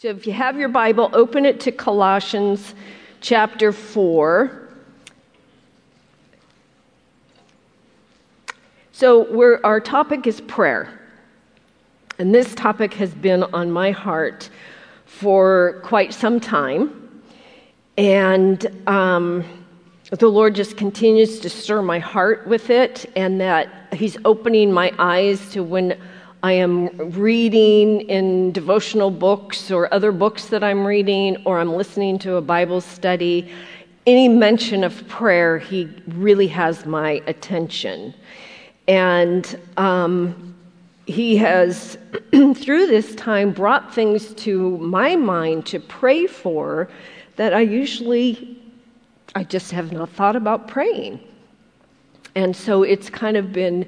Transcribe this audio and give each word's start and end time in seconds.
So 0.00 0.08
if 0.08 0.26
you 0.26 0.32
have 0.32 0.58
your 0.58 0.70
Bible, 0.70 1.10
open 1.12 1.44
it 1.44 1.60
to 1.60 1.72
Colossians 1.72 2.74
chapter 3.20 3.70
4. 3.70 4.70
So 8.92 9.60
our 9.62 9.78
topic 9.78 10.26
is 10.26 10.40
prayer. 10.40 10.98
And 12.18 12.34
this 12.34 12.54
topic 12.54 12.94
has 12.94 13.12
been 13.12 13.42
on 13.42 13.70
my 13.70 13.90
heart 13.90 14.48
for 15.04 15.82
quite 15.84 16.14
some 16.14 16.40
time. 16.40 17.22
And 17.98 18.82
um, 18.86 19.44
the 20.10 20.28
Lord 20.28 20.54
just 20.54 20.78
continues 20.78 21.40
to 21.40 21.50
stir 21.50 21.82
my 21.82 21.98
heart 21.98 22.46
with 22.46 22.70
it, 22.70 23.04
and 23.16 23.38
that 23.42 23.92
He's 23.92 24.16
opening 24.24 24.72
my 24.72 24.94
eyes 24.98 25.50
to 25.50 25.62
when 25.62 26.00
I 26.42 26.52
am 26.52 26.88
reading 27.12 28.00
in 28.02 28.52
devotional 28.52 29.10
books 29.10 29.70
or 29.70 29.92
other 29.92 30.10
books 30.10 30.46
that 30.46 30.64
I'm 30.64 30.86
reading, 30.86 31.36
or 31.44 31.60
I'm 31.60 31.74
listening 31.74 32.18
to 32.20 32.36
a 32.36 32.40
Bible 32.40 32.80
study, 32.80 33.52
any 34.06 34.26
mention 34.26 34.82
of 34.82 35.06
prayer, 35.06 35.58
he 35.58 35.88
really 36.08 36.48
has 36.48 36.86
my 36.86 37.22
attention. 37.26 38.14
And 38.88 39.60
um, 39.76 40.54
he 41.04 41.36
has, 41.36 41.98
through 42.30 42.86
this 42.86 43.14
time, 43.16 43.52
brought 43.52 43.94
things 43.94 44.32
to 44.34 44.78
my 44.78 45.16
mind 45.16 45.66
to 45.66 45.78
pray 45.78 46.26
for 46.26 46.88
that 47.36 47.52
I 47.52 47.60
usually, 47.60 48.58
I 49.34 49.44
just 49.44 49.72
have 49.72 49.92
not 49.92 50.08
thought 50.08 50.36
about 50.36 50.68
praying. 50.68 51.20
And 52.34 52.56
so 52.56 52.82
it's 52.82 53.10
kind 53.10 53.36
of 53.36 53.52
been 53.52 53.86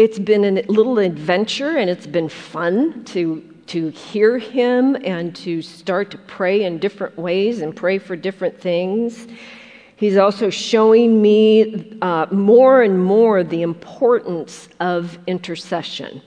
it's 0.00 0.18
been 0.18 0.44
a 0.56 0.62
little 0.62 0.98
adventure 0.98 1.76
and 1.76 1.90
it's 1.90 2.06
been 2.06 2.30
fun 2.30 3.04
to, 3.04 3.42
to 3.66 3.90
hear 3.90 4.38
him 4.38 4.96
and 5.04 5.36
to 5.36 5.60
start 5.60 6.10
to 6.12 6.16
pray 6.16 6.64
in 6.64 6.78
different 6.78 7.18
ways 7.18 7.60
and 7.60 7.76
pray 7.76 7.98
for 7.98 8.16
different 8.16 8.58
things. 8.58 9.28
He's 9.96 10.16
also 10.16 10.48
showing 10.48 11.20
me 11.20 11.98
uh, 12.00 12.28
more 12.30 12.80
and 12.82 13.04
more 13.04 13.44
the 13.44 13.60
importance 13.60 14.70
of 14.80 15.18
intercession. 15.26 16.22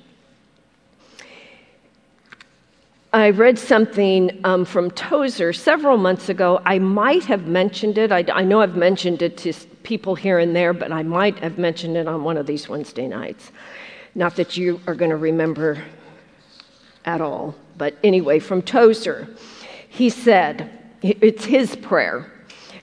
I 3.11 3.31
read 3.31 3.57
something 3.57 4.39
um, 4.43 4.65
from 4.65 4.91
Tozer 4.91 5.51
several 5.51 5.97
months 5.97 6.29
ago. 6.29 6.61
I 6.63 6.77
might 6.77 7.25
have 7.25 7.47
mentioned 7.47 7.97
it. 7.97 8.11
I, 8.11 8.23
I 8.31 8.43
know 8.43 8.61
I've 8.61 8.75
mentioned 8.75 9.23
it 9.23 9.35
to 9.37 9.51
people 9.83 10.15
here 10.15 10.39
and 10.39 10.55
there, 10.55 10.73
but 10.73 10.91
I 10.91 11.03
might 11.03 11.39
have 11.39 11.57
mentioned 11.57 11.97
it 11.97 12.07
on 12.07 12.23
one 12.23 12.37
of 12.37 12.45
these 12.45 12.67
Wednesday 12.69 13.07
nights. 13.07 13.51
Not 14.15 14.35
that 14.37 14.57
you 14.57 14.79
are 14.87 14.95
going 14.95 15.11
to 15.11 15.17
remember 15.17 15.83
at 17.05 17.21
all, 17.21 17.55
but 17.77 17.95
anyway, 18.03 18.39
from 18.39 18.61
Tozer, 18.61 19.27
he 19.89 20.09
said, 20.09 20.69
it's 21.01 21.45
his 21.45 21.75
prayer. 21.75 22.31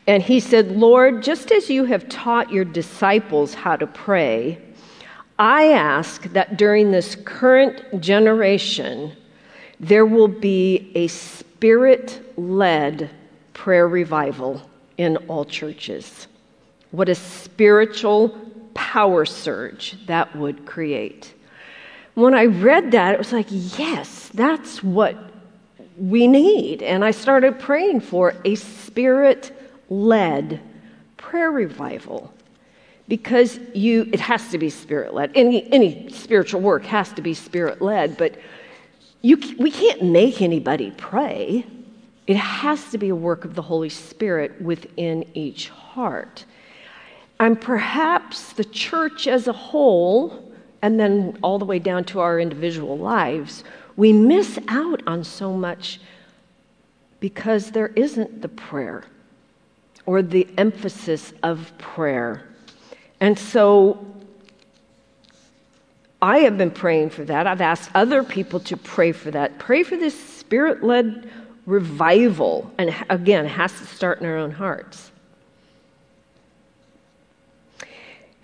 And 0.06 0.22
he 0.22 0.40
said, 0.40 0.72
Lord, 0.72 1.22
just 1.22 1.52
as 1.52 1.70
you 1.70 1.84
have 1.84 2.08
taught 2.08 2.50
your 2.50 2.64
disciples 2.64 3.54
how 3.54 3.76
to 3.76 3.86
pray, 3.86 4.60
I 5.38 5.72
ask 5.72 6.24
that 6.32 6.56
during 6.56 6.90
this 6.90 7.16
current 7.24 8.00
generation, 8.00 9.12
there 9.78 10.04
will 10.04 10.28
be 10.28 10.92
a 10.94 11.06
spirit 11.06 12.20
led 12.36 13.08
prayer 13.54 13.88
revival 13.88 14.60
in 14.98 15.16
all 15.28 15.44
churches. 15.44 16.26
What 16.90 17.08
a 17.08 17.14
spiritual 17.14 18.36
power 18.74 19.24
surge 19.24 19.96
that 20.06 20.34
would 20.34 20.66
create. 20.66 21.32
When 22.14 22.34
I 22.34 22.46
read 22.46 22.90
that, 22.92 23.14
it 23.14 23.18
was 23.18 23.32
like, 23.32 23.46
yes, 23.50 24.30
that's 24.34 24.82
what 24.82 25.16
we 25.96 26.26
need. 26.26 26.82
And 26.82 27.04
I 27.04 27.10
started 27.10 27.58
praying 27.58 28.00
for 28.00 28.34
a 28.44 28.54
spirit 28.54 29.52
led 29.88 30.60
prayer 31.16 31.50
revival. 31.50 32.32
Because 33.06 33.58
you 33.74 34.08
it 34.12 34.20
has 34.20 34.50
to 34.50 34.58
be 34.58 34.70
spirit 34.70 35.12
led 35.12 35.32
any 35.34 35.70
any 35.72 36.08
spiritual 36.10 36.60
work 36.60 36.84
has 36.84 37.12
to 37.14 37.22
be 37.22 37.34
spirit 37.34 37.82
led 37.82 38.16
but 38.16 38.38
you 39.20 39.36
we 39.58 39.72
can't 39.72 40.02
make 40.04 40.40
anybody 40.40 40.92
pray. 40.96 41.66
It 42.28 42.36
has 42.36 42.92
to 42.92 42.98
be 42.98 43.08
a 43.08 43.16
work 43.16 43.44
of 43.44 43.56
the 43.56 43.62
holy 43.62 43.88
spirit 43.88 44.62
within 44.62 45.24
each 45.34 45.70
heart 45.70 46.44
and 47.40 47.58
perhaps 47.58 48.52
the 48.52 48.64
church 48.64 49.26
as 49.26 49.48
a 49.48 49.52
whole, 49.52 50.52
and 50.82 51.00
then 51.00 51.38
all 51.42 51.58
the 51.58 51.64
way 51.64 51.78
down 51.78 52.04
to 52.04 52.20
our 52.20 52.38
individual 52.38 52.98
lives, 52.98 53.64
we 53.96 54.12
miss 54.12 54.58
out 54.68 55.02
on 55.06 55.24
so 55.24 55.54
much 55.54 56.00
because 57.18 57.70
there 57.70 57.88
isn't 57.96 58.42
the 58.42 58.48
prayer 58.48 59.04
or 60.04 60.22
the 60.22 60.46
emphasis 60.58 61.32
of 61.42 61.72
prayer. 61.78 62.46
And 63.20 63.38
so 63.38 64.06
I 66.20 66.38
have 66.40 66.58
been 66.58 66.70
praying 66.70 67.10
for 67.10 67.24
that. 67.24 67.46
I've 67.46 67.60
asked 67.62 67.90
other 67.94 68.22
people 68.22 68.60
to 68.60 68.76
pray 68.76 69.12
for 69.12 69.30
that. 69.30 69.58
Pray 69.58 69.82
for 69.82 69.96
this 69.96 70.18
spirit 70.18 70.82
led 70.82 71.30
revival. 71.64 72.70
And 72.76 72.94
again, 73.08 73.46
it 73.46 73.50
has 73.50 73.72
to 73.78 73.86
start 73.86 74.20
in 74.20 74.26
our 74.26 74.36
own 74.36 74.50
hearts. 74.50 75.09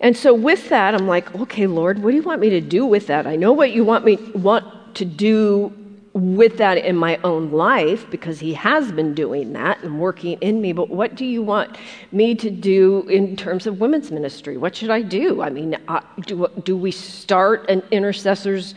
And 0.01 0.17
so 0.17 0.35
with 0.35 0.69
that, 0.69 0.95
I'm 0.95 1.07
like, 1.07 1.35
okay, 1.35 1.67
Lord, 1.67 2.03
what 2.03 2.11
do 2.11 2.17
you 2.17 2.23
want 2.23 2.41
me 2.41 2.51
to 2.51 2.61
do 2.61 2.85
with 2.85 3.07
that? 3.07 3.27
I 3.27 3.37
know 3.37 3.53
what 3.53 3.73
you 3.73 3.85
want 3.85 4.05
me 4.05 4.17
want 4.35 4.95
to 4.97 5.05
do 5.05 5.73
with 6.13 6.57
that 6.57 6.79
in 6.79 6.97
my 6.97 7.19
own 7.25 7.51
life 7.51 8.11
because 8.11 8.41
he 8.41 8.55
has 8.55 8.91
been 8.91 9.15
doing 9.15 9.53
that 9.53 9.83
and 9.83 10.01
working 10.01 10.39
in 10.41 10.63
me. 10.63 10.73
But 10.73 10.89
what 10.89 11.15
do 11.15 11.27
you 11.27 11.43
want 11.43 11.77
me 12.11 12.35
to 12.37 12.51
do 12.51 13.03
in 13.09 13.37
terms 13.37 13.67
of 13.67 13.81
women's 13.81 14.11
ministry? 14.11 14.57
What 14.57 14.75
should 14.75 14.91
i 14.91 15.03
do? 15.03 15.43
I 15.43 15.51
mean 15.51 15.77
uh, 15.89 16.01
do, 16.23 16.47
do 16.65 16.77
we 16.77 16.91
start 16.91 17.69
an 17.69 17.83
intercessors 17.91 18.75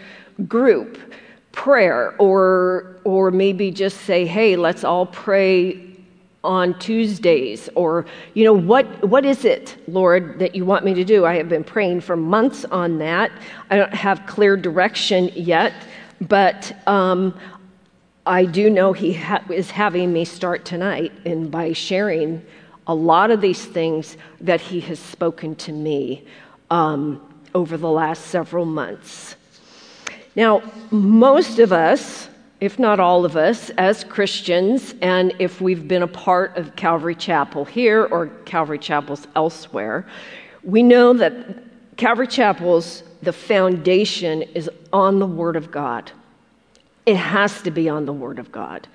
group 0.48 0.98
prayer 1.54 2.16
or 2.20 2.98
or 3.06 3.32
maybe 3.32 3.72
just 3.72 4.02
say 4.02 4.26
hey 4.26 4.56
let's 4.56 4.84
all 4.84 5.06
pray 5.06 5.89
on 6.44 6.78
Tuesdays 6.80 7.70
or 7.76 8.06
you 8.34 8.46
know 8.46 8.54
what 8.54 8.86
what 9.08 9.26
is 9.26 9.44
it 9.44 9.76
Lord 9.88 10.40
that 10.40 10.56
you 10.56 10.64
want 10.66 10.86
me 10.86 10.94
to 10.94 11.04
do? 11.04 11.26
I 11.26 11.36
have 11.36 11.50
been 11.50 11.66
praying 11.66 12.02
for 12.02 12.16
months 12.16 12.64
on 12.66 12.98
that. 13.00 13.32
I 13.70 13.76
don't 13.76 13.94
have 13.94 14.26
clear 14.26 14.56
direction 14.56 15.30
yet 15.36 15.74
but 16.22 16.76
um, 16.88 17.38
I 18.26 18.46
do 18.46 18.70
know 18.70 18.94
he 18.94 19.14
ha- 19.14 19.44
is 19.50 19.72
having 19.72 20.12
me 20.12 20.26
start 20.26 20.66
tonight 20.66 21.12
and 21.26 21.50
by 21.50 21.74
sharing 21.74 22.46
a 22.88 22.94
lot 22.94 23.32
of 23.32 23.42
these 23.42 23.64
things 23.66 24.18
that 24.42 24.60
he 24.60 24.80
has 24.82 25.00
spoken 25.00 25.56
to 25.56 25.72
me 25.72 26.26
um, 26.70 27.22
over 27.56 27.78
the 27.78 27.90
last 27.90 28.28
several 28.28 28.66
months. 28.66 29.36
Now 30.36 30.62
most 30.92 31.60
of 31.60 31.72
us 31.72 32.29
if 32.62 32.78
not 32.78 33.00
all 33.00 33.24
of 33.24 33.38
us, 33.38 33.70
as 33.78 34.04
Christians, 34.04 34.94
and 35.02 35.34
if 35.40 35.62
we've 35.62 35.88
been 35.88 36.04
a 36.04 36.08
part 36.08 36.58
of 36.58 36.76
Calvary 36.76 37.16
Chapel 37.16 37.64
here 37.64 38.06
or 38.06 38.28
Calvary 38.46 38.80
Chapels 38.80 39.28
elsewhere, 39.36 40.06
we 40.64 40.84
know 40.84 41.14
that 41.14 41.34
Calvary 41.96 42.28
Chapels, 42.28 43.04
the 43.22 43.32
foundation 43.32 44.42
is 44.42 44.70
on 44.92 45.20
the 45.20 45.26
Word 45.26 45.56
of 45.56 45.72
God. 45.72 46.12
It 47.06 47.16
has 47.16 47.62
to 47.62 47.72
be 47.72 47.88
on 47.88 48.06
the 48.06 48.14
Word 48.14 48.40
of 48.40 48.52
God. 48.52 48.88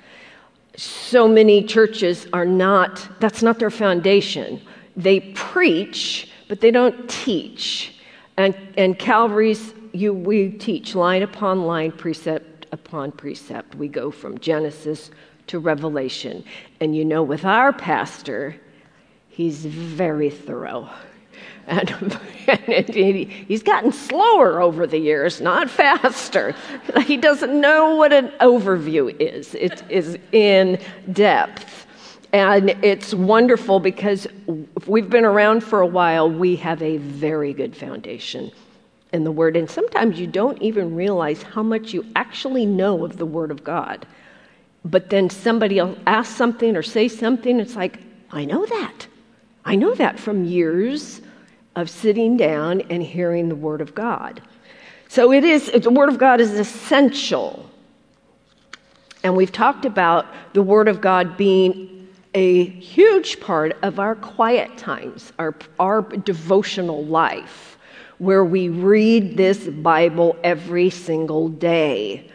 So 0.77 1.27
many 1.27 1.63
churches 1.63 2.27
are 2.33 2.45
not, 2.45 3.09
that's 3.21 3.43
not 3.43 3.59
their 3.59 3.71
foundation. 3.71 4.61
They 4.97 5.21
preach, 5.21 6.31
but 6.49 6.61
they 6.61 6.71
don't 6.71 7.09
teach. 7.09 7.95
And, 8.37 8.55
and 8.77 8.99
Calvary's, 8.99 9.73
you, 9.93 10.13
we 10.13 10.51
teach 10.51 10.95
line 10.95 11.23
upon 11.23 11.63
line, 11.63 11.93
precept 11.93 12.54
upon 12.75 13.13
precept. 13.13 13.75
We 13.75 13.89
go 13.89 14.11
from 14.11 14.39
Genesis 14.39 15.11
to 15.47 15.59
Revelation. 15.59 16.45
And 16.81 16.95
you 16.95 17.05
know, 17.05 17.23
with 17.23 17.47
our 17.47 17.73
pastor, 17.73 18.57
he's 19.29 19.65
very 19.65 20.29
thorough. 20.29 20.91
And, 21.67 21.91
and 22.49 22.89
he's 22.89 23.63
gotten 23.63 23.93
slower 23.93 24.61
over 24.61 24.87
the 24.87 24.99
years, 24.99 25.41
not 25.41 25.71
faster. 25.71 26.55
He 27.05 27.17
doesn't 27.17 27.59
know 27.59 27.95
what 27.97 28.13
an 28.13 28.29
overview 28.41 29.15
is, 29.19 29.55
it 29.55 29.83
is 29.89 30.19
in 30.33 30.79
depth. 31.13 31.87
And 32.33 32.71
it's 32.83 33.15
wonderful 33.15 33.79
because 33.79 34.27
if 34.77 34.89
we've 34.89 35.09
been 35.09 35.25
around 35.25 35.63
for 35.63 35.81
a 35.81 35.87
while, 35.87 36.29
we 36.29 36.57
have 36.57 36.83
a 36.83 36.97
very 36.97 37.53
good 37.53 37.77
foundation 37.77 38.51
in 39.15 39.25
the 39.25 39.33
Word. 39.33 39.57
And 39.57 39.71
sometimes 39.71 40.19
you 40.19 40.27
don't 40.27 40.61
even 40.61 40.95
realize 40.95 41.43
how 41.43 41.63
much 41.63 41.95
you 41.95 42.05
actually 42.17 42.67
know 42.67 43.05
of 43.05 43.17
the 43.17 43.25
Word 43.25 43.51
of 43.51 43.65
God. 43.65 44.07
But 44.85 45.09
then 45.09 45.31
somebody 45.31 45.77
will 45.77 45.97
ask 46.07 46.37
something 46.37 46.77
or 46.77 46.83
say 46.83 47.09
something, 47.09 47.59
it's 47.61 47.77
like, 47.77 48.01
I 48.31 48.45
know 48.45 48.67
that. 48.67 49.07
I 49.65 49.77
know 49.77 49.95
that 49.95 50.19
from 50.19 50.45
years 50.45 51.23
of 51.77 51.89
sitting 51.89 52.37
down 52.37 52.83
and 52.83 53.03
hearing 53.03 53.49
the 53.49 53.57
Word 53.57 53.81
of 53.81 53.95
God. 53.95 54.43
So 55.09 55.33
it 55.33 55.45
is, 55.45 55.71
the 55.71 55.91
Word 55.91 56.09
of 56.09 56.19
God 56.19 56.41
is 56.41 56.53
essential. 56.53 57.71
And 59.23 59.37
we've 59.37 59.53
talked 59.53 59.87
about 59.87 60.27
the 60.53 60.63
Word 60.63 60.89
of 60.89 61.01
God 61.01 61.37
being 61.37 62.09
a 62.35 62.65
huge 62.65 63.41
part 63.41 63.77
of 63.83 64.01
our 64.01 64.17
quiet 64.17 64.77
times, 64.77 65.33
our, 65.39 65.55
our 65.79 66.03
devotional 66.03 67.05
life, 67.05 67.74
where 68.19 68.45
we 68.45 68.69
read 68.69 69.37
this 69.37 69.67
Bible 69.67 70.37
every 70.43 70.91
single 70.91 71.49
day 71.49 72.31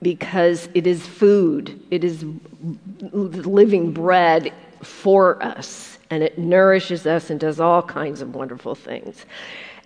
because 0.00 0.68
it 0.74 0.86
is 0.86 1.06
food, 1.06 1.80
it 1.90 2.02
is 2.02 2.24
living 3.12 3.92
bread 3.92 4.52
for 4.82 5.42
us, 5.42 5.98
and 6.10 6.22
it 6.22 6.38
nourishes 6.38 7.06
us 7.06 7.30
and 7.30 7.38
does 7.38 7.60
all 7.60 7.82
kinds 7.82 8.20
of 8.20 8.34
wonderful 8.34 8.74
things. 8.74 9.24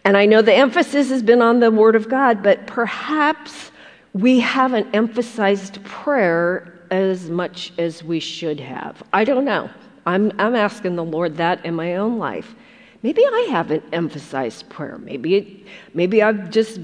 And 0.04 0.16
I 0.16 0.24
know 0.24 0.40
the 0.40 0.54
emphasis 0.54 1.10
has 1.10 1.22
been 1.22 1.42
on 1.42 1.60
the 1.60 1.70
Word 1.70 1.96
of 1.96 2.08
God, 2.08 2.42
but 2.42 2.66
perhaps 2.66 3.70
we 4.14 4.40
haven't 4.40 4.94
emphasized 4.94 5.82
prayer 5.84 6.72
as 6.90 7.28
much 7.28 7.72
as 7.78 8.02
we 8.02 8.20
should 8.20 8.60
have. 8.60 9.02
I 9.12 9.24
don't 9.24 9.44
know. 9.44 9.68
I'm, 10.06 10.32
I'm 10.38 10.54
asking 10.54 10.96
the 10.96 11.04
Lord 11.04 11.36
that 11.36 11.64
in 11.66 11.74
my 11.74 11.96
own 11.96 12.18
life. 12.18 12.54
Maybe 13.02 13.22
I 13.24 13.48
haven't 13.50 13.84
emphasized 13.92 14.68
prayer. 14.68 14.98
Maybe, 14.98 15.64
maybe 15.94 16.22
I've 16.22 16.50
just 16.50 16.80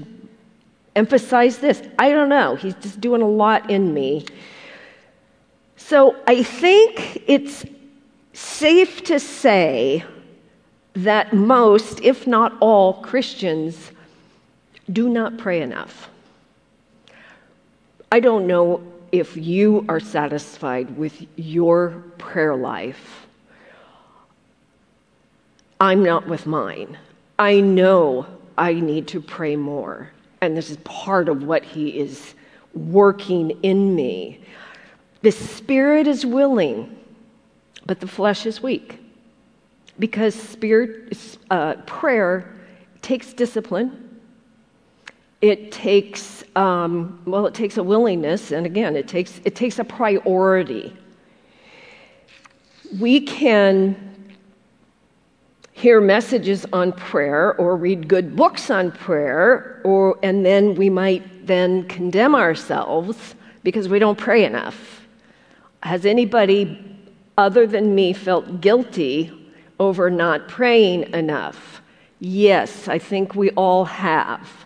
emphasized 0.95 1.61
this. 1.61 1.81
I 1.99 2.09
don't 2.09 2.29
know. 2.29 2.55
He's 2.55 2.75
just 2.75 3.01
doing 3.01 3.21
a 3.21 3.27
lot 3.27 3.69
in 3.69 3.93
me. 3.93 4.25
So 5.75 6.15
I 6.27 6.43
think 6.43 7.23
it's 7.27 7.65
safe 8.33 9.03
to 9.05 9.19
say 9.19 10.03
that 10.93 11.33
most, 11.33 11.99
if 12.01 12.27
not 12.27 12.53
all, 12.59 13.01
Christians 13.01 13.91
do 14.91 15.09
not 15.09 15.37
pray 15.37 15.61
enough. 15.61 16.09
I 18.11 18.19
don't 18.19 18.45
know 18.45 18.83
if 19.11 19.35
you 19.35 19.85
are 19.89 19.99
satisfied 19.99 20.97
with 20.97 21.25
your 21.35 22.03
prayer 22.17 22.55
life. 22.55 23.22
I'm 25.83 26.01
not 26.01 26.29
with 26.29 26.45
mine. 26.45 26.97
I 27.37 27.59
know 27.59 28.25
I 28.57 28.71
need 28.73 29.05
to 29.09 29.19
pray 29.19 29.57
more. 29.57 30.09
And 30.39 30.55
this 30.55 30.69
is 30.69 30.77
part 30.85 31.27
of 31.27 31.43
what 31.43 31.65
He 31.65 31.99
is 31.99 32.35
working 32.73 33.49
in 33.63 33.93
me. 33.93 34.39
The 35.23 35.31
spirit 35.31 36.07
is 36.07 36.25
willing, 36.25 36.97
but 37.85 37.99
the 37.99 38.07
flesh 38.07 38.45
is 38.45 38.63
weak. 38.63 38.97
Because 39.99 40.33
spirit, 40.33 41.17
uh, 41.51 41.73
prayer 41.85 42.55
takes 43.01 43.33
discipline, 43.33 44.21
it 45.41 45.73
takes 45.73 46.45
um, 46.55 47.21
well 47.25 47.45
it 47.45 47.53
takes 47.53 47.75
a 47.75 47.83
willingness 47.83 48.53
and 48.53 48.65
again 48.65 48.95
it 48.95 49.09
takes 49.09 49.41
it 49.43 49.55
takes 49.55 49.77
a 49.79 49.83
priority 49.83 50.95
we 52.99 53.19
can 53.19 54.12
hear 55.73 55.99
messages 55.99 56.65
on 56.71 56.93
prayer 56.93 57.55
or 57.55 57.75
read 57.75 58.07
good 58.07 58.35
books 58.35 58.69
on 58.69 58.91
prayer 58.91 59.81
or 59.83 60.17
and 60.23 60.45
then 60.45 60.75
we 60.75 60.89
might 60.89 61.45
then 61.45 61.83
condemn 61.87 62.35
ourselves 62.35 63.35
because 63.63 63.89
we 63.89 63.99
don't 63.99 64.17
pray 64.17 64.45
enough. 64.45 65.05
Has 65.81 66.05
anybody 66.05 66.79
other 67.37 67.67
than 67.67 67.93
me 67.93 68.13
felt 68.13 68.61
guilty 68.61 69.31
over 69.79 70.09
not 70.09 70.47
praying 70.47 71.11
enough? 71.13 71.81
Yes 72.19 72.87
i 72.87 72.97
think 72.97 73.35
we 73.35 73.49
all 73.51 73.83
have 73.83 74.62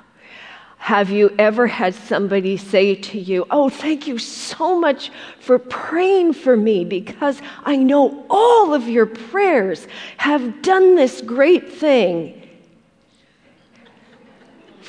have 0.77 1.09
you 1.09 1.33
ever 1.37 1.67
had 1.67 1.95
somebody 1.95 2.55
say 2.55 2.95
to 2.95 3.19
you, 3.19 3.45
Oh, 3.49 3.69
thank 3.69 4.07
you 4.07 4.17
so 4.17 4.79
much 4.79 5.11
for 5.39 5.59
praying 5.59 6.33
for 6.33 6.55
me 6.55 6.85
because 6.85 7.41
I 7.65 7.75
know 7.75 8.25
all 8.29 8.73
of 8.73 8.87
your 8.87 9.05
prayers 9.05 9.87
have 10.17 10.61
done 10.61 10.95
this 10.95 11.21
great 11.21 11.73
thing? 11.73 12.41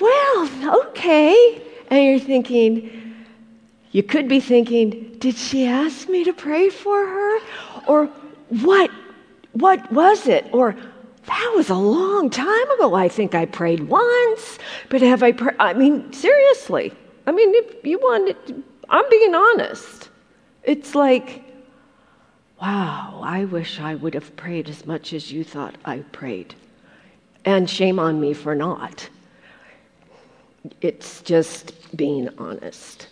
Well, 0.00 0.80
okay. 0.86 1.62
And 1.90 2.04
you're 2.04 2.20
thinking, 2.20 3.24
you 3.90 4.02
could 4.02 4.28
be 4.28 4.40
thinking, 4.40 5.16
Did 5.18 5.36
she 5.36 5.66
ask 5.66 6.08
me 6.08 6.22
to 6.24 6.32
pray 6.32 6.68
for 6.70 7.06
her? 7.06 7.38
Or 7.86 8.06
what? 8.48 8.90
What 9.52 9.90
was 9.90 10.28
it? 10.28 10.46
Or 10.52 10.76
that 11.28 11.52
was 11.54 11.70
a 11.70 11.74
long 11.74 12.30
time 12.30 12.70
ago. 12.72 12.94
I 12.94 13.08
think 13.08 13.34
I 13.34 13.44
prayed 13.44 13.88
once, 13.88 14.58
but 14.88 15.02
have 15.02 15.22
I 15.22 15.32
prayed? 15.32 15.56
I 15.58 15.74
mean, 15.74 16.12
seriously. 16.12 16.92
I 17.26 17.32
mean, 17.32 17.54
if 17.54 17.84
you 17.84 17.98
want 17.98 18.30
it, 18.30 18.54
I'm 18.88 19.08
being 19.10 19.34
honest. 19.34 20.08
It's 20.64 20.94
like, 20.94 21.44
wow, 22.60 23.20
I 23.22 23.44
wish 23.44 23.78
I 23.78 23.94
would 23.94 24.14
have 24.14 24.34
prayed 24.36 24.68
as 24.68 24.86
much 24.86 25.12
as 25.12 25.30
you 25.30 25.44
thought 25.44 25.76
I 25.84 25.98
prayed. 26.12 26.54
And 27.44 27.68
shame 27.68 27.98
on 27.98 28.20
me 28.20 28.32
for 28.32 28.54
not. 28.54 29.08
It's 30.80 31.22
just 31.22 31.74
being 31.96 32.28
honest. 32.38 33.08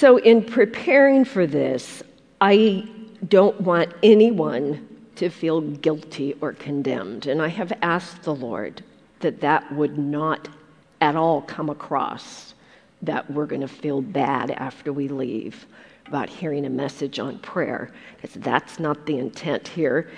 So, 0.00 0.16
in 0.16 0.42
preparing 0.42 1.26
for 1.26 1.46
this, 1.46 2.02
I 2.40 2.88
don't 3.28 3.60
want 3.60 3.92
anyone 4.02 4.88
to 5.16 5.28
feel 5.28 5.60
guilty 5.60 6.34
or 6.40 6.54
condemned. 6.54 7.26
And 7.26 7.42
I 7.42 7.48
have 7.48 7.70
asked 7.82 8.22
the 8.22 8.34
Lord 8.34 8.82
that 9.18 9.42
that 9.42 9.70
would 9.74 9.98
not 9.98 10.48
at 11.02 11.16
all 11.16 11.42
come 11.42 11.68
across, 11.68 12.54
that 13.02 13.30
we're 13.30 13.44
going 13.44 13.60
to 13.60 13.68
feel 13.68 14.00
bad 14.00 14.52
after 14.52 14.90
we 14.90 15.06
leave 15.06 15.66
about 16.06 16.30
hearing 16.30 16.64
a 16.64 16.70
message 16.70 17.18
on 17.18 17.38
prayer. 17.40 17.90
Because 18.16 18.32
that's 18.42 18.80
not 18.80 19.04
the 19.04 19.18
intent 19.18 19.68
here. 19.68 20.10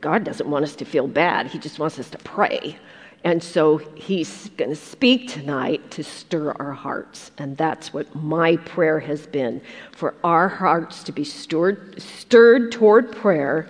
God 0.00 0.24
doesn't 0.24 0.48
want 0.48 0.64
us 0.64 0.74
to 0.76 0.86
feel 0.86 1.06
bad, 1.06 1.46
He 1.46 1.58
just 1.58 1.78
wants 1.78 1.98
us 1.98 2.08
to 2.08 2.18
pray. 2.20 2.78
And 3.22 3.42
so 3.42 3.76
he's 3.76 4.48
going 4.56 4.70
to 4.70 4.76
speak 4.76 5.28
tonight 5.28 5.90
to 5.90 6.02
stir 6.02 6.52
our 6.52 6.72
hearts. 6.72 7.30
And 7.36 7.56
that's 7.56 7.92
what 7.92 8.14
my 8.14 8.56
prayer 8.56 8.98
has 9.00 9.26
been 9.26 9.60
for 9.92 10.14
our 10.24 10.48
hearts 10.48 11.02
to 11.04 11.12
be 11.12 11.24
stirred, 11.24 12.00
stirred 12.00 12.72
toward 12.72 13.12
prayer 13.12 13.68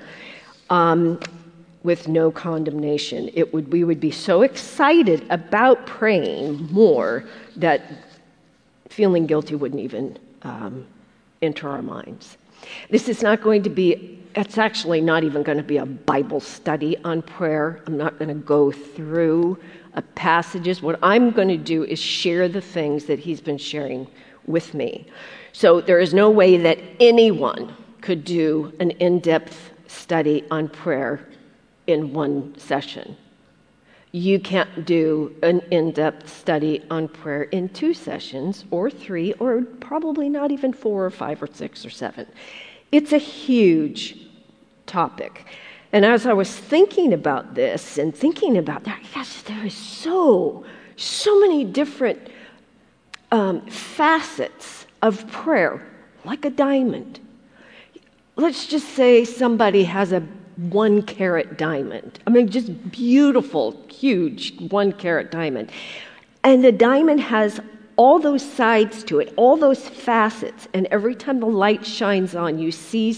um, 0.68 1.18
with 1.82 2.06
no 2.06 2.30
condemnation. 2.30 3.28
It 3.34 3.52
would, 3.52 3.72
we 3.72 3.82
would 3.82 3.98
be 3.98 4.12
so 4.12 4.42
excited 4.42 5.26
about 5.30 5.84
praying 5.84 6.70
more 6.70 7.24
that 7.56 7.82
feeling 8.88 9.26
guilty 9.26 9.56
wouldn't 9.56 9.80
even 9.80 10.16
um, 10.42 10.86
enter 11.42 11.68
our 11.68 11.82
minds. 11.82 12.36
This 12.90 13.08
is 13.08 13.22
not 13.22 13.40
going 13.42 13.62
to 13.64 13.70
be 13.70 14.19
it's 14.34 14.58
actually 14.58 15.00
not 15.00 15.24
even 15.24 15.42
going 15.42 15.58
to 15.58 15.64
be 15.64 15.78
a 15.78 15.86
Bible 15.86 16.40
study 16.40 16.96
on 17.04 17.22
prayer. 17.22 17.82
I'm 17.86 17.96
not 17.96 18.18
going 18.18 18.28
to 18.28 18.34
go 18.34 18.70
through 18.70 19.58
uh, 19.94 20.02
passages. 20.14 20.82
What 20.82 20.98
I'm 21.02 21.30
going 21.30 21.48
to 21.48 21.56
do 21.56 21.84
is 21.84 21.98
share 21.98 22.48
the 22.48 22.60
things 22.60 23.06
that 23.06 23.18
he's 23.18 23.40
been 23.40 23.58
sharing 23.58 24.06
with 24.46 24.74
me. 24.74 25.06
So 25.52 25.80
there 25.80 25.98
is 25.98 26.14
no 26.14 26.30
way 26.30 26.56
that 26.58 26.78
anyone 27.00 27.74
could 28.00 28.24
do 28.24 28.72
an 28.80 28.92
in 28.92 29.20
depth 29.20 29.70
study 29.86 30.44
on 30.50 30.68
prayer 30.68 31.26
in 31.86 32.12
one 32.12 32.56
session. 32.58 33.16
You 34.12 34.40
can't 34.40 34.84
do 34.84 35.34
an 35.42 35.60
in 35.70 35.92
depth 35.92 36.28
study 36.28 36.82
on 36.90 37.08
prayer 37.08 37.44
in 37.44 37.68
two 37.68 37.94
sessions, 37.94 38.64
or 38.70 38.90
three, 38.90 39.32
or 39.34 39.62
probably 39.62 40.28
not 40.28 40.50
even 40.50 40.72
four, 40.72 41.04
or 41.04 41.10
five, 41.10 41.42
or 41.42 41.48
six, 41.52 41.86
or 41.86 41.90
seven. 41.90 42.26
It's 42.92 43.12
a 43.12 43.18
huge 43.18 44.16
topic. 44.86 45.46
And 45.92 46.04
as 46.04 46.26
I 46.26 46.32
was 46.32 46.54
thinking 46.54 47.12
about 47.12 47.54
this 47.54 47.98
and 47.98 48.14
thinking 48.14 48.56
about 48.56 48.84
that, 48.84 49.00
yes, 49.14 49.42
there 49.42 49.64
is 49.64 49.74
so, 49.74 50.64
so 50.96 51.40
many 51.40 51.64
different 51.64 52.28
um, 53.32 53.66
facets 53.66 54.86
of 55.02 55.30
prayer, 55.30 55.86
like 56.24 56.44
a 56.44 56.50
diamond. 56.50 57.20
Let's 58.36 58.66
just 58.66 58.88
say 58.90 59.24
somebody 59.24 59.84
has 59.84 60.12
a 60.12 60.20
one 60.56 61.02
carat 61.02 61.56
diamond. 61.56 62.20
I 62.26 62.30
mean, 62.30 62.48
just 62.48 62.90
beautiful, 62.90 63.76
huge 63.88 64.60
one 64.70 64.92
carat 64.92 65.30
diamond. 65.30 65.70
And 66.44 66.64
the 66.64 66.72
diamond 66.72 67.20
has 67.20 67.60
all 68.00 68.18
those 68.18 68.40
sides 68.40 69.04
to 69.04 69.18
it, 69.18 69.30
all 69.36 69.58
those 69.58 69.86
facets. 69.86 70.66
And 70.72 70.86
every 70.86 71.14
time 71.14 71.38
the 71.38 71.44
light 71.44 71.84
shines 71.84 72.34
on, 72.34 72.58
you 72.58 72.72
see, 72.72 73.14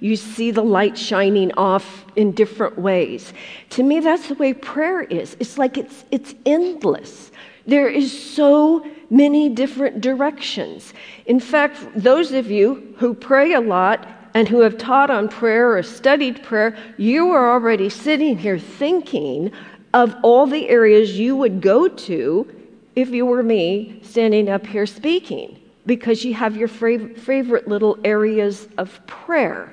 you 0.00 0.16
see 0.16 0.50
the 0.50 0.64
light 0.64 0.98
shining 0.98 1.52
off 1.52 2.04
in 2.16 2.32
different 2.32 2.76
ways. 2.76 3.32
To 3.70 3.84
me, 3.84 4.00
that's 4.00 4.26
the 4.26 4.34
way 4.34 4.52
prayer 4.52 5.02
is. 5.02 5.36
It's 5.38 5.58
like 5.58 5.78
it's, 5.78 6.04
it's 6.10 6.34
endless. 6.44 7.30
There 7.68 7.88
is 7.88 8.10
so 8.34 8.84
many 9.10 9.48
different 9.48 10.00
directions. 10.00 10.92
In 11.26 11.38
fact, 11.38 11.78
those 11.94 12.32
of 12.32 12.50
you 12.50 12.96
who 12.98 13.14
pray 13.14 13.52
a 13.52 13.60
lot 13.60 14.08
and 14.34 14.48
who 14.48 14.58
have 14.62 14.76
taught 14.76 15.08
on 15.08 15.28
prayer 15.28 15.76
or 15.78 15.84
studied 15.84 16.42
prayer, 16.42 16.76
you 16.96 17.30
are 17.30 17.52
already 17.52 17.88
sitting 17.88 18.36
here 18.36 18.58
thinking 18.58 19.52
of 19.94 20.16
all 20.24 20.48
the 20.48 20.68
areas 20.68 21.16
you 21.16 21.36
would 21.36 21.60
go 21.60 21.86
to 21.86 22.65
if 22.96 23.10
you 23.10 23.26
were 23.26 23.42
me 23.42 24.00
standing 24.02 24.48
up 24.48 24.66
here 24.66 24.86
speaking, 24.86 25.60
because 25.84 26.24
you 26.24 26.34
have 26.34 26.56
your 26.56 26.66
favorite 26.66 27.68
little 27.68 27.98
areas 28.02 28.66
of 28.78 29.00
prayer. 29.06 29.72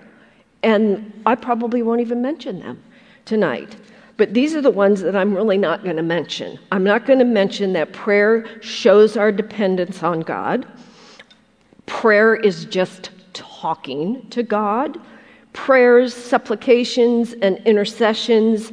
And 0.62 1.12
I 1.26 1.36
probably 1.36 1.82
won't 1.82 2.02
even 2.02 2.22
mention 2.22 2.60
them 2.60 2.84
tonight. 3.26 3.76
But 4.16 4.34
these 4.34 4.54
are 4.54 4.62
the 4.62 4.70
ones 4.70 5.02
that 5.02 5.16
I'm 5.16 5.34
really 5.34 5.58
not 5.58 5.84
going 5.84 5.96
to 5.96 6.04
mention. 6.04 6.60
I'm 6.72 6.84
not 6.84 7.06
going 7.06 7.18
to 7.20 7.26
mention 7.26 7.74
that 7.74 7.94
prayer 7.94 8.46
shows 8.62 9.18
our 9.18 9.32
dependence 9.32 10.04
on 10.04 10.20
God. 10.20 10.68
Prayer 11.88 12.36
is 12.36 12.66
just 12.66 13.10
talking 13.34 14.30
to 14.30 14.44
God. 14.44 15.00
Prayers, 15.54 16.14
supplications, 16.14 17.34
and 17.34 17.58
intercessions 17.66 18.72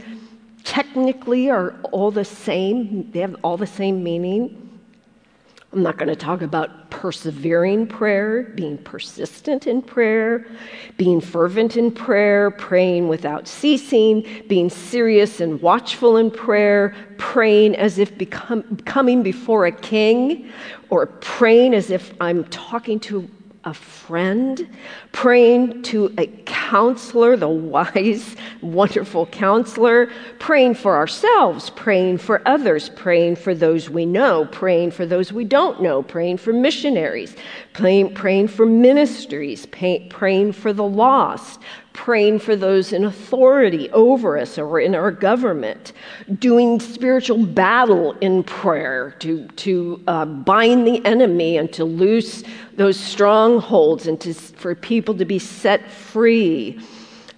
technically 0.64 1.50
are 1.50 1.74
all 1.92 2.10
the 2.10 2.24
same, 2.24 3.10
they 3.12 3.20
have 3.20 3.36
all 3.42 3.56
the 3.56 3.66
same 3.66 4.02
meaning. 4.02 4.66
I'm 5.72 5.84
not 5.84 5.98
going 5.98 6.08
to 6.08 6.16
talk 6.16 6.42
about 6.42 6.90
persevering 6.90 7.86
prayer, 7.86 8.42
being 8.56 8.76
persistent 8.78 9.68
in 9.68 9.82
prayer, 9.82 10.44
being 10.96 11.20
fervent 11.20 11.76
in 11.76 11.92
prayer, 11.92 12.50
praying 12.50 13.06
without 13.06 13.46
ceasing, 13.46 14.26
being 14.48 14.68
serious 14.68 15.40
and 15.40 15.62
watchful 15.62 16.16
in 16.16 16.32
prayer, 16.32 16.94
praying 17.18 17.76
as 17.76 17.98
if 17.98 18.18
become, 18.18 18.64
coming 18.78 19.22
before 19.22 19.66
a 19.66 19.72
king, 19.72 20.50
or 20.90 21.06
praying 21.06 21.72
as 21.72 21.90
if 21.90 22.14
I'm 22.20 22.44
talking 22.46 22.98
to 23.00 23.30
a 23.64 23.74
friend, 23.74 24.68
praying 25.12 25.82
to 25.82 26.12
a 26.16 26.26
counselor, 26.46 27.36
the 27.36 27.48
wise, 27.48 28.34
wonderful 28.62 29.26
counselor, 29.26 30.10
praying 30.38 30.74
for 30.74 30.96
ourselves, 30.96 31.68
praying 31.70 32.16
for 32.16 32.40
others, 32.46 32.88
praying 32.90 33.36
for 33.36 33.54
those 33.54 33.90
we 33.90 34.06
know, 34.06 34.46
praying 34.46 34.90
for 34.90 35.04
those 35.04 35.30
we 35.32 35.44
don't 35.44 35.82
know, 35.82 36.02
praying 36.02 36.38
for 36.38 36.54
missionaries, 36.54 37.36
praying, 37.74 38.14
praying 38.14 38.48
for 38.48 38.64
ministries, 38.64 39.66
praying 39.66 40.52
for 40.52 40.72
the 40.72 40.84
lost, 40.84 41.60
praying 41.92 42.38
for 42.38 42.54
those 42.54 42.92
in 42.92 43.04
authority 43.04 43.90
over 43.90 44.38
us 44.38 44.58
or 44.58 44.80
in 44.80 44.94
our 44.94 45.10
government, 45.10 45.92
doing 46.38 46.78
spiritual 46.78 47.44
battle 47.44 48.12
in 48.20 48.42
prayer 48.42 49.14
to, 49.18 49.46
to 49.48 50.02
uh, 50.06 50.24
bind 50.24 50.86
the 50.86 51.04
enemy 51.04 51.56
and 51.56 51.72
to 51.72 51.84
loose 51.84 52.44
those 52.76 52.98
strongholds 52.98 54.06
and 54.06 54.20
to, 54.20 54.32
for 54.32 54.74
people 54.74 55.14
to 55.14 55.24
be 55.24 55.38
set 55.38 55.90
free. 55.90 56.78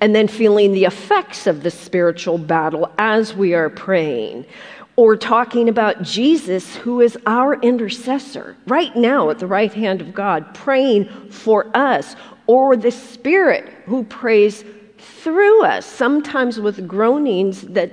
And 0.01 0.17
then 0.17 0.27
feeling 0.27 0.73
the 0.73 0.85
effects 0.85 1.47
of 1.47 1.63
the 1.63 1.71
spiritual 1.71 2.37
battle 2.37 2.93
as 2.99 3.35
we 3.35 3.55
are 3.55 3.71
praying. 3.71 4.47
Or 4.97 5.17
talking 5.17 5.69
about 5.69 6.03
Jesus, 6.03 6.75
who 6.75 7.01
is 7.01 7.17
our 7.25 7.55
intercessor 7.61 8.57
right 8.67 8.95
now 8.97 9.31
at 9.31 9.39
the 9.39 9.47
right 9.47 9.73
hand 9.73 10.01
of 10.01 10.13
God, 10.13 10.55
praying 10.55 11.07
for 11.31 11.71
us 11.75 12.17
or 12.47 12.77
the 12.77 12.91
Spirit 12.91 13.69
who 13.87 14.05
prays 14.05 14.65
through 14.99 15.65
us, 15.65 15.87
sometimes 15.87 16.61
with 16.61 16.87
groanings 16.87 17.63
that 17.63 17.93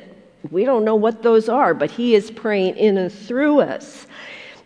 we 0.52 0.66
don't 0.66 0.86
know 0.86 0.96
what 0.96 1.22
those 1.24 1.50
are, 1.50 1.74
but 1.74 1.92
He 1.92 2.16
is 2.16 2.32
praying 2.32 2.78
in 2.78 2.98
and 2.98 3.12
through 3.12 3.62
us. 3.62 4.08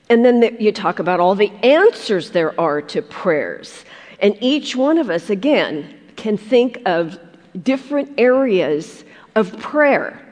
And 0.09 0.23
then 0.23 0.41
the, 0.41 0.55
you 0.59 0.71
talk 0.71 0.99
about 0.99 1.19
all 1.19 1.35
the 1.35 1.51
answers 1.63 2.31
there 2.31 2.59
are 2.59 2.81
to 2.81 3.01
prayers. 3.01 3.85
And 4.19 4.37
each 4.41 4.75
one 4.75 4.97
of 4.97 5.09
us, 5.09 5.29
again, 5.29 5.99
can 6.15 6.37
think 6.37 6.81
of 6.85 7.17
different 7.63 8.13
areas 8.17 9.03
of 9.35 9.57
prayer 9.59 10.23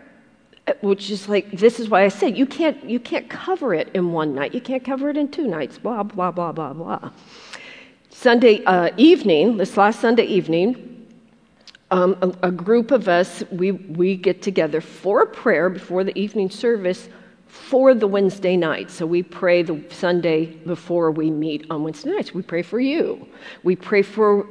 which 0.82 1.10
is 1.10 1.28
like 1.28 1.52
this 1.52 1.80
is 1.80 1.90
why 1.90 2.04
I 2.04 2.08
say 2.08 2.30
you 2.30 2.46
can't 2.46 2.84
you 2.88 3.00
can't 3.00 3.30
cover 3.30 3.74
it 3.74 3.90
in 3.94 4.12
one 4.12 4.34
night. 4.34 4.54
You 4.54 4.62
can't 4.62 4.84
cover 4.84 5.10
it 5.10 5.18
in 5.18 5.30
two 5.30 5.48
nights. 5.48 5.78
Blah 5.78 6.04
blah 6.04 6.32
blah 6.32 6.52
blah 6.52 6.74
blah. 6.74 7.12
Sunday 8.22 8.64
uh, 8.66 8.92
evening, 8.98 9.58
this 9.58 9.76
last 9.78 10.00
Sunday 10.00 10.26
evening, 10.26 11.08
um, 11.90 12.16
a, 12.22 12.50
a, 12.50 12.52
group 12.52 12.92
of 12.92 13.08
us, 13.08 13.44
we, 13.50 13.72
we 13.72 14.16
get 14.16 14.44
together 14.44 14.80
for 14.80 15.26
prayer 15.26 15.72
before 15.72 16.04
the 16.04 16.16
evening 16.16 16.48
service 16.48 17.10
for 17.48 17.96
the 17.96 18.06
Wednesday 18.06 18.56
night. 18.56 18.92
So 18.92 19.08
we 19.08 19.24
pray 19.24 19.64
the 19.64 19.84
Sunday 19.90 20.46
before 20.46 21.10
we 21.10 21.32
meet 21.32 21.66
on 21.72 21.82
Wednesday 21.82 22.12
nights. 22.12 22.32
We 22.32 22.44
pray 22.44 22.62
for 22.62 22.80
you. 22.80 23.28
We 23.64 23.76
pray 23.76 24.04
for 24.04 24.48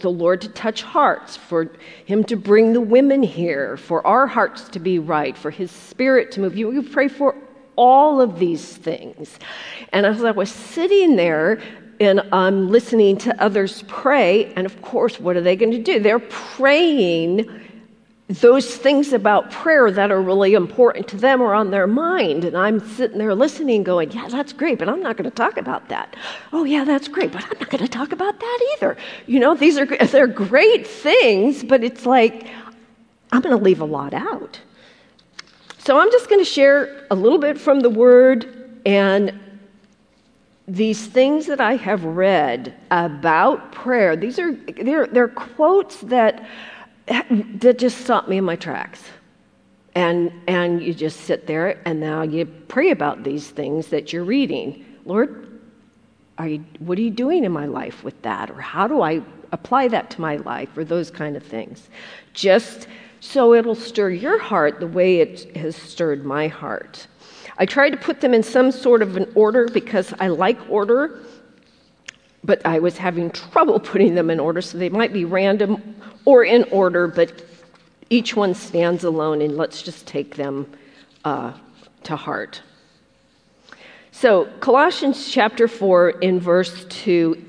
the 0.00 0.10
Lord 0.10 0.40
to 0.40 0.48
touch 0.48 0.82
hearts, 0.82 1.36
for 1.36 1.70
Him 2.06 2.24
to 2.24 2.34
bring 2.34 2.72
the 2.72 2.80
women 2.80 3.22
here, 3.22 3.76
for 3.76 4.04
our 4.04 4.26
hearts 4.26 4.68
to 4.70 4.80
be 4.80 4.98
right, 4.98 5.38
for 5.38 5.52
His 5.52 5.70
Spirit 5.70 6.32
to 6.32 6.40
move 6.40 6.56
you. 6.56 6.68
We 6.68 6.82
pray 6.82 7.06
for 7.06 7.36
all 7.76 8.20
of 8.20 8.40
these 8.40 8.76
things. 8.76 9.38
And 9.92 10.04
as 10.04 10.24
I 10.24 10.32
was 10.32 10.50
sitting 10.50 11.14
there, 11.14 11.60
and 12.00 12.20
I'm 12.32 12.70
listening 12.70 13.16
to 13.18 13.42
others 13.42 13.84
pray. 13.86 14.52
And 14.54 14.66
of 14.66 14.80
course, 14.82 15.20
what 15.20 15.36
are 15.36 15.40
they 15.40 15.56
going 15.56 15.72
to 15.72 15.82
do? 15.82 16.00
They're 16.00 16.18
praying 16.18 17.48
those 18.28 18.76
things 18.76 19.12
about 19.12 19.50
prayer 19.50 19.90
that 19.90 20.10
are 20.10 20.20
really 20.20 20.54
important 20.54 21.06
to 21.08 21.16
them 21.16 21.42
are 21.42 21.52
on 21.52 21.70
their 21.70 21.86
mind. 21.86 22.44
And 22.44 22.56
I'm 22.56 22.80
sitting 22.80 23.18
there 23.18 23.34
listening, 23.34 23.82
going, 23.82 24.10
Yeah, 24.12 24.28
that's 24.28 24.52
great, 24.52 24.78
but 24.78 24.88
I'm 24.88 25.00
not 25.00 25.16
going 25.16 25.28
to 25.28 25.34
talk 25.34 25.58
about 25.58 25.88
that. 25.90 26.16
Oh, 26.52 26.64
yeah, 26.64 26.84
that's 26.84 27.06
great, 27.06 27.32
but 27.32 27.44
I'm 27.44 27.58
not 27.60 27.68
going 27.68 27.84
to 27.84 27.88
talk 27.88 28.12
about 28.12 28.40
that 28.40 28.74
either. 28.76 28.96
You 29.26 29.40
know, 29.40 29.54
these 29.54 29.76
are 29.76 29.84
they're 30.06 30.26
great 30.26 30.86
things, 30.86 31.62
but 31.62 31.84
it's 31.84 32.06
like, 32.06 32.48
I'm 33.30 33.42
going 33.42 33.56
to 33.56 33.62
leave 33.62 33.80
a 33.80 33.86
lot 33.86 34.14
out. 34.14 34.58
So 35.78 35.98
I'm 35.98 36.10
just 36.10 36.30
going 36.30 36.40
to 36.40 36.50
share 36.50 37.06
a 37.10 37.14
little 37.14 37.38
bit 37.38 37.58
from 37.58 37.80
the 37.80 37.90
Word 37.90 38.80
and 38.86 39.38
these 40.66 41.06
things 41.06 41.46
that 41.46 41.60
I 41.60 41.76
have 41.76 42.04
read 42.04 42.74
about 42.90 43.72
prayer, 43.72 44.16
these 44.16 44.38
are 44.38 44.52
they're, 44.52 45.06
they're 45.06 45.28
quotes 45.28 46.00
that 46.02 46.48
that 47.06 47.78
just 47.78 47.98
stop 47.98 48.28
me 48.28 48.38
in 48.38 48.44
my 48.44 48.56
tracks. 48.56 49.02
And 49.94 50.32
and 50.48 50.82
you 50.82 50.94
just 50.94 51.20
sit 51.20 51.46
there 51.46 51.80
and 51.86 52.00
now 52.00 52.22
you 52.22 52.46
pray 52.46 52.90
about 52.90 53.22
these 53.22 53.50
things 53.50 53.88
that 53.88 54.12
you're 54.12 54.24
reading. 54.24 54.84
Lord, 55.04 55.60
are 56.38 56.48
you 56.48 56.64
what 56.78 56.98
are 56.98 57.02
you 57.02 57.10
doing 57.10 57.44
in 57.44 57.52
my 57.52 57.66
life 57.66 58.02
with 58.02 58.20
that? 58.22 58.50
Or 58.50 58.60
how 58.60 58.88
do 58.88 59.02
I 59.02 59.22
apply 59.52 59.88
that 59.88 60.10
to 60.10 60.20
my 60.20 60.36
life 60.36 60.76
or 60.76 60.84
those 60.84 61.10
kind 61.10 61.36
of 61.36 61.42
things? 61.44 61.88
Just 62.32 62.88
so 63.20 63.54
it'll 63.54 63.74
stir 63.74 64.10
your 64.10 64.38
heart 64.38 64.80
the 64.80 64.86
way 64.86 65.20
it 65.20 65.56
has 65.56 65.76
stirred 65.76 66.24
my 66.24 66.48
heart. 66.48 67.06
I 67.56 67.66
tried 67.66 67.90
to 67.90 67.96
put 67.96 68.20
them 68.20 68.34
in 68.34 68.42
some 68.42 68.72
sort 68.72 69.02
of 69.02 69.16
an 69.16 69.30
order 69.34 69.68
because 69.68 70.12
I 70.18 70.28
like 70.28 70.58
order, 70.68 71.20
but 72.42 72.64
I 72.66 72.78
was 72.78 72.98
having 72.98 73.30
trouble 73.30 73.80
putting 73.92 74.14
them 74.14 74.30
in 74.30 74.40
order, 74.40 74.60
so 74.60 74.78
they 74.78 74.88
might 74.88 75.12
be 75.12 75.24
random 75.24 75.96
or 76.24 76.44
in 76.44 76.64
order, 76.64 77.06
but 77.06 77.44
each 78.10 78.36
one 78.36 78.54
stands 78.54 79.04
alone, 79.04 79.40
and 79.42 79.56
let's 79.56 79.82
just 79.82 80.06
take 80.06 80.36
them 80.36 80.66
uh, 81.24 81.52
to 82.04 82.16
heart. 82.16 82.62
So, 84.12 84.46
Colossians 84.60 85.30
chapter 85.30 85.66
4, 85.66 86.10
in 86.10 86.38
verse 86.38 86.84
2, 86.88 87.42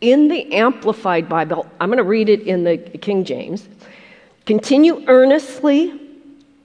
in 0.00 0.28
the 0.28 0.52
Amplified 0.52 1.28
Bible, 1.28 1.70
I'm 1.80 1.88
going 1.88 1.98
to 1.98 2.02
read 2.02 2.28
it 2.28 2.42
in 2.42 2.64
the 2.64 2.76
King 2.76 3.24
James. 3.24 3.68
Continue 4.44 5.04
earnestly 5.06 6.00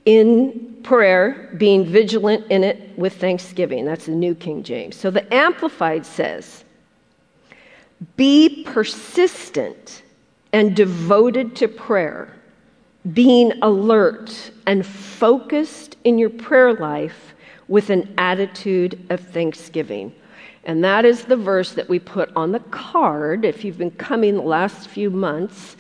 in 0.06 0.73
prayer, 0.84 1.50
being 1.58 1.86
vigilant 1.86 2.46
in 2.50 2.64
it 2.64 2.98
with 2.98 3.16
thanksgiving. 3.16 3.86
That's 3.86 4.06
the 4.06 4.12
New 4.12 4.36
King 4.36 4.64
James. 4.64 4.96
So 4.96 5.10
the 5.10 5.32
Amplified 5.34 6.06
says, 6.06 6.64
Be 8.16 8.64
persistent 8.64 10.04
and 10.52 10.76
devoted 10.76 11.56
to 11.58 11.68
prayer, 11.68 12.34
being 13.14 13.54
alert 13.62 14.52
and 14.68 14.86
focused 14.86 15.98
in 16.04 16.18
your 16.18 16.30
prayer 16.30 16.74
life 16.74 17.34
with 17.68 17.90
an 17.90 18.14
attitude 18.18 19.06
of 19.10 19.20
thanksgiving. 19.20 20.14
And 20.66 20.84
that 20.84 21.04
is 21.04 21.26
the 21.26 21.36
verse 21.36 21.74
that 21.74 21.90
we 21.90 22.00
put 22.00 22.32
on 22.36 22.52
the 22.52 22.60
card. 22.60 23.44
If 23.44 23.66
you've 23.66 23.78
been 23.78 23.92
coming 23.92 24.36
the 24.36 24.42
last 24.42 24.88
few 24.88 25.10
months, 25.10 25.76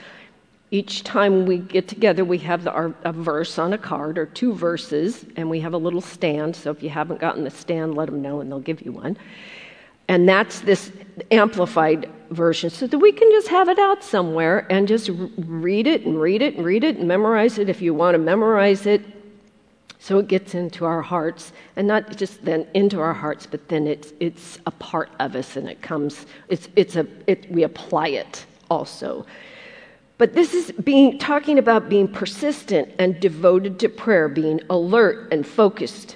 each 0.74 1.04
time 1.04 1.46
we 1.46 1.60
get 1.60 1.88
together, 1.88 2.26
we 2.26 2.40
have 2.40 2.64
the, 2.64 2.72
our, 2.72 2.96
a 3.04 3.14
verse 3.14 3.60
on 3.60 3.74
a 3.74 3.78
card 3.78 4.18
or 4.18 4.26
two 4.26 4.52
verses, 4.52 5.24
and 5.36 5.48
we 5.48 5.60
have 5.60 5.74
a 5.74 5.78
little 5.78 6.02
stand. 6.02 6.56
So 6.56 6.72
if 6.72 6.82
you 6.82 6.90
haven't 6.90 7.20
gotten 7.20 7.44
the 7.44 7.52
stand, 7.52 7.94
let 7.94 8.08
them 8.08 8.24
know 8.24 8.42
and 8.42 8.52
they'll 8.52 8.60
give 8.60 8.82
you 8.82 8.92
one. 8.92 9.16
And 10.08 10.28
that's 10.28 10.62
this 10.62 10.92
amplified 11.30 12.10
version, 12.32 12.72
so 12.72 12.88
that 12.88 12.98
we 12.98 13.12
can 13.12 13.30
just 13.30 13.50
have 13.50 13.70
it 13.70 13.78
out 13.78 14.04
somewhere 14.04 14.66
and 14.72 14.88
just 14.88 15.12
read 15.38 15.86
it 15.86 16.08
and 16.08 16.20
read 16.20 16.42
it 16.42 16.56
and 16.56 16.66
read 16.66 16.84
it 16.84 16.98
and 16.98 17.08
memorize 17.08 17.60
it 17.60 17.70
if 17.70 17.80
you 17.80 17.94
want 17.94 18.16
to 18.16 18.20
memorize 18.20 18.88
it. 18.88 19.02
So 20.00 20.18
it 20.18 20.28
gets 20.28 20.56
into 20.56 20.86
our 20.86 21.04
hearts, 21.04 21.54
and 21.76 21.88
not 21.88 22.18
just 22.18 22.44
then 22.44 22.66
into 22.74 23.00
our 23.00 23.14
hearts, 23.14 23.46
but 23.46 23.70
then 23.70 23.86
it's, 23.86 24.12
it's 24.20 24.58
a 24.66 24.72
part 24.72 25.12
of 25.20 25.36
us 25.36 25.56
and 25.56 25.70
it 25.70 25.84
comes, 25.84 26.26
it's, 26.50 26.68
it's 26.76 26.96
a, 26.96 27.06
it, 27.28 27.50
we 27.52 27.62
apply 27.62 28.08
it 28.08 28.46
also. 28.72 29.28
But 30.24 30.36
this 30.36 30.54
is 30.54 30.72
being 30.72 31.20
talking 31.20 31.60
about 31.60 31.90
being 31.90 32.08
persistent 32.08 32.94
and 32.98 33.20
devoted 33.20 33.78
to 33.80 33.90
prayer, 33.90 34.30
being 34.30 34.62
alert 34.70 35.28
and 35.34 35.46
focused 35.46 36.16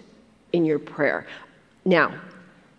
in 0.54 0.64
your 0.64 0.80
prayer. 0.80 1.28
Now, 1.84 2.14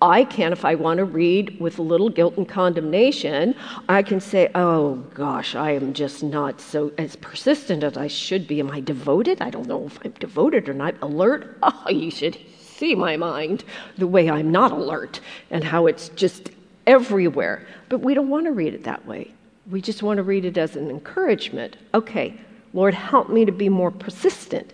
I 0.00 0.24
can, 0.24 0.54
if 0.54 0.64
I 0.64 0.74
want 0.74 0.96
to 0.96 1.04
read 1.04 1.60
with 1.60 1.78
a 1.78 1.82
little 1.82 2.08
guilt 2.08 2.38
and 2.38 2.48
condemnation, 2.48 3.54
I 3.90 4.02
can 4.02 4.20
say, 4.20 4.50
oh 4.54 5.04
gosh, 5.12 5.54
I 5.54 5.72
am 5.72 5.92
just 5.92 6.22
not 6.22 6.62
so 6.62 6.92
as 6.96 7.14
persistent 7.16 7.84
as 7.84 7.98
I 7.98 8.06
should 8.06 8.48
be. 8.48 8.60
Am 8.60 8.70
I 8.70 8.80
devoted? 8.80 9.42
I 9.42 9.50
don't 9.50 9.68
know 9.68 9.84
if 9.84 9.98
I'm 10.02 10.12
devoted 10.12 10.66
or 10.66 10.72
not. 10.72 10.94
Alert? 11.02 11.58
Oh, 11.62 11.90
you 11.90 12.10
should 12.10 12.38
see 12.58 12.94
my 12.94 13.18
mind 13.18 13.64
the 13.98 14.06
way 14.06 14.30
I'm 14.30 14.50
not 14.50 14.72
alert 14.72 15.20
and 15.50 15.62
how 15.62 15.88
it's 15.88 16.08
just 16.08 16.52
everywhere. 16.86 17.66
But 17.90 17.98
we 18.00 18.14
don't 18.14 18.30
want 18.30 18.46
to 18.46 18.52
read 18.52 18.72
it 18.72 18.84
that 18.84 19.04
way. 19.04 19.34
We 19.70 19.82
just 19.82 20.02
want 20.02 20.16
to 20.16 20.22
read 20.22 20.44
it 20.44 20.56
as 20.56 20.76
an 20.76 20.88
encouragement. 20.88 21.76
Okay, 21.92 22.34
Lord, 22.72 22.94
help 22.94 23.28
me 23.28 23.44
to 23.44 23.52
be 23.52 23.68
more 23.68 23.90
persistent. 23.90 24.72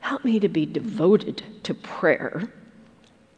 Help 0.00 0.24
me 0.24 0.38
to 0.40 0.48
be 0.48 0.66
devoted 0.66 1.42
to 1.64 1.74
prayer. 1.74 2.52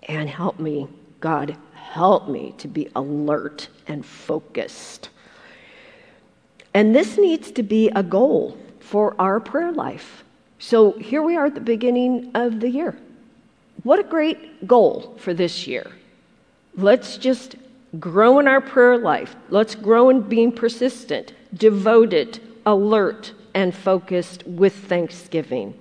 And 0.09 0.29
help 0.29 0.59
me, 0.59 0.89
God, 1.21 1.57
help 1.75 2.29
me 2.29 2.55
to 2.59 2.69
be 2.69 2.89
alert 2.97 3.69
and 3.87 4.05
focused. 4.05 5.11
And 6.75 6.95
this 6.95 7.19
needs 7.19 7.51
to 7.53 7.63
be 7.63 7.91
a 7.91 8.03
goal 8.03 8.57
for 8.81 9.15
our 9.21 9.39
prayer 9.39 9.73
life. 9.73 10.25
So 10.59 10.93
here 10.93 11.23
we 11.23 11.37
are 11.37 11.47
at 11.47 11.55
the 11.55 11.61
beginning 11.61 12.31
of 12.35 12.61
the 12.61 12.69
year. 12.69 12.97
What 13.83 13.99
a 13.99 14.05
great 14.05 14.67
goal 14.67 15.15
for 15.19 15.35
this 15.35 15.67
year. 15.67 15.91
Let's 16.77 17.19
just 17.19 17.57
grow 17.99 18.39
in 18.39 18.49
our 18.49 18.61
prayer 18.61 18.99
life. 18.99 19.37
Let's 19.51 19.75
grow 19.75 20.09
in 20.09 20.23
being 20.23 20.53
persistent, 20.53 21.35
devoted, 21.55 22.41
alert, 22.65 23.33
and 23.55 23.75
focused 23.75 24.47
with 24.47 24.75
thanksgiving. 24.75 25.75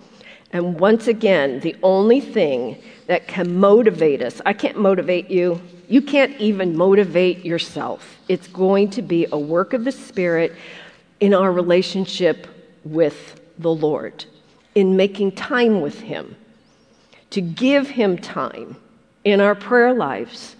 And 0.51 0.79
once 0.79 1.07
again, 1.07 1.61
the 1.61 1.75
only 1.81 2.19
thing 2.19 2.81
that 3.07 3.27
can 3.27 3.55
motivate 3.57 4.21
us, 4.21 4.41
I 4.45 4.53
can't 4.53 4.77
motivate 4.77 5.29
you. 5.29 5.61
You 5.87 6.01
can't 6.01 6.37
even 6.39 6.75
motivate 6.75 7.45
yourself. 7.45 8.17
It's 8.27 8.47
going 8.47 8.89
to 8.91 9.01
be 9.01 9.27
a 9.31 9.39
work 9.39 9.73
of 9.73 9.85
the 9.85 9.91
Spirit 9.91 10.53
in 11.21 11.33
our 11.33 11.51
relationship 11.51 12.47
with 12.83 13.39
the 13.59 13.73
Lord, 13.73 14.25
in 14.75 14.97
making 14.97 15.33
time 15.33 15.81
with 15.81 16.01
Him, 16.01 16.35
to 17.29 17.41
give 17.41 17.89
Him 17.89 18.17
time 18.17 18.75
in 19.23 19.39
our 19.39 19.55
prayer 19.55 19.93
lives 19.93 20.55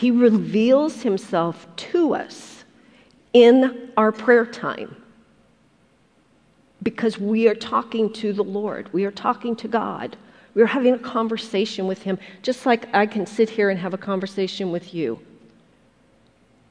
he 0.00 0.10
reveals 0.10 1.02
himself 1.02 1.66
to 1.76 2.14
us 2.14 2.64
in 3.34 3.90
our 3.98 4.10
prayer 4.10 4.46
time 4.46 4.96
because 6.82 7.18
we 7.18 7.46
are 7.48 7.54
talking 7.54 8.10
to 8.14 8.32
the 8.32 8.42
Lord, 8.42 8.90
we 8.94 9.04
are 9.04 9.10
talking 9.10 9.54
to 9.56 9.68
God. 9.68 10.16
We're 10.54 10.64
having 10.64 10.94
a 10.94 10.98
conversation 10.98 11.86
with 11.86 12.02
Him, 12.02 12.18
just 12.42 12.64
like 12.64 12.92
I 12.94 13.04
can 13.04 13.26
sit 13.26 13.50
here 13.50 13.68
and 13.68 13.78
have 13.78 13.92
a 13.92 13.98
conversation 13.98 14.72
with 14.72 14.94
you. 14.94 15.20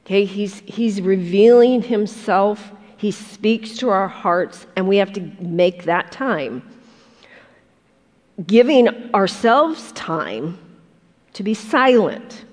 Okay, 0.04 0.24
he's, 0.24 0.60
he's 0.66 1.00
revealing 1.00 1.82
Himself, 1.82 2.72
He 2.96 3.12
speaks 3.12 3.76
to 3.76 3.88
our 3.90 4.08
hearts, 4.08 4.66
and 4.74 4.88
we 4.88 4.96
have 4.96 5.12
to 5.12 5.20
make 5.40 5.84
that 5.84 6.10
time. 6.10 6.68
Giving 8.44 9.14
ourselves 9.14 9.92
time 9.92 10.58
to 11.34 11.44
be 11.44 11.54
silent 11.54 12.44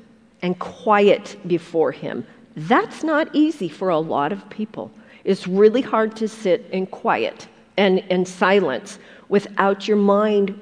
and 0.41 0.57
quiet 0.59 1.37
before 1.47 1.91
Him. 1.91 2.25
That's 2.55 3.03
not 3.03 3.29
easy 3.33 3.69
for 3.69 3.89
a 3.89 3.99
lot 3.99 4.31
of 4.31 4.49
people. 4.49 4.91
It's 5.23 5.47
really 5.47 5.81
hard 5.81 6.15
to 6.17 6.27
sit 6.27 6.65
in 6.71 6.87
quiet 6.87 7.47
and 7.77 7.99
in 7.99 8.25
silence 8.25 8.97
without 9.29 9.87
your 9.87 9.97
mind 9.97 10.59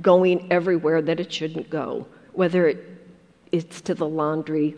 going 0.00 0.50
everywhere 0.50 1.02
that 1.02 1.20
it 1.20 1.32
shouldn't 1.32 1.70
go, 1.70 2.06
whether 2.32 2.78
it's 3.52 3.80
to 3.82 3.94
the 3.94 4.06
laundry 4.06 4.74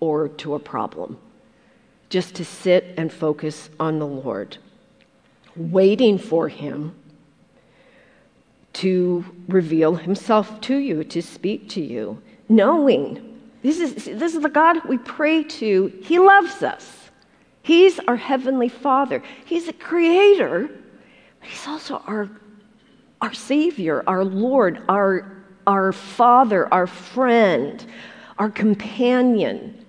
or 0.00 0.28
to 0.28 0.54
a 0.54 0.58
problem. 0.58 1.18
Just 2.08 2.34
to 2.36 2.44
sit 2.44 2.94
and 2.96 3.12
focus 3.12 3.70
on 3.78 3.98
the 3.98 4.06
Lord, 4.06 4.58
waiting 5.56 6.18
for 6.18 6.48
Him 6.48 6.94
to 8.74 9.24
reveal 9.48 9.94
Himself 9.94 10.60
to 10.62 10.76
you, 10.76 11.04
to 11.04 11.22
speak 11.22 11.68
to 11.70 11.80
you, 11.80 12.20
knowing 12.48 13.29
this 13.62 13.78
is, 13.78 14.04
this 14.18 14.34
is 14.34 14.40
the 14.40 14.48
God 14.48 14.84
we 14.88 14.98
pray 14.98 15.44
to. 15.44 15.92
He 16.02 16.18
loves 16.18 16.62
us. 16.62 17.10
He's 17.62 17.98
our 18.00 18.16
Heavenly 18.16 18.68
Father. 18.68 19.22
He's 19.44 19.68
a 19.68 19.72
creator. 19.72 20.70
He's 21.42 21.66
also 21.66 22.02
our, 22.06 22.30
our 23.20 23.34
Savior, 23.34 24.02
our 24.06 24.24
Lord, 24.24 24.82
our, 24.88 25.44
our 25.66 25.92
Father, 25.92 26.72
our 26.72 26.86
friend, 26.86 27.84
our 28.38 28.50
companion. 28.50 29.84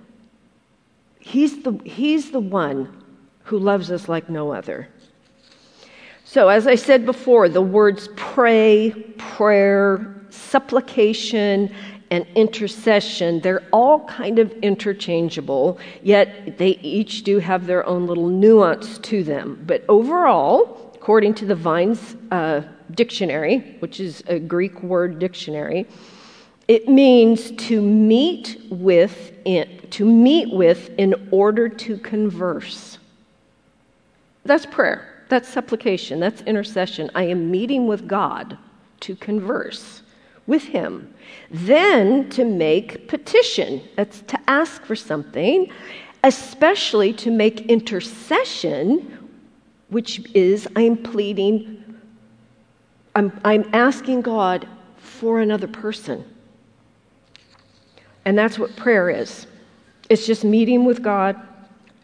He's 1.20 1.64
the, 1.64 1.80
he's 1.86 2.32
the 2.32 2.40
one 2.40 3.04
who 3.44 3.58
loves 3.58 3.92
us 3.92 4.10
like 4.10 4.30
no 4.30 4.52
other. 4.52 4.90
So, 6.26 6.50
as 6.50 6.68
I 6.68 6.76
said 6.76 7.06
before, 7.06 7.50
the 7.50 7.62
words 7.62 8.10
pray, 8.16 8.92
prayer, 9.18 10.22
supplication, 10.30 11.74
and 12.12 12.28
intercession, 12.36 13.40
they're 13.40 13.64
all 13.72 14.06
kind 14.06 14.38
of 14.38 14.52
interchangeable, 14.62 15.80
yet 16.04 16.58
they 16.58 16.72
each 16.82 17.24
do 17.24 17.40
have 17.40 17.66
their 17.66 17.86
own 17.88 18.06
little 18.06 18.28
nuance 18.28 19.00
to 19.00 19.24
them. 19.24 19.64
But 19.66 19.86
overall, 19.88 20.92
according 20.94 21.36
to 21.36 21.46
the 21.46 21.56
Vine's 21.56 22.18
uh, 22.30 22.64
dictionary, 22.92 23.78
which 23.80 24.02
is 24.02 24.24
a 24.28 24.38
Greek 24.40 24.84
word 24.84 25.20
dictionary, 25.20 25.88
it 26.68 26.88
means 26.88 27.52
to 27.52 27.82
meet 27.82 28.62
with 28.70 29.32
in, 29.46 29.80
to 29.92 30.06
meet 30.06 30.54
with 30.54 30.90
in 30.98 31.30
order 31.32 31.70
to 31.70 31.98
converse. 31.98 33.00
That's 34.44 34.66
prayer. 34.66 35.08
That's 35.30 35.48
supplication. 35.48 36.20
That's 36.20 36.42
intercession. 36.42 37.10
I 37.16 37.24
am 37.24 37.50
meeting 37.50 37.88
with 37.88 38.08
God 38.08 38.58
to 39.02 39.16
converse 39.16 40.02
with 40.46 40.64
him. 40.64 41.14
Then 41.50 42.30
to 42.32 42.46
make 42.46 43.08
petition, 43.08 43.82
that's 43.96 44.22
to 44.22 44.40
ask 44.48 44.84
for 44.86 44.96
something, 44.96 45.72
especially 46.24 47.14
to 47.14 47.32
make 47.32 47.62
intercession, 47.68 49.30
which 49.90 50.30
is 50.34 50.68
I'm 50.76 50.98
pleading, 50.98 51.84
I'm, 53.16 53.38
I'm 53.44 53.70
asking 53.74 54.22
God 54.22 54.68
for 54.98 55.42
another 55.42 55.68
person. 55.68 56.24
And 58.26 58.38
that's 58.38 58.58
what 58.60 58.76
prayer 58.76 59.10
is 59.10 59.48
it's 60.10 60.26
just 60.26 60.44
meeting 60.44 60.84
with 60.84 61.02
God, 61.02 61.40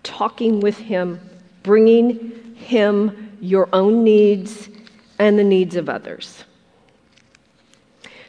talking 0.03 0.61
with 0.61 0.77
Him, 0.77 1.19
bringing 1.63 2.55
Him 2.55 3.35
your 3.41 3.67
own 3.73 4.03
needs 4.03 4.69
and 5.19 5.37
the 5.37 5.43
needs 5.43 5.75
of 5.75 5.89
others. 5.89 6.45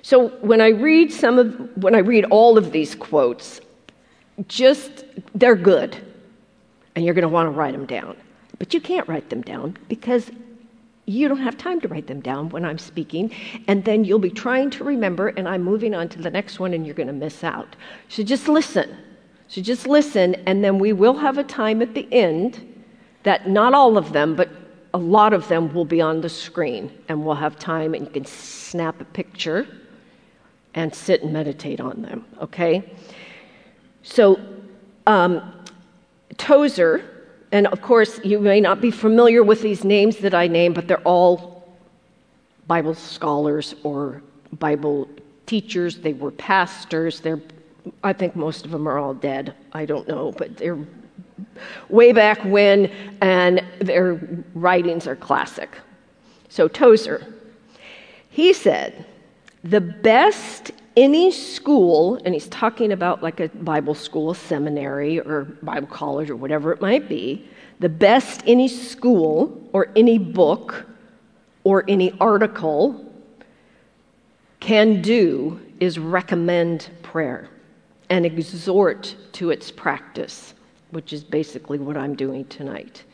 So 0.08 0.28
when 0.40 0.62
I 0.62 0.68
read 0.68 1.12
some 1.12 1.38
of 1.38 1.82
when 1.82 1.94
I 1.94 1.98
read 1.98 2.24
all 2.30 2.56
of 2.56 2.72
these 2.72 2.94
quotes, 2.94 3.60
just 4.46 5.04
they're 5.34 5.54
good. 5.54 5.98
And 6.94 7.04
you're 7.04 7.12
going 7.12 7.28
to 7.28 7.28
want 7.28 7.44
to 7.44 7.50
write 7.50 7.74
them 7.74 7.84
down. 7.84 8.16
But 8.58 8.72
you 8.72 8.80
can't 8.80 9.06
write 9.06 9.28
them 9.28 9.42
down 9.42 9.76
because 9.90 10.30
you 11.04 11.28
don't 11.28 11.42
have 11.42 11.58
time 11.58 11.78
to 11.82 11.88
write 11.88 12.06
them 12.06 12.22
down 12.22 12.48
when 12.48 12.64
I'm 12.64 12.78
speaking, 12.78 13.30
and 13.66 13.84
then 13.84 14.02
you'll 14.02 14.18
be 14.18 14.30
trying 14.30 14.70
to 14.70 14.84
remember, 14.84 15.28
and 15.28 15.46
I'm 15.46 15.62
moving 15.62 15.94
on 15.94 16.08
to 16.08 16.22
the 16.22 16.30
next 16.30 16.58
one, 16.58 16.72
and 16.72 16.86
you're 16.86 16.94
going 16.94 17.08
to 17.08 17.12
miss 17.26 17.44
out. 17.44 17.76
So 18.08 18.22
just 18.22 18.48
listen. 18.48 18.96
So 19.48 19.60
just 19.60 19.86
listen, 19.86 20.36
and 20.46 20.64
then 20.64 20.78
we 20.78 20.94
will 20.94 21.18
have 21.18 21.36
a 21.36 21.44
time 21.44 21.82
at 21.82 21.92
the 21.92 22.08
end 22.10 22.82
that 23.24 23.46
not 23.46 23.74
all 23.74 23.98
of 23.98 24.14
them, 24.14 24.34
but 24.34 24.48
a 24.94 24.98
lot 24.98 25.34
of 25.34 25.46
them 25.48 25.74
will 25.74 25.84
be 25.84 26.00
on 26.00 26.22
the 26.22 26.30
screen, 26.30 26.90
and 27.10 27.26
we'll 27.26 27.34
have 27.34 27.58
time, 27.58 27.92
and 27.92 28.06
you 28.06 28.10
can 28.10 28.24
snap 28.24 29.02
a 29.02 29.04
picture 29.04 29.68
and 30.74 30.94
sit 30.94 31.22
and 31.22 31.32
meditate 31.32 31.80
on 31.80 32.02
them, 32.02 32.24
okay? 32.40 32.92
So, 34.02 34.38
um, 35.06 35.52
Tozer, 36.36 37.26
and 37.52 37.66
of 37.68 37.80
course, 37.80 38.20
you 38.24 38.38
may 38.38 38.60
not 38.60 38.80
be 38.80 38.90
familiar 38.90 39.42
with 39.42 39.62
these 39.62 39.84
names 39.84 40.18
that 40.18 40.34
I 40.34 40.46
name, 40.46 40.72
but 40.72 40.86
they're 40.86 40.98
all 40.98 41.76
Bible 42.66 42.94
scholars 42.94 43.74
or 43.82 44.22
Bible 44.58 45.08
teachers. 45.46 45.98
They 45.98 46.12
were 46.12 46.30
pastors. 46.30 47.20
They're, 47.20 47.40
I 48.04 48.12
think 48.12 48.36
most 48.36 48.64
of 48.64 48.70
them 48.70 48.86
are 48.86 48.98
all 48.98 49.14
dead. 49.14 49.54
I 49.72 49.86
don't 49.86 50.06
know, 50.06 50.32
but 50.32 50.56
they're 50.56 50.78
way 51.88 52.12
back 52.12 52.44
when, 52.44 52.86
and 53.20 53.64
their 53.80 54.20
writings 54.54 55.06
are 55.06 55.16
classic. 55.16 55.70
So, 56.48 56.68
Tozer, 56.68 57.34
he 58.30 58.52
said, 58.52 59.06
the 59.64 59.80
best 59.80 60.70
any 60.96 61.30
school, 61.30 62.20
and 62.24 62.34
he's 62.34 62.48
talking 62.48 62.92
about 62.92 63.22
like 63.22 63.40
a 63.40 63.48
Bible 63.48 63.94
school, 63.94 64.30
a 64.32 64.34
seminary, 64.34 65.20
or 65.20 65.44
Bible 65.62 65.86
college, 65.86 66.28
or 66.30 66.36
whatever 66.36 66.72
it 66.72 66.80
might 66.80 67.08
be, 67.08 67.48
The 67.80 67.88
best 67.88 68.42
any 68.46 68.66
school 68.66 69.68
or 69.72 69.88
any 69.94 70.18
book 70.18 70.86
or 71.62 71.84
any 71.86 72.12
article 72.18 73.04
can 74.60 75.00
do 75.00 75.60
is 75.78 75.98
recommend 75.98 76.90
prayer 77.02 77.48
and 78.10 78.26
exhort 78.26 79.14
to 79.32 79.50
its 79.50 79.70
practice, 79.70 80.54
which 80.90 81.12
is 81.12 81.22
basically 81.22 81.78
what 81.78 81.96
I'm 81.96 82.16
doing 82.16 82.44
tonight. 82.46 83.04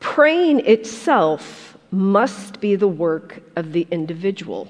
Praying 0.00 0.60
itself 0.66 1.78
must 1.90 2.60
be 2.60 2.76
the 2.76 2.88
work 2.88 3.42
of 3.56 3.72
the 3.72 3.86
individual, 3.90 4.68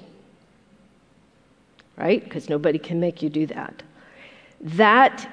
right? 1.97 2.23
Because 2.23 2.49
nobody 2.49 2.79
can 2.79 2.99
make 2.99 3.21
you 3.21 3.29
do 3.29 3.45
that. 3.47 3.83
That, 4.61 5.29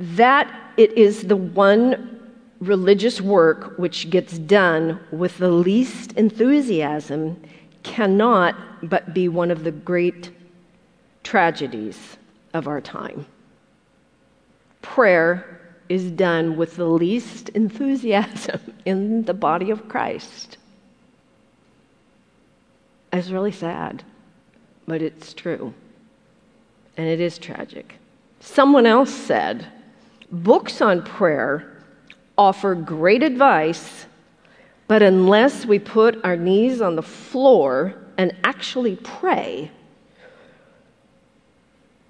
that 0.00 0.72
it 0.76 0.92
is 0.92 1.22
the 1.22 1.36
one 1.36 2.12
religious 2.60 3.20
work 3.20 3.78
which 3.78 4.08
gets 4.10 4.38
done 4.38 4.98
with 5.12 5.36
the 5.38 5.50
least 5.50 6.12
enthusiasm 6.12 7.40
cannot 7.82 8.56
but 8.88 9.14
be 9.14 9.28
one 9.28 9.50
of 9.50 9.62
the 9.62 9.70
great 9.70 10.30
tragedies 11.22 12.16
of 12.54 12.66
our 12.66 12.80
time. 12.80 13.26
Prayer 14.80 15.60
is 15.88 16.10
done 16.10 16.56
with 16.56 16.76
the 16.76 16.86
least 16.86 17.50
enthusiasm 17.50 18.60
in 18.84 19.24
the 19.24 19.34
body 19.34 19.70
of 19.70 19.88
Christ. 19.88 20.56
It's 23.12 23.30
really 23.30 23.52
sad, 23.52 24.02
but 24.86 25.00
it's 25.00 25.32
true. 25.32 25.72
And 26.96 27.06
it 27.06 27.20
is 27.20 27.38
tragic. 27.38 27.96
Someone 28.40 28.86
else 28.86 29.12
said 29.12 29.66
books 30.30 30.80
on 30.80 31.02
prayer 31.02 31.82
offer 32.38 32.74
great 32.74 33.22
advice, 33.22 34.06
but 34.88 35.02
unless 35.02 35.66
we 35.66 35.78
put 35.78 36.22
our 36.24 36.36
knees 36.36 36.80
on 36.80 36.96
the 36.96 37.02
floor 37.02 37.94
and 38.18 38.34
actually 38.44 38.96
pray, 38.96 39.70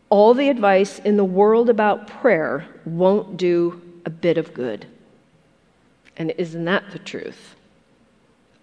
all 0.09 0.35
the 0.35 0.49
advice 0.49 0.99
in 1.01 1.17
the 1.17 1.25
world 1.25 1.69
about 1.69 2.07
prayer 2.07 2.67
won't 2.85 3.37
do 3.37 3.83
a 4.05 4.11
bit 4.11 4.39
of 4.39 4.55
good. 4.55 4.87
And 6.17 6.33
isn't 6.39 6.65
that 6.65 6.91
the 6.93 6.99
truth? 6.99 7.57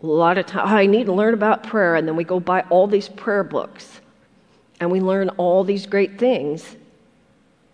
A 0.01 0.05
lot 0.05 0.37
of 0.37 0.45
times, 0.45 0.71
oh, 0.71 0.75
I 0.75 0.85
need 0.85 1.05
to 1.05 1.13
learn 1.13 1.33
about 1.33 1.63
prayer, 1.63 1.95
and 1.95 2.07
then 2.07 2.15
we 2.15 2.23
go 2.23 2.39
buy 2.39 2.61
all 2.69 2.87
these 2.87 3.09
prayer 3.09 3.43
books 3.43 4.01
and 4.83 4.91
we 4.91 4.99
learn 4.99 5.29
all 5.37 5.63
these 5.63 5.85
great 5.85 6.19
things. 6.19 6.75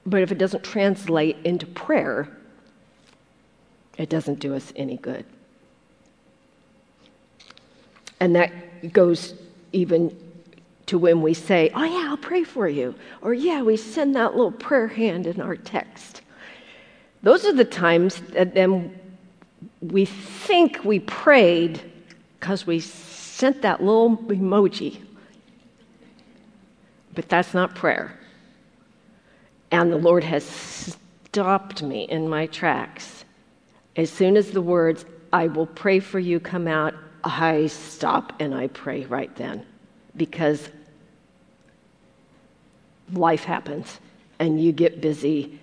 But 0.06 0.22
if 0.22 0.32
it 0.32 0.38
doesn't 0.38 0.64
translate 0.64 1.38
into 1.44 1.66
prayer, 1.66 2.30
it 3.98 4.10
doesn't 4.10 4.40
do 4.40 4.54
us 4.54 4.72
any 4.76 4.98
good. 4.98 5.26
And 8.20 8.36
that 8.36 8.94
goes 8.94 9.34
even 9.72 10.16
to 10.86 11.00
when 11.00 11.24
we 11.24 11.34
say, 11.34 11.72
Oh, 11.74 11.84
yeah, 11.84 12.10
I'll 12.10 12.18
pray 12.18 12.44
for 12.44 12.68
you. 12.68 12.94
Or, 13.22 13.34
yeah, 13.34 13.64
we 13.64 13.76
send 13.76 14.16
that 14.16 14.36
little 14.36 14.52
prayer 14.52 14.88
hand 14.88 15.26
in 15.26 15.42
our 15.42 15.56
text. 15.56 16.22
Those 17.24 17.44
are 17.44 17.54
the 17.54 17.66
times 17.66 18.22
that 18.34 18.54
then 18.54 19.00
we 19.82 20.06
think 20.06 20.86
we 20.86 21.00
prayed 21.00 21.82
because 22.40 22.68
we 22.68 22.80
sent 22.80 23.64
that 23.64 23.82
little 23.82 24.16
emoji. 24.16 25.02
But 27.20 27.28
that's 27.28 27.54
not 27.54 27.76
prayer. 27.76 28.18
And 29.72 29.92
the 29.92 29.98
Lord 29.98 30.24
has 30.24 30.96
stopped 31.26 31.84
me 31.84 32.04
in 32.04 32.30
my 32.30 32.46
tracks. 32.46 33.26
As 33.98 34.10
soon 34.10 34.38
as 34.38 34.52
the 34.52 34.62
words, 34.62 35.04
I 35.34 35.48
will 35.48 35.66
pray 35.66 36.00
for 36.00 36.18
you, 36.20 36.40
come 36.40 36.66
out, 36.66 36.94
I 37.26 37.68
stop 37.68 38.32
and 38.40 38.56
I 38.56 38.68
pray 38.68 39.04
right 39.04 39.36
then 39.36 39.66
because 40.16 40.70
life 43.12 43.44
happens 43.44 44.00
and 44.40 44.64
you 44.64 44.72
get 44.72 45.02
busy. 45.02 45.60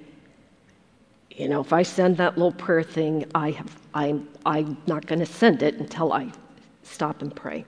You 1.31 1.49
know, 1.49 1.62
if 1.62 1.73
I 1.73 1.85
send 1.85 2.19
that 2.19 2.37
little 2.37 2.53
prayer 2.53 2.83
thing, 2.83 3.25
I 3.35 3.53
have, 3.53 3.81
I'm, 3.95 4.29
I'm 4.45 4.77
not 4.87 5.07
going 5.07 5.21
to 5.21 5.25
send 5.25 5.62
it 5.62 5.77
until 5.77 6.12
I 6.12 6.31
stop 6.83 7.23
and 7.23 7.35
pray. 7.35 7.64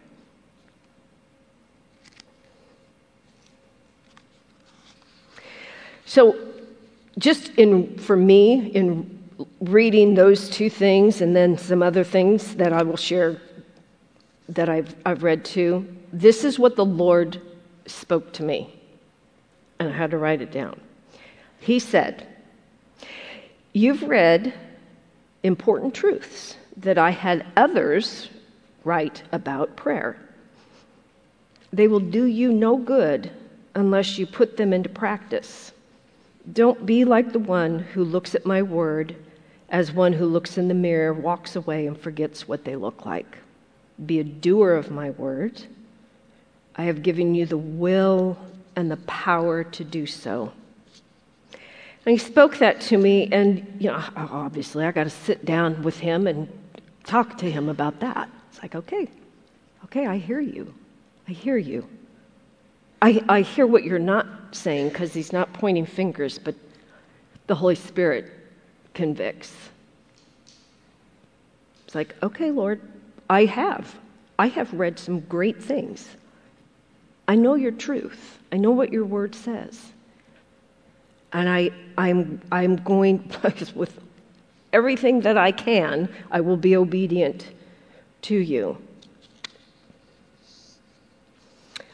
So, 6.08 6.38
just 7.18 7.50
in 7.56 7.98
for 7.98 8.16
me, 8.16 8.68
in 8.68 9.18
reading 9.60 10.14
those 10.14 10.48
two 10.48 10.70
things 10.70 11.20
and 11.20 11.36
then 11.36 11.58
some 11.58 11.82
other 11.82 12.02
things 12.02 12.54
that 12.54 12.72
I 12.72 12.82
will 12.82 12.96
share 12.96 13.42
that 14.48 14.70
I've, 14.70 14.94
I've 15.04 15.22
read 15.22 15.44
too, 15.44 15.86
this 16.10 16.44
is 16.44 16.58
what 16.58 16.76
the 16.76 16.84
Lord 16.84 17.42
spoke 17.84 18.32
to 18.32 18.42
me. 18.42 18.74
And 19.78 19.90
I 19.90 19.92
had 19.92 20.12
to 20.12 20.16
write 20.16 20.40
it 20.40 20.50
down. 20.50 20.80
He 21.60 21.78
said, 21.78 22.26
You've 23.74 24.02
read 24.04 24.54
important 25.42 25.92
truths 25.92 26.56
that 26.78 26.96
I 26.96 27.10
had 27.10 27.44
others 27.54 28.30
write 28.82 29.24
about 29.30 29.76
prayer. 29.76 30.16
They 31.70 31.86
will 31.86 32.00
do 32.00 32.24
you 32.24 32.50
no 32.50 32.78
good 32.78 33.30
unless 33.74 34.16
you 34.16 34.26
put 34.26 34.56
them 34.56 34.72
into 34.72 34.88
practice. 34.88 35.72
Don't 36.52 36.86
be 36.86 37.04
like 37.04 37.32
the 37.32 37.38
one 37.38 37.80
who 37.80 38.04
looks 38.04 38.34
at 38.34 38.46
my 38.46 38.62
word 38.62 39.16
as 39.68 39.92
one 39.92 40.12
who 40.12 40.26
looks 40.26 40.56
in 40.56 40.68
the 40.68 40.74
mirror, 40.74 41.12
walks 41.12 41.56
away, 41.56 41.86
and 41.86 41.98
forgets 41.98 42.48
what 42.48 42.64
they 42.64 42.76
look 42.76 43.04
like. 43.04 43.38
Be 44.06 44.20
a 44.20 44.24
doer 44.24 44.74
of 44.74 44.90
my 44.90 45.10
word. 45.10 45.62
I 46.76 46.84
have 46.84 47.02
given 47.02 47.34
you 47.34 47.44
the 47.44 47.58
will 47.58 48.38
and 48.76 48.90
the 48.90 48.96
power 48.98 49.64
to 49.64 49.84
do 49.84 50.06
so. 50.06 50.52
And 51.52 52.12
he 52.12 52.18
spoke 52.18 52.58
that 52.58 52.80
to 52.82 52.96
me, 52.96 53.28
and 53.30 53.66
you 53.78 53.88
know, 53.88 54.02
obviously, 54.16 54.86
I 54.86 54.92
got 54.92 55.04
to 55.04 55.10
sit 55.10 55.44
down 55.44 55.82
with 55.82 55.98
him 55.98 56.26
and 56.26 56.48
talk 57.04 57.36
to 57.38 57.50
him 57.50 57.68
about 57.68 58.00
that. 58.00 58.30
It's 58.50 58.62
like, 58.62 58.74
okay, 58.74 59.08
okay, 59.84 60.06
I 60.06 60.16
hear 60.16 60.40
you. 60.40 60.72
I 61.28 61.32
hear 61.32 61.58
you. 61.58 61.86
I, 63.02 63.22
I 63.28 63.40
hear 63.42 63.66
what 63.66 63.84
you're 63.84 63.98
not 63.98 64.26
saying 64.54 64.88
because 64.88 65.12
he's 65.12 65.32
not 65.32 65.52
pointing 65.52 65.86
fingers, 65.86 66.38
but 66.38 66.54
the 67.46 67.54
Holy 67.54 67.74
Spirit 67.74 68.32
convicts. 68.94 69.54
It's 71.86 71.94
like, 71.94 72.14
okay, 72.22 72.50
Lord, 72.50 72.80
I 73.30 73.46
have. 73.46 73.94
I 74.38 74.48
have 74.48 74.72
read 74.72 74.98
some 74.98 75.20
great 75.20 75.62
things. 75.62 76.16
I 77.26 77.34
know 77.34 77.54
your 77.54 77.72
truth. 77.72 78.38
I 78.52 78.56
know 78.56 78.70
what 78.70 78.92
your 78.92 79.04
word 79.04 79.34
says. 79.34 79.92
And 81.32 81.48
I, 81.48 81.70
I'm, 81.96 82.40
I'm 82.52 82.76
going, 82.76 83.30
with 83.74 83.98
everything 84.72 85.20
that 85.22 85.36
I 85.36 85.52
can, 85.52 86.08
I 86.30 86.40
will 86.40 86.56
be 86.56 86.76
obedient 86.76 87.46
to 88.22 88.36
you. 88.36 88.78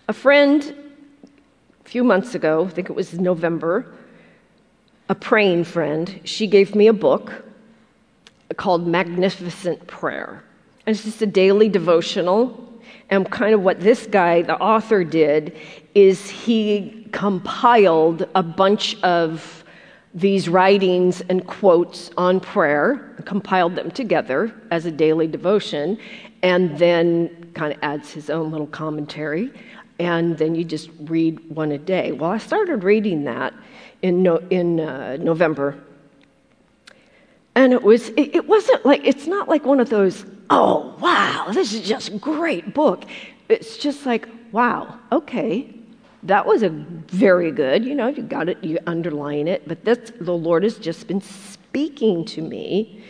A 0.08 0.12
friend 0.12 0.83
few 1.94 2.02
months 2.02 2.34
ago, 2.34 2.64
I 2.64 2.70
think 2.70 2.90
it 2.90 2.96
was 2.96 3.20
November, 3.20 3.86
a 5.08 5.14
praying 5.14 5.62
friend, 5.62 6.20
she 6.24 6.48
gave 6.48 6.74
me 6.74 6.88
a 6.88 6.92
book 6.92 7.44
called 8.56 8.84
Magnificent 8.84 9.86
Prayer. 9.86 10.42
And 10.84 10.96
it's 10.96 11.04
just 11.04 11.22
a 11.22 11.26
daily 11.26 11.68
devotional. 11.68 12.68
And 13.10 13.30
kind 13.30 13.54
of 13.54 13.62
what 13.62 13.78
this 13.78 14.08
guy, 14.08 14.42
the 14.42 14.56
author, 14.56 15.04
did 15.04 15.56
is 15.94 16.28
he 16.28 17.06
compiled 17.12 18.26
a 18.34 18.42
bunch 18.42 19.00
of 19.04 19.62
these 20.14 20.48
writings 20.48 21.20
and 21.28 21.46
quotes 21.46 22.10
on 22.16 22.40
prayer, 22.40 23.14
compiled 23.24 23.76
them 23.76 23.92
together 23.92 24.52
as 24.72 24.84
a 24.84 24.90
daily 24.90 25.28
devotion, 25.28 25.96
and 26.42 26.76
then 26.76 27.52
kind 27.54 27.72
of 27.72 27.78
adds 27.82 28.10
his 28.10 28.30
own 28.30 28.50
little 28.50 28.66
commentary. 28.66 29.52
And 29.98 30.36
then 30.36 30.54
you 30.54 30.64
just 30.64 30.90
read 31.00 31.50
one 31.50 31.72
a 31.72 31.78
day. 31.78 32.12
Well, 32.12 32.30
I 32.30 32.38
started 32.38 32.82
reading 32.82 33.24
that 33.24 33.54
in, 34.02 34.22
no, 34.22 34.38
in 34.50 34.80
uh, 34.80 35.16
November. 35.20 35.82
And 37.54 37.72
it 37.72 37.82
was, 37.82 38.08
it, 38.10 38.34
it 38.34 38.48
wasn't 38.48 38.84
like, 38.84 39.06
it's 39.06 39.26
not 39.26 39.48
like 39.48 39.64
one 39.64 39.78
of 39.78 39.88
those, 39.88 40.26
oh, 40.50 40.96
wow, 41.00 41.46
this 41.52 41.72
is 41.72 41.86
just 41.86 42.08
a 42.08 42.18
great 42.18 42.74
book. 42.74 43.04
It's 43.48 43.76
just 43.76 44.04
like, 44.06 44.28
wow, 44.50 44.98
okay, 45.12 45.72
that 46.24 46.44
was 46.46 46.62
a 46.62 46.70
very 46.70 47.52
good, 47.52 47.84
you 47.84 47.94
know, 47.94 48.08
you 48.08 48.22
got 48.22 48.48
it, 48.48 48.62
you 48.64 48.78
underline 48.86 49.46
it, 49.46 49.68
but 49.68 49.84
that's, 49.84 50.10
the 50.20 50.32
Lord 50.32 50.64
has 50.64 50.78
just 50.78 51.06
been 51.06 51.20
speaking 51.20 52.24
to 52.26 52.42
me 52.42 53.04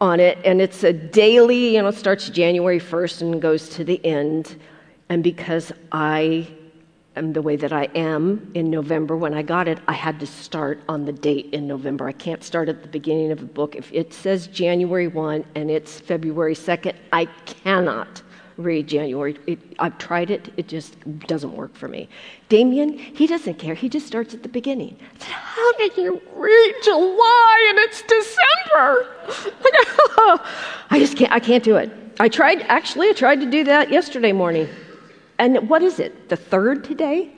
on 0.00 0.20
it, 0.20 0.38
and 0.44 0.60
it's 0.60 0.82
a 0.82 0.92
daily, 0.92 1.76
you 1.76 1.82
know, 1.82 1.90
starts 1.90 2.28
January 2.28 2.80
1st 2.80 3.22
and 3.22 3.42
goes 3.42 3.68
to 3.70 3.84
the 3.84 4.04
end. 4.04 4.56
And 5.10 5.24
because 5.24 5.72
I 5.90 6.46
am 7.16 7.32
the 7.32 7.42
way 7.42 7.56
that 7.56 7.72
I 7.72 7.88
am 7.96 8.52
in 8.54 8.70
November, 8.70 9.16
when 9.16 9.34
I 9.34 9.42
got 9.42 9.66
it, 9.66 9.80
I 9.88 9.92
had 9.92 10.20
to 10.20 10.26
start 10.26 10.80
on 10.88 11.04
the 11.04 11.12
date 11.12 11.46
in 11.52 11.66
November. 11.66 12.06
I 12.06 12.12
can't 12.12 12.44
start 12.44 12.68
at 12.68 12.82
the 12.82 12.88
beginning 12.88 13.32
of 13.32 13.42
a 13.42 13.46
book. 13.46 13.74
If 13.74 13.92
it 13.92 14.14
says 14.14 14.46
January 14.46 15.08
1 15.08 15.44
and 15.56 15.68
it's 15.68 15.98
February 15.98 16.54
2nd, 16.54 16.94
I 17.12 17.24
cannot 17.44 18.22
read 18.56 18.86
January. 18.86 19.36
It, 19.48 19.58
I've 19.80 19.98
tried 19.98 20.30
it, 20.30 20.52
it 20.56 20.68
just 20.68 20.94
doesn't 21.26 21.56
work 21.56 21.74
for 21.74 21.88
me. 21.88 22.08
Damien, 22.48 22.96
he 22.96 23.26
doesn't 23.26 23.54
care. 23.54 23.74
He 23.74 23.88
just 23.88 24.06
starts 24.06 24.32
at 24.32 24.44
the 24.44 24.48
beginning. 24.48 24.96
I 25.00 25.18
said, 25.18 25.32
How 25.32 25.72
did 25.72 25.96
you 25.96 26.22
read 26.36 26.74
July 26.84 27.66
and 27.70 27.78
it's 27.80 28.02
December? 28.02 29.06
I 30.90 30.98
just 31.00 31.16
can't, 31.16 31.32
I 31.32 31.40
can't 31.40 31.64
do 31.64 31.74
it. 31.76 31.90
I 32.20 32.28
tried, 32.28 32.60
actually, 32.68 33.08
I 33.08 33.12
tried 33.12 33.40
to 33.40 33.50
do 33.50 33.64
that 33.64 33.90
yesterday 33.90 34.30
morning. 34.30 34.68
And 35.40 35.70
what 35.70 35.82
is 35.82 35.98
it? 35.98 36.28
The 36.28 36.36
third 36.36 36.84
today? 36.84 37.30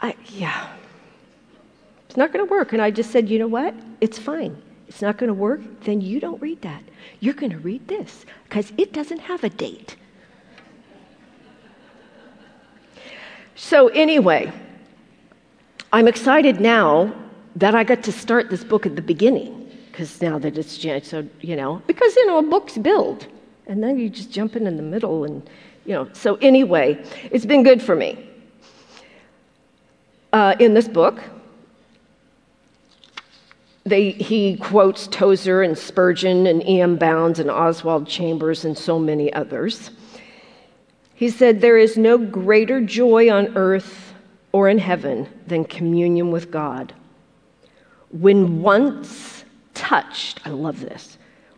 I, 0.00 0.16
yeah. 0.30 0.72
It's 2.08 2.16
not 2.16 2.32
going 2.32 2.44
to 2.44 2.50
work. 2.50 2.72
And 2.72 2.80
I 2.80 2.90
just 2.90 3.10
said, 3.10 3.28
you 3.28 3.38
know 3.38 3.46
what? 3.46 3.74
It's 4.00 4.18
fine. 4.18 4.60
It's 4.88 5.02
not 5.02 5.18
going 5.18 5.28
to 5.28 5.34
work. 5.34 5.60
Then 5.82 6.00
you 6.00 6.18
don't 6.18 6.40
read 6.40 6.62
that. 6.62 6.82
You're 7.20 7.34
going 7.34 7.52
to 7.52 7.58
read 7.58 7.86
this 7.88 8.24
because 8.44 8.72
it 8.78 8.94
doesn't 8.94 9.18
have 9.18 9.44
a 9.44 9.50
date. 9.50 9.96
So, 13.54 13.88
anyway, 13.88 14.50
I'm 15.92 16.08
excited 16.08 16.58
now 16.58 17.12
that 17.56 17.74
I 17.74 17.84
got 17.84 18.02
to 18.04 18.12
start 18.12 18.48
this 18.48 18.64
book 18.64 18.86
at 18.86 18.96
the 18.96 19.02
beginning 19.02 19.70
because 19.92 20.22
now 20.22 20.38
that 20.38 20.56
it's 20.56 21.06
so 21.06 21.28
you 21.40 21.56
know 21.56 21.82
because 21.86 22.14
you 22.16 22.26
know 22.26 22.38
a 22.38 22.42
books 22.42 22.78
build 22.78 23.26
and 23.66 23.82
then 23.82 23.98
you 23.98 24.08
just 24.08 24.30
jump 24.30 24.54
in 24.54 24.66
in 24.66 24.76
the 24.76 24.82
middle 24.82 25.24
and 25.24 25.50
you 25.84 25.92
know 25.92 26.08
so 26.12 26.36
anyway 26.36 27.02
it's 27.30 27.46
been 27.46 27.62
good 27.62 27.82
for 27.82 27.94
me 27.94 28.26
uh, 30.32 30.54
in 30.58 30.74
this 30.74 30.88
book 30.88 31.20
they, 33.84 34.10
he 34.12 34.56
quotes 34.56 35.06
Tozer 35.06 35.62
and 35.62 35.76
Spurgeon 35.76 36.46
and 36.46 36.66
E.M. 36.66 36.96
Bounds 36.96 37.38
and 37.38 37.50
Oswald 37.50 38.06
Chambers 38.06 38.64
and 38.64 38.76
so 38.76 38.98
many 38.98 39.32
others. 39.32 39.90
He 41.14 41.28
said, 41.30 41.60
There 41.60 41.78
is 41.78 41.96
no 41.96 42.18
greater 42.18 42.80
joy 42.80 43.30
on 43.30 43.56
earth 43.56 44.14
or 44.52 44.68
in 44.68 44.78
heaven 44.78 45.28
than 45.46 45.64
communion 45.64 46.30
with 46.30 46.50
God. 46.50 46.92
When 48.10 48.60
once 48.60 49.44
touched, 49.74 50.46
I 50.46 50.50
love 50.50 50.80
this, 50.80 51.16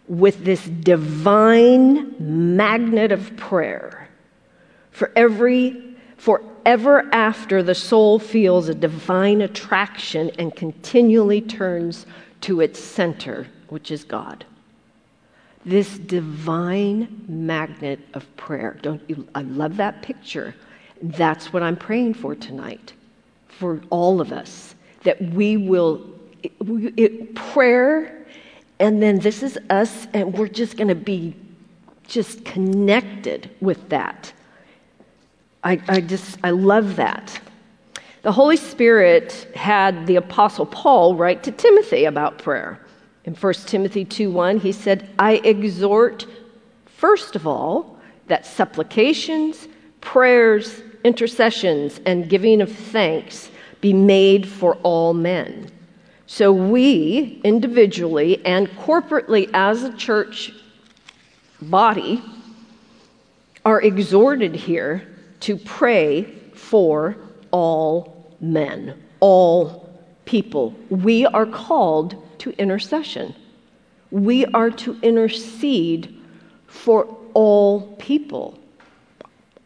with 0.09 0.45
this 0.45 0.65
divine 0.65 2.15
magnet 2.57 3.11
of 3.11 3.37
prayer, 3.37 4.02
for 4.93 5.11
every 5.17 5.97
forever 6.17 7.09
after 7.13 7.63
the 7.63 7.75
soul 7.75 8.19
feels 8.19 8.69
a 8.69 8.75
divine 8.75 9.41
attraction 9.41 10.31
and 10.39 10.55
continually 10.55 11.41
turns 11.41 12.07
to 12.43 12.61
its 12.61 12.79
center, 12.79 13.49
which 13.69 13.91
is 13.91 14.05
God. 14.05 14.45
This 15.65 15.99
divine 15.99 17.25
magnet 17.29 18.01
of 18.15 18.37
prayer. 18.37 18.79
Don't 18.83 19.03
you 19.09 19.27
I 19.35 19.43
love 19.43 19.77
that 19.79 20.03
picture. 20.03 20.55
That's 21.03 21.53
what 21.53 21.63
I'm 21.63 21.77
praying 21.77 22.15
for 22.15 22.35
tonight. 22.35 22.93
For 23.49 23.81
all 23.91 24.21
of 24.21 24.33
us 24.33 24.75
that 25.03 25.21
we 25.33 25.57
will 25.57 26.05
it, 26.43 26.53
it, 26.97 27.35
prayer 27.35 28.25
and 28.79 29.01
then 29.01 29.21
this 29.21 29.45
is 29.45 29.59
us 29.71 30.09
and 30.13 30.37
we're 30.37 30.49
just 30.49 30.77
going 30.77 30.89
to 30.89 30.97
be 30.97 31.37
just 32.09 32.45
connected 32.45 33.51
with 33.61 33.89
that. 33.91 34.33
I, 35.65 35.81
I 35.89 36.01
just 36.01 36.39
I 36.43 36.51
love 36.51 36.97
that. 36.97 37.41
The 38.23 38.33
Holy 38.33 38.57
Spirit 38.57 39.49
had 39.55 40.07
the 40.07 40.17
Apostle 40.17 40.67
Paul 40.67 41.17
write 41.17 41.43
to 41.45 41.53
Timothy 41.53 42.05
about 42.05 42.39
prayer. 42.39 42.79
In 43.25 43.35
1 43.35 43.55
Timothy 43.67 44.05
2 44.05 44.31
1, 44.31 44.59
he 44.61 44.73
said, 44.73 45.09
I 45.19 45.35
exhort, 45.45 46.27
first 46.87 47.37
of 47.37 47.47
all, 47.47 47.99
that 48.27 48.47
supplications, 48.47 49.69
prayers, 50.01 50.83
intercessions, 51.05 52.01
and 52.07 52.29
giving 52.29 52.61
of 52.61 52.71
thanks 52.71 53.51
be 53.81 53.93
made 53.93 54.49
for 54.49 54.77
all 54.83 55.15
men. 55.15 55.71
So 56.27 56.53
we, 56.53 57.41
individually 57.45 58.45
and 58.45 58.69
corporately 58.71 59.51
as 59.53 59.83
a 59.83 59.93
church 59.97 60.53
body, 61.61 62.23
are 63.65 63.81
exhorted 63.83 64.55
here 64.55 65.12
to 65.43 65.57
pray 65.57 66.23
for 66.55 67.17
all 67.51 68.27
men, 68.41 69.01
all 69.21 69.89
people. 70.25 70.75
We 70.89 71.27
are 71.27 71.47
called 71.47 72.17
to 72.39 72.51
intercession. 72.59 73.35
We 74.11 74.47
are 74.47 74.71
to 74.71 74.99
intercede 75.03 76.17
for 76.67 77.07
all 77.35 77.95
people. 77.99 78.59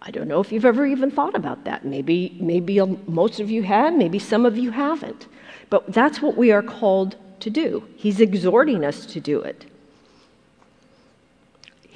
I 0.01 0.11
don't 0.11 0.29
know 0.29 0.41
if 0.41 0.53
you've 0.53 0.65
ever 0.65 0.87
even 0.87 1.11
thought 1.11 1.35
about 1.35 1.65
that. 1.65 1.85
Maybe, 1.85 2.37
maybe 2.41 2.81
most 3.07 3.41
of 3.41 3.51
you 3.51 3.63
have, 3.65 3.95
maybe 3.95 4.19
some 4.19 4.47
of 4.47 4.57
you 4.57 4.71
haven't. 4.71 5.27
But 5.69 5.93
that's 5.93 6.23
what 6.23 6.37
we 6.37 6.53
are 6.53 6.63
called 6.63 7.17
to 7.41 7.51
do. 7.51 7.87
He's 7.97 8.21
exhorting 8.21 8.85
us 8.85 9.05
to 9.07 9.21
do 9.21 9.41
it. 9.41 9.67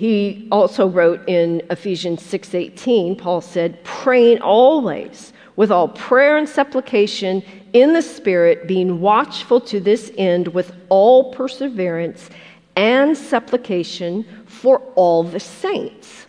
He 0.00 0.48
also 0.50 0.88
wrote 0.88 1.28
in 1.28 1.60
Ephesians 1.68 2.22
6:18, 2.22 3.16
Paul 3.16 3.42
said, 3.42 3.84
"Praying 3.84 4.40
always 4.40 5.34
with 5.56 5.70
all 5.70 5.88
prayer 5.88 6.38
and 6.38 6.48
supplication 6.48 7.42
in 7.74 7.92
the 7.92 8.00
Spirit, 8.00 8.66
being 8.66 9.02
watchful 9.02 9.60
to 9.60 9.78
this 9.78 10.10
end 10.16 10.48
with 10.54 10.72
all 10.88 11.24
perseverance 11.34 12.30
and 12.74 13.14
supplication 13.14 14.24
for 14.46 14.80
all 14.94 15.22
the 15.22 15.38
saints." 15.38 16.26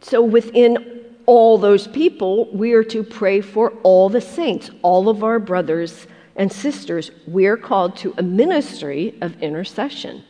So 0.00 0.22
within 0.22 0.78
all 1.26 1.58
those 1.58 1.86
people, 1.86 2.48
we 2.54 2.72
are 2.72 2.84
to 2.84 3.02
pray 3.02 3.42
for 3.42 3.74
all 3.82 4.08
the 4.08 4.22
saints, 4.22 4.70
all 4.80 5.10
of 5.10 5.22
our 5.22 5.38
brothers 5.38 6.06
and 6.36 6.50
sisters. 6.50 7.10
We 7.30 7.44
are 7.48 7.58
called 7.58 7.96
to 7.96 8.14
a 8.16 8.22
ministry 8.22 9.12
of 9.20 9.42
intercession 9.42 10.22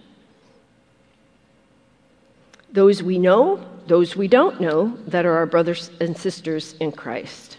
those 2.75 3.05
we 3.05 3.19
know, 3.19 3.65
those 3.87 4.17
we 4.17 4.27
don't 4.27 4.61
know, 4.61 4.99
that 5.07 5.25
are 5.25 5.37
our 5.37 5.47
brothers 5.47 5.93
and 6.01 6.17
sisters 6.17 6.75
in 6.81 6.91
Christ. 6.91 7.59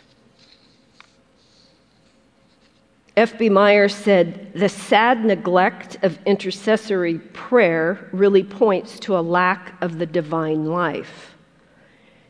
F.B. 3.16 3.48
Meyer 3.48 3.88
said, 3.88 4.52
The 4.54 4.68
sad 4.68 5.24
neglect 5.24 5.96
of 6.04 6.20
intercessory 6.26 7.20
prayer 7.20 8.10
really 8.12 8.44
points 8.44 9.00
to 9.00 9.18
a 9.18 9.22
lack 9.22 9.82
of 9.82 10.00
the 10.00 10.06
divine 10.06 10.66
life. 10.66 11.34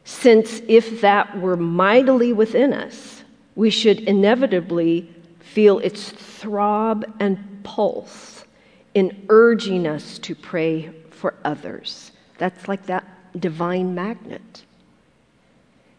Since 0.03 0.61
if 0.67 1.01
that 1.01 1.39
were 1.41 1.57
mightily 1.57 2.33
within 2.33 2.71
us, 2.71 3.23
we 3.55 3.71
should 3.71 4.01
inevitably 4.01 5.09
feel 5.39 5.79
its 5.79 6.11
throb 6.11 7.03
and 7.19 7.63
pulse 7.63 8.45
in 8.93 9.25
urging 9.29 9.87
us 9.87 10.19
to 10.19 10.35
pray 10.35 10.93
for 11.09 11.33
others. 11.43 12.11
That's 12.37 12.67
like 12.67 12.85
that 12.87 13.05
divine 13.39 13.95
magnet. 13.95 14.63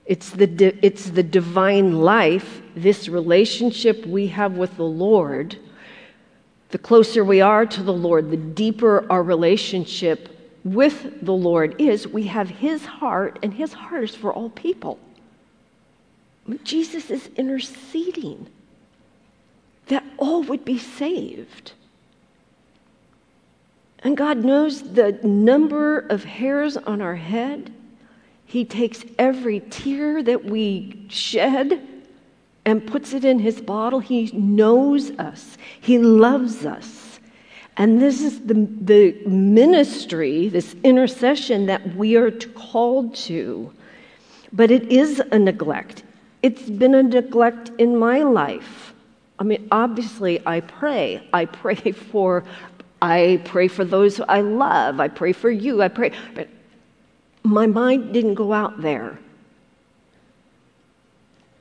It's 0.05 0.31
the, 0.31 0.47
di- 0.47 0.79
it's 0.83 1.11
the 1.11 1.23
divine 1.23 2.01
life, 2.01 2.63
this 2.77 3.09
relationship 3.09 4.07
we 4.07 4.29
have 4.29 4.57
with 4.57 4.77
the 4.77 4.85
Lord. 4.85 5.59
The 6.71 6.79
closer 6.79 7.25
we 7.25 7.41
are 7.41 7.67
to 7.67 7.83
the 7.83 7.93
Lord, 7.93 8.31
the 8.31 8.37
deeper 8.37 9.05
our 9.11 9.23
relationship 9.23 10.29
with 10.65 11.25
the 11.25 11.33
Lord 11.33 11.81
is. 11.81 12.07
We 12.07 12.25
have 12.25 12.49
His 12.49 12.85
heart, 12.85 13.39
and 13.43 13.55
His 13.55 13.73
heart 13.73 14.05
is 14.05 14.15
for 14.15 14.33
all 14.33 14.51
people. 14.51 14.99
Jesus 16.63 17.11
is 17.11 17.29
interceding 17.37 18.49
that 19.87 20.05
all 20.19 20.43
would 20.45 20.65
be 20.65 20.79
saved. 20.79 21.73
And 24.03 24.17
God 24.17 24.45
knows 24.45 24.83
the 24.83 25.13
number 25.23 25.99
of 25.99 26.25
hairs 26.25 26.77
on 26.77 27.01
our 27.01 27.17
head. 27.17 27.73
He 28.45 28.65
takes 28.65 29.05
every 29.19 29.61
tear 29.61 30.23
that 30.23 30.45
we 30.45 31.07
shed 31.09 31.83
and 32.65 32.87
puts 32.87 33.13
it 33.13 33.25
in 33.25 33.39
His 33.39 33.61
bottle. 33.61 34.01
He 34.01 34.31
knows 34.33 35.11
us, 35.13 35.57
He 35.81 35.99
loves 35.99 36.67
us. 36.67 37.21
And 37.79 38.01
this 38.01 38.23
is 38.23 38.41
the, 38.41 38.55
the 38.55 39.13
ministry, 39.27 40.49
this 40.49 40.75
intercession 40.83 41.67
that 41.67 41.95
we 41.95 42.17
are 42.17 42.31
called 42.31 43.15
to. 43.17 43.71
But 44.53 44.71
it 44.71 44.91
is 44.91 45.21
a 45.31 45.39
neglect. 45.39 46.03
It's 46.43 46.63
been 46.63 46.95
a 46.95 47.03
neglect 47.03 47.71
in 47.79 47.99
my 47.99 48.23
life. 48.23 48.95
I 49.39 49.45
mean, 49.45 49.69
obviously, 49.71 50.41
I 50.47 50.61
pray. 50.61 51.29
I 51.35 51.45
pray 51.45 51.75
for 51.93 52.45
I 53.01 53.43
pray 53.45 53.69
for 53.69 53.85
those 53.85 54.21
I 54.21 54.41
love. 54.41 55.01
I 55.01 55.09
pray 55.09 55.33
for 55.33 55.51
you. 55.51 55.83
I 55.83 55.89
pray. 55.89 56.13
But 56.35 56.49
my 57.43 57.67
mind 57.67 58.13
didn't 58.13 58.35
go 58.35 58.53
out 58.53 58.81
there. 58.81 59.19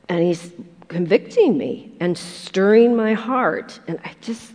And 0.08 0.24
he's 0.24 0.52
convicting 0.88 1.58
me 1.58 1.92
and 2.00 2.18
stirring 2.18 2.96
my 2.96 3.14
heart. 3.14 3.80
And 3.88 4.00
I 4.04 4.14
just, 4.22 4.54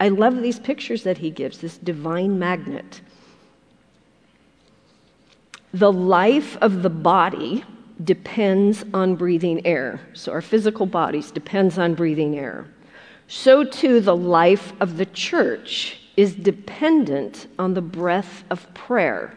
I 0.00 0.08
love 0.08 0.42
these 0.42 0.58
pictures 0.58 1.02
that 1.04 1.18
he 1.18 1.30
gives, 1.30 1.58
this 1.58 1.78
divine 1.78 2.38
magnet. 2.38 3.00
The 5.72 5.92
life 5.92 6.56
of 6.58 6.82
the 6.82 6.90
body 6.90 7.64
depends 8.04 8.84
on 8.92 9.16
breathing 9.16 9.64
air. 9.66 10.00
So 10.14 10.32
our 10.32 10.42
physical 10.42 10.86
bodies 10.86 11.30
depends 11.30 11.78
on 11.78 11.94
breathing 11.94 12.38
air. 12.38 12.66
So 13.28 13.64
too 13.64 14.00
the 14.00 14.16
life 14.16 14.72
of 14.80 14.96
the 14.96 15.06
church 15.06 16.00
is 16.18 16.34
dependent 16.34 17.46
on 17.60 17.74
the 17.74 17.80
breath 17.80 18.42
of 18.50 18.74
prayer. 18.74 19.32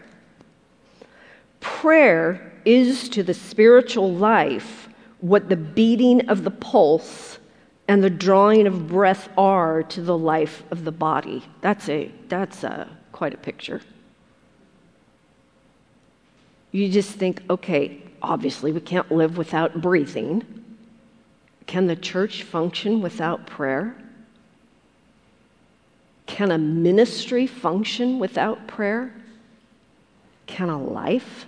Prayer 1.59 2.51
is 2.65 3.07
to 3.09 3.21
the 3.21 3.35
spiritual 3.35 4.11
life 4.11 4.89
what 5.19 5.47
the 5.47 5.55
beating 5.55 6.27
of 6.27 6.43
the 6.43 6.49
pulse 6.49 7.37
and 7.87 8.03
the 8.03 8.09
drawing 8.09 8.65
of 8.65 8.87
breath 8.87 9.29
are 9.37 9.83
to 9.83 10.01
the 10.01 10.17
life 10.17 10.63
of 10.71 10.83
the 10.83 10.91
body. 10.91 11.45
That's 11.61 11.87
a 11.87 12.11
that's 12.27 12.63
a 12.63 12.89
quite 13.11 13.35
a 13.35 13.37
picture. 13.37 13.81
You 16.71 16.89
just 16.89 17.11
think, 17.11 17.43
okay, 17.47 18.01
obviously 18.23 18.71
we 18.71 18.81
can't 18.81 19.11
live 19.11 19.37
without 19.37 19.81
breathing. 19.81 20.43
Can 21.67 21.85
the 21.85 21.95
church 21.95 22.41
function 22.41 23.03
without 23.03 23.45
prayer? 23.45 24.00
Can 26.31 26.51
a 26.51 26.57
ministry 26.57 27.45
function 27.45 28.17
without 28.17 28.65
prayer? 28.65 29.13
Can 30.47 30.69
a 30.69 30.81
life 30.81 31.45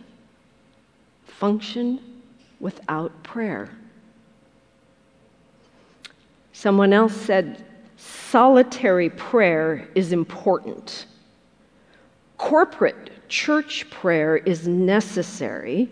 function 1.25 2.21
without 2.59 3.23
prayer? 3.23 3.69
Someone 6.51 6.91
else 6.91 7.15
said, 7.15 7.63
solitary 7.95 9.09
prayer 9.09 9.87
is 9.95 10.11
important. 10.11 11.05
Corporate 12.37 13.29
church 13.29 13.89
prayer 13.89 14.35
is 14.35 14.67
necessary, 14.67 15.89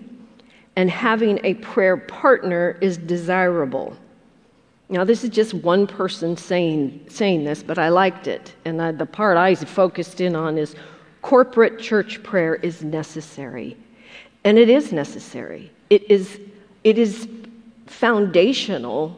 and 0.75 0.89
having 0.89 1.39
a 1.45 1.54
prayer 1.54 1.95
partner 1.95 2.77
is 2.82 2.97
desirable. 2.97 3.95
Now, 4.91 5.06
this 5.06 5.23
is 5.23 5.30
just 5.30 5.54
one 5.54 5.88
person 5.88 6.36
saying, 6.36 7.06
saying 7.08 7.45
this, 7.45 7.63
but 7.63 7.80
I 7.80 7.88
liked 7.88 8.27
it. 8.27 8.54
And 8.65 8.82
I, 8.82 8.91
the 8.91 9.06
part 9.06 9.38
I 9.38 9.56
focused 9.56 10.19
in 10.19 10.36
on 10.36 10.58
is 10.58 10.75
corporate 11.21 11.80
church 11.80 12.21
prayer 12.23 12.56
is 12.56 12.84
necessary. 12.84 13.77
And 14.43 14.58
it 14.58 14.69
is 14.69 14.91
necessary. 14.91 15.71
It 15.89 16.12
is, 16.12 16.41
it 16.84 16.97
is 16.97 17.30
foundational. 17.88 19.17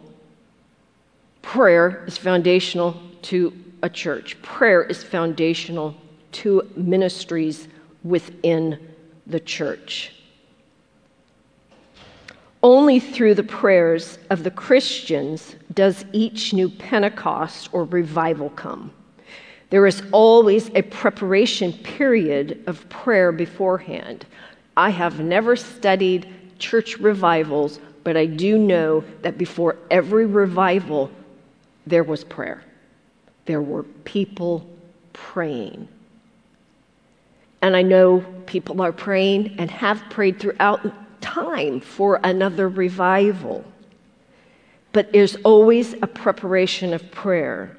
Prayer 1.41 2.03
is 2.05 2.19
foundational 2.19 2.95
to 3.23 3.51
a 3.81 3.89
church, 3.89 4.41
prayer 4.41 4.83
is 4.83 5.03
foundational 5.03 5.95
to 6.31 6.69
ministries 6.75 7.67
within 8.03 8.79
the 9.27 9.39
church. 9.39 10.13
Only 12.63 13.01
through 13.01 13.35
the 13.35 13.43
prayers 13.43 14.17
of 14.29 14.45
the 14.45 14.51
Christians 14.51 15.57
does 15.73 16.05
each 16.13 16.53
new 16.53 16.69
Pentecost 16.69 17.67
or 17.73 17.83
revival 17.83 18.49
come. 18.51 18.93
There 19.69 19.85
is 19.85 20.01
always 20.13 20.69
a 20.69 20.81
preparation 20.83 21.73
period 21.73 22.63
of 22.65 22.87
prayer 22.87 23.33
beforehand. 23.33 24.25
I 24.77 24.91
have 24.91 25.19
never 25.19 25.57
studied 25.57 26.27
church 26.57 26.97
revivals, 26.99 27.81
but 28.05 28.15
I 28.15 28.27
do 28.27 28.57
know 28.57 29.03
that 29.23 29.37
before 29.37 29.77
every 29.91 30.25
revival, 30.25 31.11
there 31.85 32.03
was 32.03 32.23
prayer. 32.23 32.63
There 33.45 33.61
were 33.61 33.83
people 34.05 34.65
praying. 35.11 35.89
And 37.61 37.75
I 37.75 37.81
know 37.81 38.23
people 38.45 38.81
are 38.81 38.93
praying 38.93 39.55
and 39.57 39.69
have 39.69 40.01
prayed 40.09 40.39
throughout 40.39 40.85
time 41.33 41.79
for 41.79 42.19
another 42.23 42.69
revival. 42.69 43.63
But 44.91 45.11
there's 45.11 45.35
always 45.37 45.93
a 45.93 46.07
preparation 46.07 46.93
of 46.93 47.09
prayer. 47.11 47.75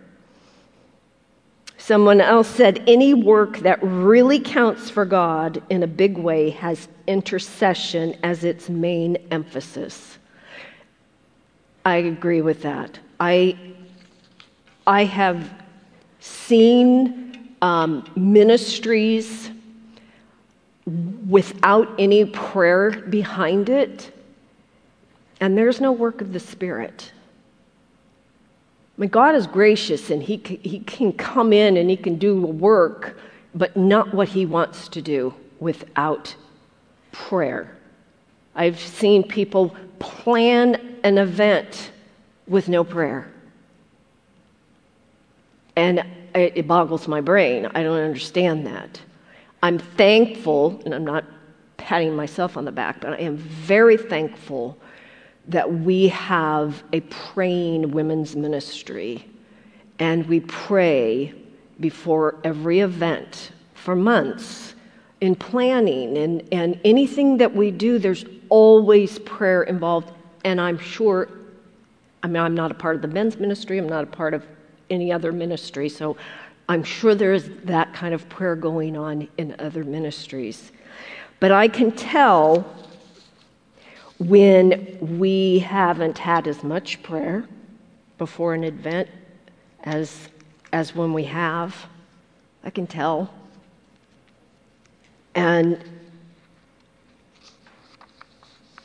Someone 1.79 2.21
else 2.21 2.49
said, 2.49 2.83
any 2.89 3.15
work 3.15 3.59
that 3.59 3.79
really 3.83 4.41
counts 4.41 4.91
for 4.91 5.05
God 5.05 5.63
in 5.71 5.83
a 5.83 5.87
big 5.87 6.17
way 6.17 6.51
has 6.51 6.89
intercession 7.07 8.17
as 8.23 8.43
its 8.43 8.69
main 8.69 9.19
emphasis. 9.31 10.19
I 11.85 11.97
agree 11.97 12.41
with 12.41 12.63
that. 12.63 12.99
I, 13.21 13.57
I 14.87 15.05
have 15.05 15.53
seen 16.21 17.55
um, 17.61 18.11
ministries 18.17 19.51
without 20.87 21.89
any 21.99 22.25
prayer 22.25 22.91
behind 22.91 23.69
it, 23.69 24.13
and 25.41 25.57
there's 25.57 25.81
no 25.81 25.93
work 25.93 26.21
of 26.21 26.33
the 26.33 26.41
Spirit. 26.41 27.13
I 28.97 29.01
mean, 29.01 29.11
God 29.11 29.35
is 29.35 29.47
gracious 29.47 30.11
and 30.11 30.23
he, 30.23 30.37
he 30.63 30.79
can 30.81 31.13
come 31.13 31.53
in 31.53 31.77
and 31.77 31.91
He 31.91 31.97
can 31.97 32.17
do 32.17 32.41
work, 32.41 33.19
but 33.55 33.77
not 33.77 34.15
what 34.15 34.29
He 34.29 34.47
wants 34.47 34.89
to 34.89 35.03
do 35.03 35.35
without 35.59 36.35
prayer. 37.11 37.77
I've 38.55 38.79
seen 38.79 39.25
people 39.25 39.75
plan 39.99 40.99
an 41.03 41.19
event 41.19 41.91
with 42.47 42.69
no 42.69 42.85
prayer. 42.85 43.33
And 45.77 46.05
it 46.35 46.69
boggles 46.69 47.09
my 47.09 47.21
brain. 47.21 47.67
I 47.75 47.83
don't 47.83 47.99
understand 47.99 48.67
that. 48.67 49.01
I'm 49.65 49.79
thankful, 49.79 50.79
and 50.85 50.95
I'm 50.95 51.07
not 51.07 51.25
patting 51.79 52.15
myself 52.15 52.59
on 52.59 52.67
the 52.67 52.71
back, 52.71 53.01
but 53.01 53.15
I 53.15 53.17
am 53.17 53.39
very 53.39 53.97
thankful 53.97 54.77
that 55.49 55.73
we 55.73 56.09
have 56.09 56.83
a 56.93 57.01
praying 57.01 57.91
women's 57.91 58.37
ministry 58.37 59.27
and 59.99 60.27
we 60.27 60.41
pray 60.41 61.33
before 61.81 62.37
every 62.45 62.81
event 62.81 63.53
for 63.73 63.97
months 63.97 64.75
in 65.23 65.35
planning 65.35 66.19
and, 66.19 66.47
and 66.53 66.79
anything 66.85 67.39
that 67.39 67.55
we 67.55 67.71
do, 67.71 67.99
there's 67.99 68.27
always 68.51 69.19
prayer 69.21 69.63
involved. 69.63 70.13
And 70.45 70.61
I'm 70.61 70.77
sure, 70.77 71.31
I 72.23 72.27
mean, 72.27 72.43
I'm 72.43 72.55
not 72.55 72.71
a 72.71 72.75
part 72.75 72.97
of 72.97 73.01
the 73.01 73.09
men's 73.09 73.39
ministry, 73.39 73.79
I'm 73.79 73.89
not 73.89 74.05
a 74.05 74.09
part 74.09 74.35
of 74.35 74.45
any 74.91 75.11
other 75.11 75.33
ministry, 75.33 75.89
so 75.89 76.19
I'm 76.69 76.83
sure 76.83 77.15
there 77.15 77.33
is 77.33 77.51
that 77.65 77.93
kind 77.93 78.15
of 78.15 78.29
prayer 78.29 78.57
going 78.57 78.97
on 78.97 79.29
in 79.37 79.55
other 79.59 79.85
ministries. 79.85 80.73
But 81.41 81.53
I 81.53 81.69
can 81.69 81.93
tell 81.93 82.65
when 84.19 85.19
we 85.19 85.59
haven't 85.59 86.19
had 86.19 86.47
as 86.47 86.63
much 86.63 87.03
prayer 87.03 87.47
before 88.17 88.55
an 88.55 88.65
event 88.65 89.09
as, 89.83 90.29
as 90.73 90.95
when 90.95 91.13
we 91.13 91.25
have. 91.25 91.87
I 92.63 92.71
can 92.71 92.87
tell. 92.87 93.33
And 95.35 95.83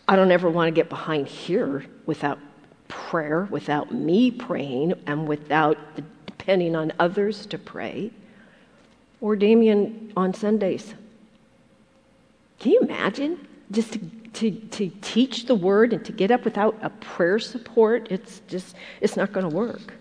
I 0.08 0.16
don't 0.16 0.32
ever 0.32 0.50
want 0.50 0.68
to 0.68 0.72
get 0.72 0.90
behind 0.90 1.28
here 1.28 1.86
without 2.06 2.40
prayer, 2.88 3.48
without 3.52 3.94
me 3.94 4.32
praying, 4.32 4.96
and 5.06 5.28
without 5.28 5.78
the 5.96 6.04
depending 6.40 6.76
on 6.76 6.92
others 6.98 7.46
to 7.46 7.60
pray, 7.60 8.10
or 9.22 9.36
Damien 9.36 10.12
on 10.18 10.34
Sundays. 10.34 10.96
Can 12.60 12.72
you 12.72 12.80
imagine 12.80 13.48
just 13.70 13.94
to, 13.94 14.00
to, 14.34 14.52
to 14.52 14.90
teach 15.02 15.46
the 15.46 15.54
word 15.54 15.94
and 15.94 16.04
to 16.06 16.12
get 16.12 16.32
up 16.32 16.46
without 16.46 16.76
a 16.82 16.90
prayer 16.90 17.38
support? 17.38 18.08
It's 18.10 18.42
just, 18.48 18.76
it's 19.02 19.16
not 19.16 19.32
going 19.32 19.48
to 19.48 19.56
work. 19.56 19.94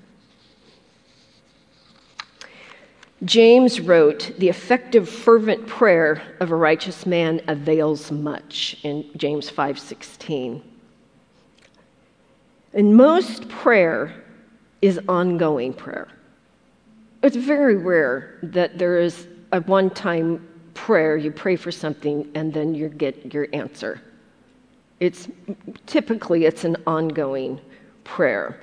James 3.24 3.80
wrote, 3.80 4.32
The 4.38 4.48
effective, 4.48 5.08
fervent 5.08 5.66
prayer 5.66 6.22
of 6.38 6.52
a 6.52 6.56
righteous 6.56 7.04
man 7.04 7.42
avails 7.48 8.12
much 8.12 8.76
in 8.84 9.04
James 9.16 9.50
5:16. 9.50 10.62
And 12.72 12.96
most 12.96 13.48
prayer 13.48 14.14
is 14.80 15.00
ongoing 15.08 15.74
prayer. 15.74 16.06
It's 17.22 17.36
very 17.36 17.76
rare 17.76 18.38
that 18.42 18.78
there 18.78 18.98
is 18.98 19.26
a 19.52 19.60
one 19.62 19.90
time 19.90 20.46
prayer, 20.74 21.16
you 21.16 21.32
pray 21.32 21.56
for 21.56 21.72
something, 21.72 22.30
and 22.34 22.52
then 22.54 22.74
you 22.74 22.88
get 22.88 23.34
your 23.34 23.48
answer. 23.52 24.00
It's 25.00 25.28
typically 25.86 26.44
it's 26.44 26.64
an 26.64 26.76
ongoing 26.86 27.60
prayer. 28.04 28.60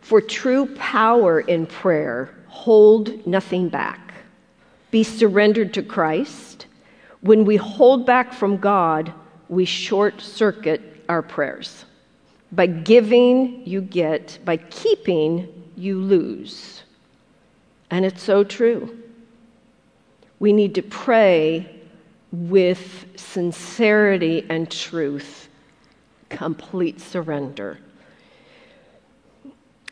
For 0.00 0.20
true 0.20 0.66
power 0.76 1.40
in 1.40 1.66
prayer, 1.66 2.34
hold 2.46 3.26
nothing 3.26 3.68
back. 3.68 4.14
Be 4.90 5.02
surrendered 5.02 5.74
to 5.74 5.82
Christ. 5.82 6.66
When 7.20 7.44
we 7.44 7.56
hold 7.56 8.06
back 8.06 8.32
from 8.32 8.56
God, 8.56 9.12
we 9.48 9.64
short 9.64 10.20
circuit 10.20 11.04
our 11.08 11.22
prayers. 11.22 11.84
By 12.52 12.66
giving, 12.66 13.66
you 13.66 13.82
get. 13.82 14.38
By 14.44 14.56
keeping, 14.56 15.70
you 15.76 16.00
lose. 16.00 16.82
And 17.90 18.04
it's 18.04 18.22
so 18.22 18.44
true. 18.44 18.98
We 20.38 20.52
need 20.52 20.74
to 20.76 20.82
pray 20.82 21.74
with 22.30 23.06
sincerity 23.16 24.46
and 24.48 24.70
truth, 24.70 25.48
complete 26.28 27.00
surrender. 27.00 27.78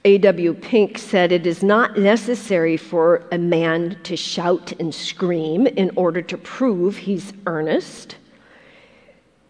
A.W. 0.04 0.54
Pink 0.54 0.98
said 0.98 1.32
it 1.32 1.48
is 1.48 1.64
not 1.64 1.98
necessary 1.98 2.76
for 2.76 3.26
a 3.32 3.38
man 3.38 3.98
to 4.04 4.16
shout 4.16 4.72
and 4.78 4.94
scream 4.94 5.66
in 5.66 5.90
order 5.96 6.22
to 6.22 6.38
prove 6.38 6.96
he's 6.96 7.32
earnest. 7.46 8.14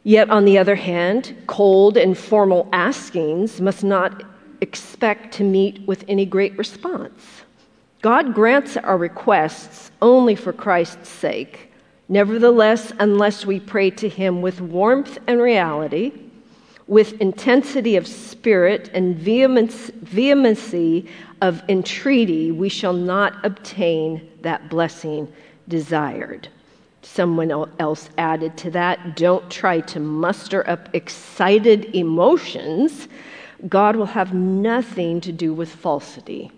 Yet, 0.02 0.30
on 0.30 0.46
the 0.46 0.56
other 0.56 0.76
hand, 0.76 1.36
cold 1.46 1.98
and 1.98 2.16
formal 2.16 2.70
askings 2.72 3.60
must 3.60 3.84
not 3.84 4.22
expect 4.62 5.34
to 5.34 5.44
meet 5.44 5.86
with 5.86 6.04
any 6.08 6.24
great 6.24 6.56
response. 6.56 7.35
God 8.06 8.34
grants 8.34 8.76
our 8.76 8.96
requests 8.96 9.90
only 10.00 10.36
for 10.36 10.52
Christ's 10.52 11.08
sake. 11.08 11.72
Nevertheless, 12.08 12.92
unless 13.00 13.44
we 13.44 13.58
pray 13.58 13.90
to 13.90 14.08
Him 14.08 14.42
with 14.42 14.60
warmth 14.60 15.18
and 15.26 15.42
reality, 15.42 16.12
with 16.86 17.20
intensity 17.20 17.96
of 17.96 18.06
spirit 18.06 18.92
and 18.94 19.16
vehemency 19.18 21.08
of 21.42 21.64
entreaty, 21.68 22.52
we 22.52 22.68
shall 22.68 22.92
not 22.92 23.44
obtain 23.44 24.30
that 24.42 24.70
blessing 24.70 25.26
desired. 25.66 26.46
Someone 27.02 27.50
else 27.80 28.08
added 28.18 28.56
to 28.58 28.70
that 28.70 29.16
don't 29.16 29.50
try 29.50 29.80
to 29.80 29.98
muster 29.98 30.62
up 30.70 30.94
excited 30.94 31.92
emotions. 31.92 33.08
God 33.68 33.96
will 33.96 34.06
have 34.06 34.32
nothing 34.32 35.20
to 35.22 35.32
do 35.32 35.52
with 35.52 35.74
falsity. 35.74 36.52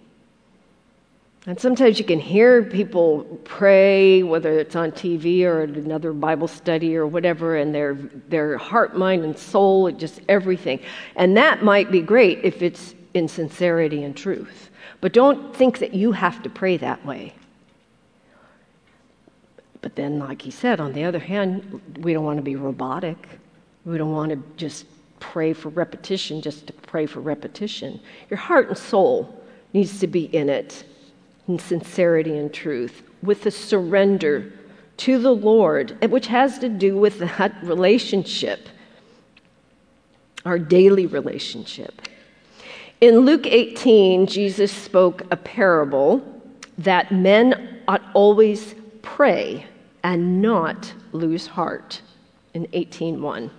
And 1.49 1.59
sometimes 1.59 1.99
you 1.99 2.05
can 2.05 2.21
hear 2.21 2.63
people 2.63 3.25
pray, 3.45 4.23
whether 4.23 4.59
it's 4.59 4.77
on 4.77 4.93
TV 4.93 5.45
or 5.45 5.63
another 5.63 6.13
Bible 6.13 6.47
study 6.47 6.95
or 6.95 7.07
whatever, 7.07 7.57
and 7.57 7.75
their, 7.75 7.95
their 7.95 8.59
heart, 8.59 8.99
mind, 8.99 9.25
and 9.25 9.37
soul, 9.37 9.91
just 9.91 10.21
everything. 10.29 10.79
And 11.17 11.35
that 11.39 11.63
might 11.63 11.91
be 11.91 12.03
great 12.03 12.41
if 12.45 12.61
it's 12.61 12.95
in 13.15 13.29
sincerity 13.29 14.05
and 14.05 14.15
truth. 14.15 14.69
But 15.01 15.15
don't 15.15 15.57
think 15.57 15.79
that 15.79 15.95
you 15.95 16.13
have 16.13 16.43
to 16.43 16.51
pray 16.51 16.77
that 16.77 17.03
way. 17.07 17.33
But 19.81 19.97
then, 19.97 20.19
like 20.19 20.43
he 20.43 20.51
said, 20.51 20.81
on 20.81 20.93
the 20.93 21.05
other 21.05 21.19
hand, 21.19 21.81
we 22.01 22.13
don't 22.13 22.27
want 22.27 22.37
to 22.37 22.43
be 22.43 22.57
robotic. 22.57 23.27
We 23.87 23.97
don't 23.97 24.13
want 24.13 24.33
to 24.33 24.43
just 24.59 24.85
pray 25.19 25.55
for 25.55 25.71
repetition 25.71 26.43
just 26.43 26.67
to 26.67 26.75
pray 26.75 27.07
for 27.07 27.21
repetition. 27.21 28.01
Your 28.29 28.37
heart 28.37 28.69
and 28.69 28.77
soul 28.77 29.43
needs 29.73 29.99
to 30.01 30.07
be 30.07 30.25
in 30.37 30.51
it 30.51 30.85
in 31.49 31.59
sincerity 31.59 32.37
and 32.37 32.53
truth, 32.53 33.03
with 33.23 33.47
a 33.47 33.51
surrender 33.51 34.53
to 34.99 35.19
the 35.19 35.35
Lord, 35.35 35.97
which 36.11 36.27
has 36.27 36.59
to 36.59 36.69
do 36.69 36.97
with 36.97 37.19
that 37.19 37.55
relationship, 37.63 38.69
our 40.45 40.59
daily 40.59 41.07
relationship. 41.07 42.03
In 43.01 43.21
Luke 43.21 43.47
18, 43.47 44.27
Jesus 44.27 44.71
spoke 44.73 45.23
a 45.31 45.37
parable 45.37 46.23
that 46.79 47.11
men 47.11 47.81
ought 47.89 48.03
always 48.13 48.75
pray 49.03 49.67
and 50.03 50.43
not 50.43 50.93
lose 51.13 51.47
heart 51.47 52.03
in 52.55 52.67
18:1. 52.73 53.51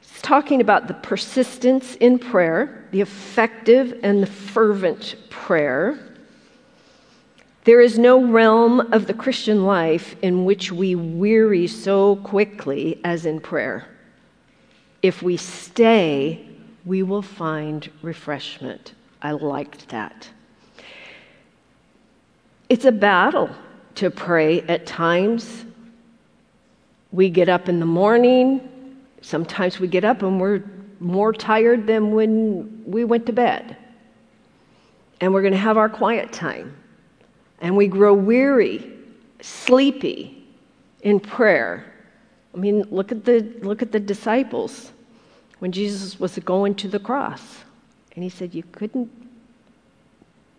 It's 0.00 0.22
talking 0.22 0.60
about 0.60 0.86
the 0.86 0.94
persistence 0.94 1.96
in 1.96 2.18
prayer, 2.18 2.84
the 2.90 3.00
effective 3.00 3.98
and 4.02 4.22
the 4.22 4.26
fervent 4.26 5.16
prayer 5.28 5.98
there 7.64 7.80
is 7.80 7.98
no 7.98 8.24
realm 8.24 8.80
of 8.92 9.06
the 9.06 9.12
Christian 9.12 9.66
life 9.66 10.16
in 10.22 10.44
which 10.44 10.72
we 10.72 10.94
weary 10.94 11.66
so 11.66 12.16
quickly 12.16 12.98
as 13.04 13.26
in 13.26 13.38
prayer. 13.40 13.86
If 15.02 15.22
we 15.22 15.36
stay, 15.36 16.46
we 16.86 17.02
will 17.02 17.22
find 17.22 17.90
refreshment. 18.00 18.94
I 19.20 19.32
liked 19.32 19.88
that. 19.90 20.28
It's 22.70 22.86
a 22.86 22.92
battle 22.92 23.50
to 23.96 24.10
pray 24.10 24.62
at 24.62 24.86
times. 24.86 25.66
We 27.12 27.28
get 27.28 27.50
up 27.50 27.68
in 27.68 27.78
the 27.78 27.86
morning. 27.86 28.96
Sometimes 29.20 29.78
we 29.78 29.88
get 29.88 30.04
up 30.04 30.22
and 30.22 30.40
we're 30.40 30.62
more 30.98 31.32
tired 31.34 31.86
than 31.86 32.12
when 32.12 32.84
we 32.86 33.04
went 33.04 33.26
to 33.26 33.32
bed. 33.32 33.76
And 35.20 35.34
we're 35.34 35.42
going 35.42 35.52
to 35.52 35.58
have 35.58 35.76
our 35.76 35.90
quiet 35.90 36.32
time 36.32 36.79
and 37.60 37.76
we 37.76 37.86
grow 37.86 38.14
weary, 38.14 38.92
sleepy 39.40 40.44
in 41.02 41.20
prayer. 41.20 41.84
I 42.54 42.58
mean, 42.58 42.82
look 42.90 43.12
at 43.12 43.24
the, 43.24 43.40
look 43.62 43.82
at 43.82 43.92
the 43.92 44.00
disciples 44.00 44.92
when 45.60 45.72
Jesus 45.72 46.18
was 46.18 46.38
going 46.38 46.74
to 46.76 46.88
the 46.88 46.98
cross. 46.98 47.58
And 48.14 48.24
he 48.24 48.30
said, 48.30 48.54
You 48.54 48.64
couldn't 48.72 49.10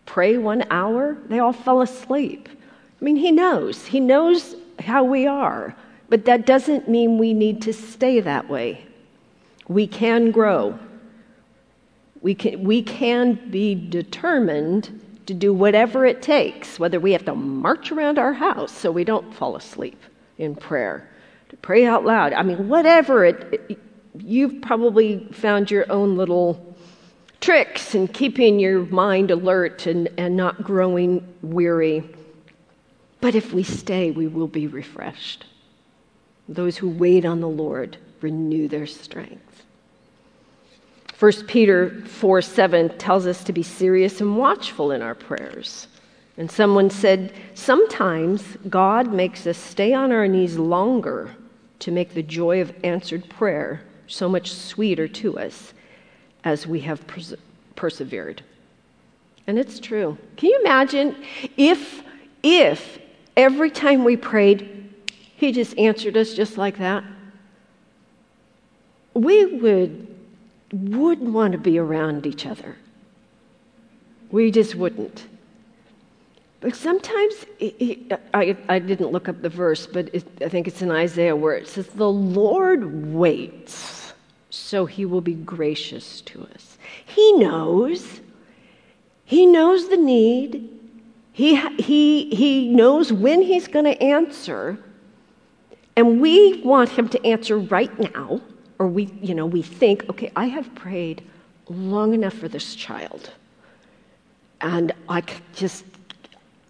pray 0.06 0.38
one 0.38 0.66
hour? 0.70 1.18
They 1.28 1.40
all 1.40 1.54
fell 1.54 1.82
asleep. 1.82 2.50
I 2.50 3.04
mean, 3.04 3.16
he 3.16 3.32
knows. 3.32 3.86
He 3.86 4.00
knows 4.00 4.56
how 4.80 5.04
we 5.04 5.28
are. 5.28 5.76
But 6.10 6.26
that 6.26 6.46
doesn't 6.46 6.88
mean 6.88 7.18
we 7.18 7.34
need 7.34 7.62
to 7.64 7.74
stay 7.74 8.20
that 8.20 8.50
way. 8.50 8.86
We 9.68 9.88
can 9.88 10.32
grow. 10.32 10.78
We 12.22 12.36
can, 12.36 12.64
we 12.64 12.84
can 12.84 13.50
be 13.50 13.74
determined 13.74 15.02
to 15.26 15.34
do 15.34 15.54
whatever 15.54 16.06
it 16.06 16.22
takes, 16.22 16.80
whether 16.80 17.00
we 17.00 17.12
have 17.12 17.26
to 17.26 17.36
march 17.36 17.92
around 17.92 18.18
our 18.18 18.34
house 18.34 18.72
so 18.72 18.92
we 18.92 19.04
don't 19.04 19.34
fall 19.34 19.56
asleep 19.56 20.02
in 20.38 20.56
prayer, 20.56 21.10
to 21.50 21.58
pray 21.58 21.86
out 21.86 22.06
loud. 22.06 22.34
I 22.34 22.44
mean, 22.44 22.68
whatever 22.68 23.26
it, 23.26 23.66
it 23.70 23.80
you've 24.18 24.62
probably 24.62 25.28
found 25.32 25.72
your 25.72 25.90
own 25.92 26.18
little 26.18 26.76
tricks 27.40 27.96
in 27.96 28.08
keeping 28.08 28.60
your 28.60 28.86
mind 28.86 29.32
alert 29.32 29.88
and, 29.88 30.10
and 30.18 30.36
not 30.36 30.64
growing 30.64 31.34
weary. 31.42 32.04
But 33.20 33.36
if 33.36 33.54
we 33.54 33.64
stay, 33.64 34.12
we 34.12 34.28
will 34.28 34.48
be 34.48 34.68
refreshed. 34.68 35.46
Those 36.50 36.78
who 36.78 36.90
wait 36.90 37.26
on 37.26 37.40
the 37.40 37.48
Lord 37.48 37.98
renew 38.22 38.68
their 38.68 38.88
strength. 38.88 39.51
1 41.22 41.46
Peter 41.46 42.02
4 42.08 42.42
7 42.42 42.98
tells 42.98 43.28
us 43.28 43.44
to 43.44 43.54
be 43.54 43.62
serious 43.62 44.22
and 44.22 44.38
watchful 44.38 44.92
in 44.92 45.04
our 45.04 45.14
prayers. 45.14 45.88
And 46.36 46.50
someone 46.50 46.90
said, 46.90 47.32
Sometimes 47.54 48.42
God 48.68 49.14
makes 49.14 49.46
us 49.46 49.56
stay 49.56 49.94
on 49.94 50.12
our 50.12 50.28
knees 50.28 50.58
longer 50.58 51.36
to 51.78 51.92
make 51.92 52.16
the 52.16 52.24
joy 52.24 52.60
of 52.60 52.74
answered 52.84 53.30
prayer 53.30 53.84
so 54.08 54.28
much 54.28 54.52
sweeter 54.52 55.08
to 55.10 55.38
us 55.38 55.76
as 56.44 56.66
we 56.66 56.80
have 56.80 57.06
pers- 57.06 57.36
persevered. 57.76 58.42
And 59.46 59.60
it's 59.60 59.80
true. 59.80 60.18
Can 60.38 60.50
you 60.50 60.60
imagine 60.62 61.16
if, 61.56 62.02
if 62.42 62.98
every 63.38 63.70
time 63.70 64.04
we 64.04 64.18
prayed, 64.18 64.92
He 65.36 65.52
just 65.52 65.78
answered 65.78 66.18
us 66.18 66.34
just 66.34 66.58
like 66.58 66.80
that? 66.80 67.04
We 69.14 69.46
would 69.46 70.11
wouldn't 70.74 71.32
want 71.32 71.52
to 71.54 71.58
be 71.58 71.78
around 71.78 72.26
each 72.26 72.46
other. 72.46 72.78
We 74.32 74.52
just 74.52 74.76
wouldn't. 74.76 75.28
But 76.62 76.76
sometimes, 76.76 77.46
I, 78.34 78.56
I 78.70 78.80
didn't 78.80 79.12
look 79.12 79.28
up 79.28 79.42
the 79.42 79.50
verse, 79.50 79.88
but 79.88 80.14
it, 80.14 80.26
I 80.42 80.48
think 80.48 80.68
it's 80.68 80.82
in 80.82 80.92
Isaiah 80.92 81.36
where 81.36 81.56
it 81.56 81.68
says, 81.68 81.88
The 81.88 82.10
Lord 82.10 83.14
waits, 83.14 84.14
so 84.52 84.86
he 84.86 85.06
will 85.06 85.22
be 85.22 85.34
gracious 85.34 86.22
to 86.22 86.48
us. 86.54 86.78
He 87.06 87.34
knows. 87.34 88.22
He 89.26 89.46
knows 89.46 89.90
the 89.90 89.98
need. 89.98 90.70
He, 91.32 91.56
he, 91.78 92.34
he 92.36 92.70
knows 92.70 93.12
when 93.12 93.42
he's 93.42 93.68
going 93.68 93.86
to 93.86 94.02
answer. 94.02 94.78
And 95.96 96.22
we 96.22 96.62
want 96.62 96.90
him 96.90 97.10
to 97.10 97.26
answer 97.26 97.58
right 97.58 97.98
now 98.14 98.40
or 98.82 98.88
we, 98.88 99.06
you 99.22 99.36
know, 99.36 99.46
we 99.46 99.62
think, 99.62 100.10
okay, 100.10 100.32
I 100.36 100.46
have 100.46 100.74
prayed 100.74 101.22
long 101.70 102.16
enough 102.16 102.34
for 102.34 102.48
this 102.48 102.74
child. 102.74 103.30
And 104.60 104.92
I 105.08 105.22
just, 105.54 105.86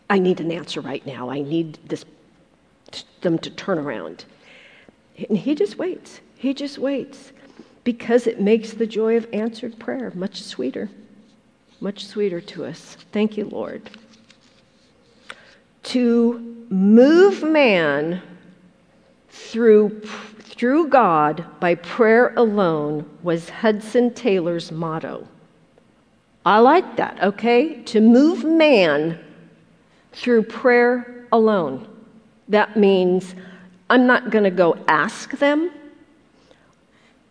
I 0.10 0.20
need 0.20 0.42
an 0.42 0.52
answer 0.52 0.82
right 0.82 1.06
now. 1.06 1.30
I 1.30 1.42
need 1.42 1.80
this, 1.88 2.04
them 3.22 3.40
to 3.40 3.50
turn 3.52 3.78
around. 3.78 4.26
And 5.30 5.38
he 5.38 5.56
just 5.56 5.78
waits. 5.78 6.20
He 6.36 6.54
just 6.54 6.80
waits 6.80 7.32
because 7.86 8.28
it 8.28 8.42
makes 8.42 8.74
the 8.74 8.86
joy 8.86 9.16
of 9.16 9.26
answered 9.32 9.80
prayer 9.80 10.12
much 10.14 10.42
sweeter, 10.42 10.90
much 11.80 12.06
sweeter 12.06 12.42
to 12.42 12.66
us. 12.66 12.98
Thank 13.14 13.38
you, 13.38 13.46
Lord. 13.46 13.90
To 15.84 16.66
move 16.70 17.42
man 17.42 18.22
through 19.30 20.02
through 20.62 20.88
God 20.90 21.44
by 21.60 21.74
prayer 21.74 22.36
alone 22.38 23.04
was 23.24 23.50
Hudson 23.50 24.14
Taylor's 24.14 24.72
motto. 24.72 25.28
I 26.46 26.60
like 26.60 26.98
that, 26.98 27.20
okay? 27.24 27.82
To 27.86 28.00
move 28.00 28.44
man 28.44 29.18
through 30.14 30.44
prayer 30.44 31.26
alone. 31.32 31.88
That 32.48 32.78
means 32.78 33.34
I'm 33.90 34.06
not 34.06 34.30
going 34.30 34.44
to 34.44 34.52
go 34.52 34.78
ask 34.88 35.32
them. 35.32 35.72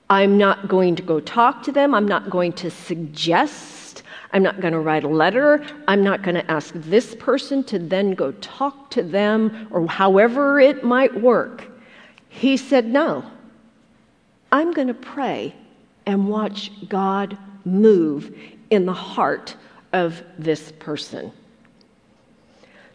I'm 0.09 0.37
not 0.37 0.67
going 0.67 0.97
to 0.97 1.03
go 1.03 1.21
talk 1.21 1.63
to 1.63 1.71
them. 1.71 1.95
I'm 1.95 2.09
not 2.09 2.31
going 2.31 2.53
to 2.55 2.69
suggest. 2.69 4.03
I'm 4.33 4.43
not 4.43 4.61
going 4.61 4.73
to 4.73 4.81
write 4.81 5.05
a 5.05 5.09
letter. 5.09 5.65
I'm 5.87 6.03
not 6.03 6.23
going 6.23 6.35
to 6.35 6.51
ask 6.51 6.75
this 6.75 7.15
person 7.15 7.63
to 7.65 7.79
then 7.79 8.11
go 8.15 8.33
talk 8.41 8.91
to 8.91 9.05
them 9.05 9.69
or 9.71 9.87
however 9.87 10.59
it 10.59 10.83
might 10.83 11.15
work. 11.21 11.70
He 12.31 12.57
said, 12.57 12.87
No, 12.87 13.25
I'm 14.51 14.73
going 14.73 14.89
to 14.89 14.95
pray 14.95 15.55
and 16.07 16.29
watch 16.29 16.71
God 16.89 17.37
move 17.65 18.35
in 18.71 18.87
the 18.87 18.95
heart 18.95 19.57
of 19.93 20.23
this 20.39 20.73
person. 20.79 21.33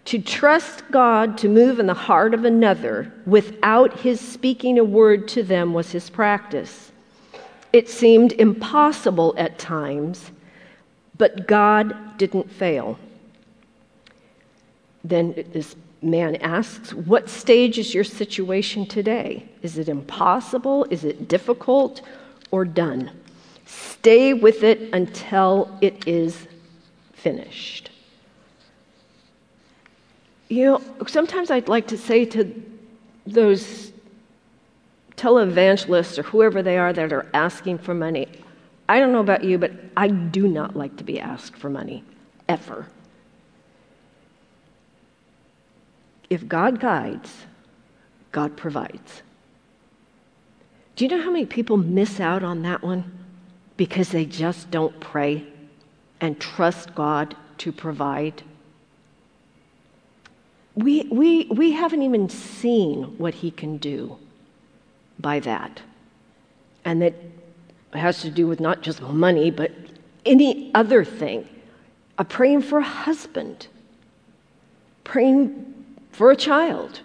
To 0.05 0.19
trust 0.19 0.83
God 0.89 1.37
to 1.39 1.49
move 1.49 1.79
in 1.79 1.87
the 1.87 1.93
heart 1.93 2.33
of 2.33 2.45
another 2.45 3.11
without 3.25 3.99
his 3.99 4.21
speaking 4.21 4.79
a 4.79 4.83
word 4.83 5.27
to 5.29 5.43
them 5.43 5.73
was 5.73 5.91
his 5.91 6.09
practice. 6.09 6.91
It 7.73 7.89
seemed 7.89 8.31
impossible 8.33 9.33
at 9.37 9.59
times, 9.59 10.31
but 11.17 11.47
God 11.47 12.17
didn't 12.17 12.49
fail. 12.49 12.97
Then 15.03 15.33
this 15.51 15.75
man 16.05 16.35
asks, 16.37 16.93
What 16.93 17.29
stage 17.29 17.77
is 17.77 17.93
your 17.93 18.03
situation 18.03 18.85
today? 18.85 19.47
Is 19.61 19.77
it 19.77 19.89
impossible? 19.89 20.85
Is 20.89 21.03
it 21.03 21.27
difficult? 21.27 22.01
Or 22.51 22.63
done? 22.63 23.11
Stay 23.65 24.33
with 24.33 24.63
it 24.63 24.93
until 24.93 25.75
it 25.81 26.07
is 26.07 26.47
finished. 27.13 27.89
You 30.47 30.65
know, 30.65 30.81
sometimes 31.07 31.49
I'd 31.49 31.67
like 31.67 31.87
to 31.87 31.97
say 31.97 32.23
to 32.25 32.63
those 33.25 33.91
televangelists 35.17 36.19
or 36.19 36.23
whoever 36.23 36.61
they 36.61 36.77
are 36.77 36.93
that 36.93 37.11
are 37.11 37.25
asking 37.33 37.79
for 37.79 37.93
money, 37.93 38.27
I 38.87 38.99
don't 38.99 39.11
know 39.11 39.21
about 39.21 39.43
you, 39.43 39.57
but 39.57 39.71
I 39.97 40.09
do 40.09 40.47
not 40.47 40.75
like 40.75 40.97
to 40.97 41.03
be 41.03 41.19
asked 41.19 41.55
for 41.55 41.69
money, 41.69 42.03
ever. 42.47 42.87
If 46.29 46.47
God 46.47 46.79
guides, 46.79 47.45
God 48.31 48.57
provides. 48.57 49.21
Do 50.95 51.05
you 51.05 51.11
know 51.11 51.21
how 51.21 51.31
many 51.31 51.45
people 51.45 51.77
miss 51.77 52.19
out 52.19 52.43
on 52.43 52.61
that 52.63 52.81
one 52.81 53.11
because 53.77 54.09
they 54.09 54.25
just 54.25 54.71
don't 54.71 54.97
pray 54.99 55.45
and 56.21 56.39
trust 56.39 56.95
God 56.95 57.35
to 57.59 57.71
provide? 57.71 58.43
We, 60.75 61.03
we, 61.11 61.45
we 61.45 61.71
haven't 61.71 62.01
even 62.01 62.29
seen 62.29 63.17
what 63.17 63.35
He 63.35 63.51
can 63.51 63.77
do 63.77 64.17
by 65.19 65.39
that. 65.41 65.81
And 66.83 67.01
that 67.01 67.13
has 67.93 68.21
to 68.21 68.29
do 68.29 68.47
with 68.47 68.59
not 68.59 68.81
just 68.81 69.01
money, 69.01 69.51
but 69.51 69.71
any 70.25 70.71
other 70.73 71.03
thing. 71.03 71.47
A 72.17 72.23
praying 72.23 72.61
for 72.61 72.79
a 72.79 72.83
husband, 72.83 73.67
praying 75.03 75.64
for 76.15 76.31
a 76.31 76.35
child, 76.35 77.01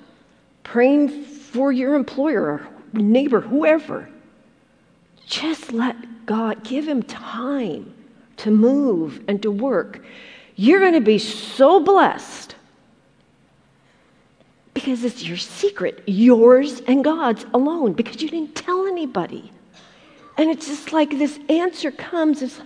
praying 0.63 1.09
for 1.25 1.73
your 1.73 1.95
employer, 1.95 2.43
or 2.43 2.69
neighbor, 2.93 3.41
whoever. 3.41 4.09
Just 5.27 5.73
let 5.73 6.27
God 6.27 6.63
give 6.63 6.87
him 6.87 7.03
time 7.03 7.93
to 8.37 8.53
move 8.53 9.21
and 9.27 9.43
to 9.43 9.51
work. 9.51 10.05
You're 10.55 10.79
going 10.79 10.93
to 10.95 11.01
be 11.01 11.19
so 11.19 11.81
blessed 11.81 12.55
because 14.75 15.03
it's 15.03 15.25
your 15.25 15.37
secret, 15.37 16.05
yours 16.07 16.81
and 16.87 17.03
God's 17.03 17.45
alone, 17.53 17.95
because 17.95 18.23
you 18.23 18.29
didn't 18.29 18.55
tell 18.55 18.87
anybody. 18.87 19.51
And 20.39 20.51
it's 20.51 20.69
just 20.69 20.93
like 20.93 21.11
this 21.19 21.37
answer 21.49 21.91
comes. 21.91 22.43
It's, 22.43 22.61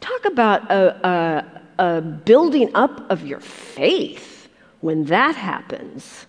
talk 0.00 0.24
about 0.26 0.70
a, 0.70 1.08
a, 1.78 1.86
a 1.96 2.00
building 2.02 2.70
up 2.74 3.10
of 3.10 3.26
your 3.26 3.40
faith 3.40 4.27
when 4.80 5.04
that 5.04 5.36
happens. 5.36 6.26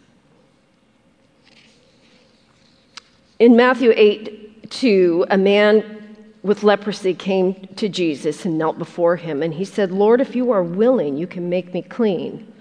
In 3.39 3.55
Matthew 3.55 3.93
8 3.95 4.71
2, 4.71 5.25
a 5.29 5.37
man 5.37 5.99
with 6.43 6.63
leprosy 6.63 7.13
came 7.13 7.55
to 7.75 7.89
Jesus 7.89 8.45
and 8.45 8.57
knelt 8.57 8.77
before 8.77 9.15
him, 9.15 9.41
and 9.41 9.53
he 9.53 9.65
said, 9.65 9.91
Lord, 9.91 10.21
if 10.21 10.35
you 10.35 10.51
are 10.51 10.63
willing, 10.63 11.17
you 11.17 11.27
can 11.27 11.49
make 11.49 11.73
me 11.73 11.81
clean. 11.81 12.51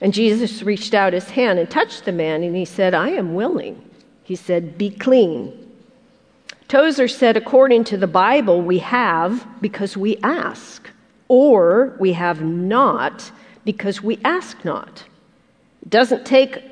And 0.00 0.12
Jesus 0.12 0.62
reached 0.62 0.92
out 0.92 1.12
his 1.12 1.30
hand 1.30 1.58
and 1.58 1.70
touched 1.70 2.04
the 2.04 2.12
man, 2.12 2.42
and 2.42 2.54
he 2.54 2.64
said, 2.64 2.94
I 2.94 3.10
am 3.10 3.34
willing. 3.34 3.82
He 4.22 4.36
said, 4.36 4.76
Be 4.76 4.90
clean. 4.90 5.60
Tozer 6.68 7.08
said, 7.08 7.36
according 7.36 7.84
to 7.84 7.96
the 7.96 8.06
Bible, 8.06 8.60
we 8.60 8.78
have 8.78 9.46
because 9.60 9.96
we 9.96 10.16
ask, 10.18 10.88
or 11.28 11.96
we 12.00 12.12
have 12.14 12.42
not 12.42 13.30
because 13.64 14.02
we 14.02 14.18
ask 14.24 14.64
not. 14.64 15.04
It 15.84 15.90
doesn't 15.90 16.26
take 16.26 16.62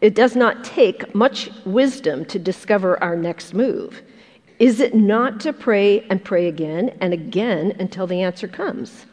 it 0.00 0.14
does 0.14 0.34
not 0.34 0.64
take 0.64 1.14
much 1.14 1.50
wisdom 1.66 2.24
to 2.26 2.38
discover 2.38 3.02
our 3.02 3.16
next 3.16 3.52
move. 3.52 4.00
Is 4.58 4.80
it 4.80 4.94
not 4.94 5.40
to 5.40 5.52
pray 5.52 6.06
and 6.08 6.24
pray 6.24 6.46
again 6.48 6.96
and 7.00 7.12
again 7.12 7.76
until 7.78 8.06
the 8.06 8.22
answer 8.22 8.48
comes? 8.48 9.04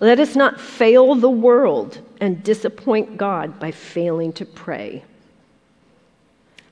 Let 0.00 0.20
us 0.20 0.36
not 0.36 0.60
fail 0.60 1.14
the 1.14 1.30
world 1.30 2.00
and 2.20 2.42
disappoint 2.42 3.16
God 3.16 3.58
by 3.58 3.70
failing 3.70 4.32
to 4.34 4.44
pray. 4.44 5.04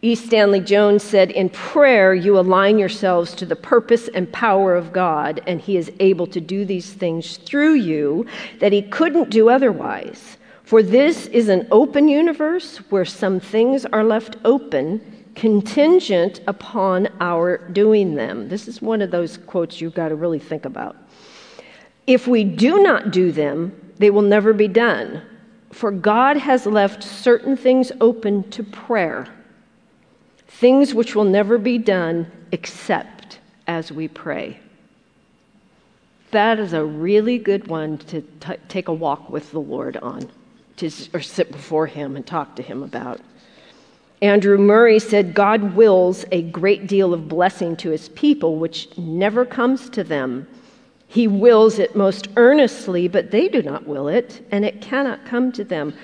E. 0.01 0.15
Stanley 0.15 0.61
Jones 0.61 1.03
said, 1.03 1.33
In 1.33 1.51
prayer, 1.51 2.15
you 2.15 2.39
align 2.39 2.79
yourselves 2.79 3.35
to 3.35 3.45
the 3.45 3.57
purpose 3.57 4.09
and 4.09 4.33
power 4.33 4.77
of 4.77 4.93
God, 4.93 5.43
and 5.47 5.61
He 5.61 5.77
is 5.77 5.91
able 5.99 6.29
to 6.29 6.41
do 6.41 6.65
these 6.65 6.93
things 6.93 7.37
through 7.39 7.75
you 7.75 8.25
that 8.61 8.73
He 8.73 8.83
couldn't 8.83 9.31
do 9.31 9.49
otherwise. 9.49 10.38
For 10.69 10.83
this 10.83 11.29
is 11.29 11.49
an 11.49 11.67
open 11.71 12.09
universe 12.09 12.77
where 12.91 13.07
some 13.07 13.41
things 13.41 13.87
are 13.87 14.05
left 14.05 14.37
open, 14.45 15.25
contingent 15.35 16.43
upon 16.47 17.09
our 17.23 17.57
doing 17.57 18.15
them. 18.15 18.51
This 18.51 18.69
is 18.69 18.83
one 18.83 19.01
of 19.01 19.11
those 19.11 19.39
quotes 19.39 19.81
you've 19.81 19.95
got 19.95 20.11
to 20.11 20.15
really 20.15 20.39
think 20.39 20.67
about. 20.67 20.95
If 22.07 22.29
we 22.29 22.45
do 22.45 22.83
not 22.83 23.13
do 23.13 23.33
them, 23.33 23.95
they 23.97 24.11
will 24.11 24.21
never 24.21 24.53
be 24.53 24.69
done. 24.69 25.23
For 25.73 25.91
God 25.91 26.37
has 26.37 26.67
left 26.67 27.03
certain 27.03 27.57
things 27.57 27.91
open 28.03 28.51
to 28.51 28.63
prayer, 28.63 29.27
things 30.49 30.93
which 30.93 31.15
will 31.15 31.25
never 31.25 31.57
be 31.57 31.79
done 31.79 32.31
except 32.53 33.39
as 33.67 33.91
we 33.91 34.07
pray. 34.07 34.61
That 36.31 36.59
is 36.59 36.75
a 36.75 36.85
really 36.85 37.39
good 37.39 37.69
one 37.69 37.97
to 37.97 38.21
t- 38.21 38.57
take 38.69 38.89
a 38.89 38.93
walk 38.93 39.31
with 39.31 39.51
the 39.51 39.61
Lord 39.61 39.97
on 39.97 40.31
to 40.79 40.91
or 41.13 41.21
sit 41.21 41.53
before 41.53 41.87
him 41.87 42.17
and 42.17 42.27
talk 42.27 42.57
to 42.57 42.63
him 42.63 42.83
about. 42.83 43.21
Andrew 44.21 44.59
Murray 44.59 44.99
said, 44.99 45.35
God 45.35 45.77
wills 45.77 46.25
a 46.33 46.43
great 46.43 46.89
deal 46.89 47.15
of 47.15 47.29
blessing 47.29 47.77
to 47.77 47.91
his 47.91 48.09
people, 48.11 48.57
which 48.57 48.97
never 48.99 49.45
comes 49.45 49.89
to 49.91 50.03
them. 50.03 50.49
He 51.07 51.29
wills 51.29 51.79
it 51.79 51.95
most 51.95 52.29
earnestly, 52.37 53.07
but 53.07 53.31
they 53.31 53.49
do 53.49 53.63
not 53.63 53.87
will 53.87 54.09
it, 54.09 54.45
and 54.51 54.65
it 54.65 54.81
cannot 54.81 55.25
come 55.25 55.53
to 55.53 55.65
them. 55.65 55.95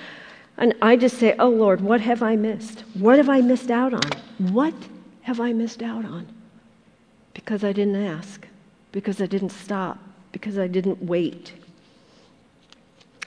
And 0.56 0.74
I 0.80 0.96
just 0.96 1.18
say, 1.18 1.34
Oh 1.38 1.48
Lord, 1.48 1.80
what 1.80 2.00
have 2.00 2.22
I 2.22 2.36
missed? 2.36 2.84
What 2.94 3.18
have 3.18 3.28
I 3.28 3.40
missed 3.40 3.70
out 3.70 3.92
on? 3.92 4.52
What 4.52 4.74
have 5.22 5.40
I 5.40 5.52
missed 5.52 5.82
out 5.82 6.04
on? 6.04 6.28
Because 7.34 7.64
I 7.64 7.72
didn't 7.72 8.02
ask, 8.02 8.46
because 8.92 9.20
I 9.20 9.26
didn't 9.26 9.50
stop, 9.50 9.98
because 10.30 10.56
I 10.56 10.68
didn't 10.68 11.02
wait. 11.02 11.52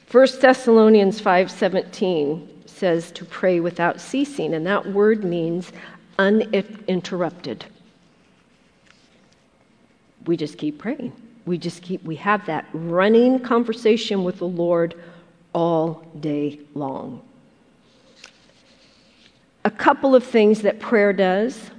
1 0.09 0.39
Thessalonians 0.39 1.19
5:17 1.19 2.47
says 2.65 3.11
to 3.11 3.25
pray 3.25 3.59
without 3.59 3.99
ceasing, 3.99 4.53
and 4.53 4.65
that 4.65 4.85
word 4.85 5.25
means 5.25 5.73
uninterrupted. 6.17 7.65
We 10.25 10.37
just 10.37 10.57
keep 10.57 10.77
praying. 10.77 11.11
We 11.45 11.57
just 11.57 11.81
keep 11.81 12.03
we 12.03 12.15
have 12.17 12.45
that 12.45 12.65
running 12.71 13.39
conversation 13.41 14.23
with 14.23 14.37
the 14.37 14.47
Lord 14.47 14.95
all 15.53 16.05
day 16.17 16.61
long. 16.73 17.21
A 19.65 19.71
couple 19.71 20.15
of 20.15 20.23
things 20.23 20.61
that 20.61 20.79
prayer 20.79 21.11
does. 21.11 21.71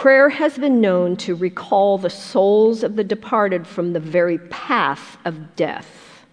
Prayer 0.00 0.30
has 0.30 0.56
been 0.56 0.80
known 0.80 1.14
to 1.14 1.34
recall 1.34 1.98
the 1.98 2.08
souls 2.08 2.82
of 2.82 2.96
the 2.96 3.04
departed 3.04 3.66
from 3.66 3.92
the 3.92 4.00
very 4.00 4.38
path 4.48 5.18
of 5.26 5.54
death, 5.56 6.24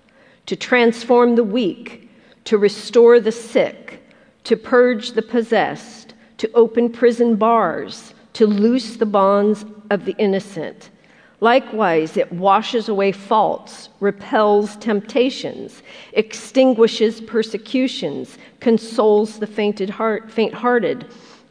to 0.46 0.56
transform 0.56 1.36
the 1.36 1.44
weak, 1.44 2.10
to 2.46 2.58
restore 2.58 3.20
the 3.20 3.30
sick, 3.30 4.02
to 4.46 4.56
purge 4.56 5.12
the 5.12 5.22
possessed, 5.22 6.14
to 6.38 6.50
open 6.54 6.90
prison 6.90 7.36
bars, 7.36 8.14
to 8.32 8.48
loose 8.48 8.96
the 8.96 9.06
bonds 9.06 9.66
of 9.90 10.06
the 10.06 10.16
innocent. 10.18 10.90
Likewise, 11.42 12.16
it 12.16 12.32
washes 12.32 12.88
away 12.88 13.12
faults, 13.12 13.90
repels 14.00 14.78
temptations, 14.78 15.84
extinguishes 16.14 17.20
persecutions, 17.20 18.38
consoles 18.62 19.40
the 19.40 19.46
faint-hearted, 19.46 21.06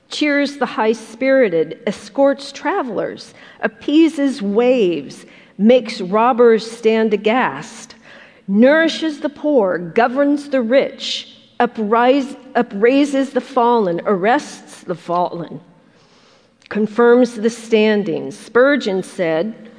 cheers 0.09 0.57
the 0.57 0.67
high-spirited, 0.67 1.81
escorts 1.87 2.53
travelers, 2.53 3.35
appeases 3.61 4.41
waves, 4.41 5.27
makes 5.59 6.01
robbers 6.01 6.71
stand 6.71 7.13
aghast, 7.13 7.95
nourishes 8.49 9.21
the 9.21 9.29
poor, 9.29 9.79
governs 9.79 10.51
the 10.51 10.63
rich, 10.63 11.37
uprise, 11.59 12.37
upraises 12.55 13.31
the 13.31 13.41
fallen, 13.41 14.01
arrests 14.05 14.83
the 14.83 14.95
fallen, 14.95 15.61
confirms 16.69 17.35
the 17.35 17.51
standings. 17.51 18.39
Spurgeon 18.39 19.03
said, 19.03 19.71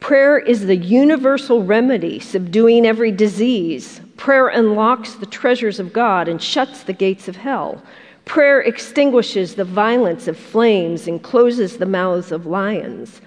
Prayer 0.00 0.38
is 0.38 0.66
the 0.66 0.76
universal 0.76 1.62
remedy, 1.62 2.18
subduing 2.18 2.86
every 2.86 3.12
disease. 3.12 4.00
Prayer 4.16 4.48
unlocks 4.48 5.14
the 5.14 5.26
treasures 5.26 5.78
of 5.78 5.92
God 5.92 6.26
and 6.26 6.42
shuts 6.42 6.82
the 6.82 6.94
gates 6.94 7.28
of 7.28 7.36
hell. 7.36 7.82
Prayer 8.30 8.60
extinguishes 8.60 9.56
the 9.56 9.64
violence 9.64 10.28
of 10.28 10.36
flames 10.38 11.08
and 11.08 11.20
closes 11.20 11.78
the 11.78 11.84
mouths 11.84 12.30
of 12.30 12.46
lions. 12.46 13.20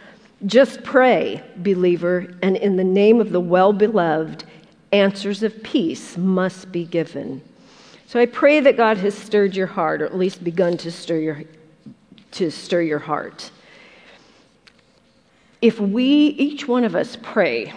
Just 0.46 0.82
pray, 0.82 1.44
believer, 1.58 2.34
and 2.42 2.56
in 2.56 2.78
the 2.78 2.86
name 2.86 3.20
of 3.20 3.34
the 3.34 3.40
well 3.42 3.74
beloved, 3.74 4.46
answers 4.94 5.44
of 5.44 5.62
peace 5.62 6.16
must 6.16 6.72
be 6.72 6.86
given. 6.86 7.42
So 8.08 8.18
I 8.18 8.26
pray 8.26 8.62
that 8.62 8.78
God 8.78 8.96
has 9.00 9.14
stirred 9.14 9.58
your 9.58 9.68
heart, 9.68 10.02
or 10.02 10.06
at 10.06 10.16
least 10.16 10.42
begun 10.42 10.78
to 10.78 10.90
stir 10.90 11.18
your, 11.18 11.44
to 12.32 12.50
stir 12.50 12.84
your 12.84 13.00
heart. 13.00 13.52
If 15.62 15.82
we, 15.82 16.06
each 16.06 16.66
one 16.66 16.86
of 16.86 16.96
us, 16.96 17.18
pray 17.22 17.74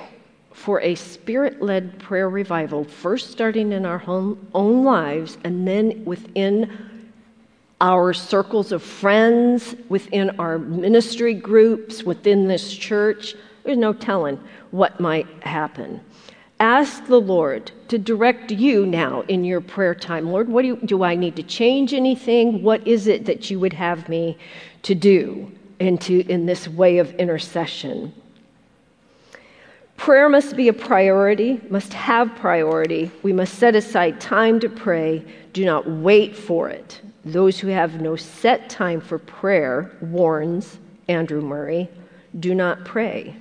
for 0.53 0.81
a 0.81 0.95
spirit 0.95 1.61
led 1.61 1.99
prayer 1.99 2.31
revival, 2.31 2.85
first 2.85 3.33
starting 3.33 3.73
in 3.73 3.85
our 3.85 3.99
home, 3.99 4.47
own 4.55 4.85
lives 4.85 5.39
and 5.43 5.67
then 5.67 6.05
within 6.05 6.93
our 7.81 8.15
circles 8.15 8.73
of 8.73 8.83
friends, 8.83 9.75
within 9.89 10.31
our 10.41 10.59
ministry 10.59 11.35
groups, 11.35 12.03
within 12.03 12.49
this 12.49 12.75
church, 12.75 13.35
there's 13.65 13.77
no 13.77 13.93
telling 13.93 14.41
what 14.71 14.99
might 15.01 15.27
happen. 15.43 16.01
Ask 16.59 17.07
the 17.07 17.21
Lord 17.21 17.71
to 17.89 17.99
direct 17.99 18.51
you 18.51 18.87
now 18.87 19.23
in 19.23 19.45
your 19.45 19.61
prayer 19.61 19.95
time. 19.95 20.31
Lord, 20.31 20.49
what 20.49 20.63
do, 20.63 20.69
you, 20.69 20.77
do 20.77 21.03
I 21.03 21.15
need 21.15 21.37
to 21.37 21.43
change 21.43 21.93
anything? 21.93 22.63
What 22.63 22.87
is 22.87 23.07
it 23.07 23.27
that 23.27 23.51
you 23.51 23.61
would 23.61 23.75
have 23.75 24.09
me 24.09 24.39
to 24.83 24.95
do 24.95 25.53
into, 25.79 26.25
in 26.29 26.47
this 26.47 26.67
way 26.67 26.97
of 26.97 27.15
intercession? 27.17 28.15
Prayer 29.99 30.29
must 30.29 30.57
be 30.57 30.69
a 30.69 30.73
priority, 30.73 31.61
must 31.69 31.93
have 31.93 32.35
priority. 32.37 33.11
We 33.23 33.33
must 33.33 33.55
set 33.55 33.75
aside 33.75 34.21
time 34.21 34.61
to 34.61 34.69
pray. 34.69 35.25
Do 35.53 35.65
not 35.65 35.89
wait 35.89 36.37
for 36.37 36.71
it. 36.71 37.01
Those 37.27 37.59
who 37.59 37.67
have 37.67 38.01
no 38.01 38.15
set 38.15 38.71
time 38.71 39.01
for 39.01 39.19
prayer, 39.19 39.91
warns 40.01 40.79
Andrew 41.09 41.41
Murray, 41.41 41.89
do 42.39 42.55
not 42.55 42.85
pray. 42.85 43.35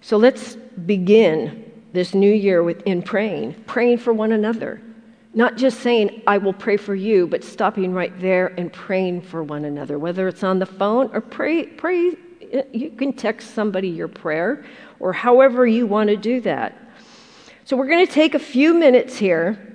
So 0.00 0.16
let's 0.16 0.54
begin 0.54 1.72
this 1.92 2.14
new 2.14 2.32
year 2.32 2.62
with, 2.62 2.82
in 2.82 3.02
praying, 3.02 3.54
praying 3.66 3.98
for 3.98 4.12
one 4.12 4.30
another. 4.30 4.80
Not 5.34 5.56
just 5.56 5.80
saying, 5.80 6.22
I 6.24 6.38
will 6.38 6.52
pray 6.52 6.76
for 6.76 6.94
you, 6.94 7.26
but 7.26 7.42
stopping 7.42 7.92
right 7.92 8.16
there 8.20 8.54
and 8.56 8.72
praying 8.72 9.22
for 9.22 9.42
one 9.42 9.64
another, 9.64 9.98
whether 9.98 10.28
it's 10.28 10.44
on 10.44 10.60
the 10.60 10.66
phone 10.66 11.10
or 11.12 11.20
pray, 11.20 11.66
pray. 11.66 12.12
You 12.72 12.90
can 12.90 13.12
text 13.12 13.54
somebody 13.54 13.88
your 13.88 14.06
prayer 14.06 14.64
or 15.00 15.12
however 15.12 15.66
you 15.66 15.88
want 15.88 16.10
to 16.10 16.16
do 16.16 16.40
that. 16.42 16.78
So 17.64 17.76
we're 17.76 17.88
going 17.88 18.06
to 18.06 18.12
take 18.12 18.36
a 18.36 18.38
few 18.38 18.72
minutes 18.72 19.16
here. 19.16 19.73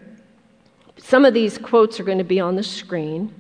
Some 1.02 1.26
of 1.26 1.34
these 1.34 1.58
quotes 1.58 2.00
are 2.00 2.04
going 2.04 2.18
to 2.18 2.24
be 2.24 2.39
on 2.39 2.56
the 2.56 2.64
screen. 2.64 3.34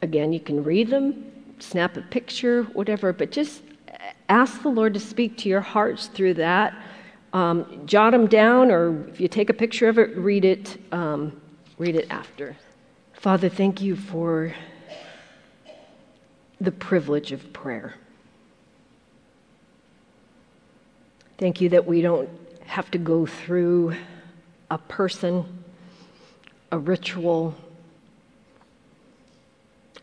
Again, 0.00 0.32
you 0.32 0.40
can 0.40 0.62
read 0.64 0.88
them, 0.88 1.30
snap 1.58 1.96
a 1.96 2.02
picture, 2.02 2.62
whatever, 2.62 3.12
but 3.12 3.30
just 3.30 3.62
ask 4.28 4.62
the 4.62 4.68
Lord 4.68 4.94
to 4.94 5.00
speak 5.00 5.36
to 5.38 5.48
your 5.48 5.60
hearts 5.60 6.06
through 6.06 6.34
that. 6.34 6.74
Um, 7.32 7.82
jot 7.84 8.12
them 8.12 8.26
down, 8.26 8.70
or 8.70 9.08
if 9.08 9.20
you 9.20 9.28
take 9.28 9.50
a 9.50 9.54
picture 9.54 9.88
of 9.88 9.98
it, 9.98 10.16
read 10.16 10.44
it. 10.44 10.78
Um, 10.92 11.40
read 11.78 11.96
it 11.96 12.06
after. 12.10 12.56
Father, 13.12 13.48
thank 13.48 13.80
you 13.80 13.96
for 13.96 14.54
the 16.60 16.72
privilege 16.72 17.32
of 17.32 17.52
prayer. 17.52 17.94
Thank 21.38 21.60
you 21.60 21.70
that 21.70 21.86
we 21.86 22.02
don't 22.02 22.28
have 22.66 22.90
to 22.90 22.98
go 22.98 23.26
through 23.26 23.94
a 24.70 24.78
person, 24.78 25.59
a 26.72 26.78
ritual, 26.78 27.54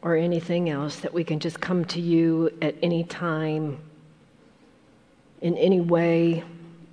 or 0.02 0.16
anything 0.16 0.70
else, 0.70 0.98
that 0.98 1.14
we 1.14 1.24
can 1.24 1.40
just 1.40 1.60
come 1.60 1.84
to 1.86 2.00
you 2.00 2.52
at 2.62 2.76
any 2.82 3.04
time 3.04 3.80
in 5.42 5.58
any 5.58 5.80
way, 5.80 6.44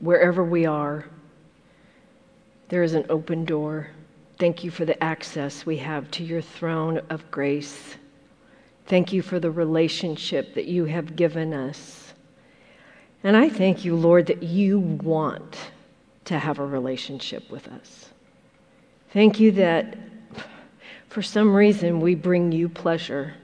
wherever 0.01 0.45
we 0.45 0.66
are, 0.66 1.07
there 2.68 2.83
is 2.83 2.95
an 2.95 3.07
open 3.09 3.45
door. 3.45 3.89
Thank 4.39 4.64
you 4.64 4.70
for 4.70 4.85
the 4.85 5.03
access 5.03 5.64
we 5.64 5.79
have 5.79 6.11
to 6.12 6.25
your 6.25 6.43
throne 6.43 7.01
of 7.11 7.31
grace. 7.31 7.97
Thank 8.87 9.12
you 9.12 9.22
for 9.22 9.41
the 9.41 9.51
relationship 9.51 10.55
that 10.55 10.66
you 10.66 10.85
have 10.85 11.16
given 11.16 11.55
us. 11.55 12.12
And 13.22 13.37
I 13.37 13.49
thank 13.49 13.85
you, 13.85 13.97
Lord, 13.97 14.27
that 14.27 14.43
you 14.43 14.79
want 14.79 15.70
to 16.27 16.39
have 16.39 16.59
a 16.59 16.66
relationship 16.66 17.51
with 17.51 17.68
us. 17.68 18.11
Thank 19.14 19.38
you 19.38 19.52
that 19.52 19.96
for 21.08 21.22
some 21.22 21.54
reason 21.54 22.00
we 22.00 22.16
bring 22.16 22.50
you 22.50 22.68
pleasure. 22.68 23.34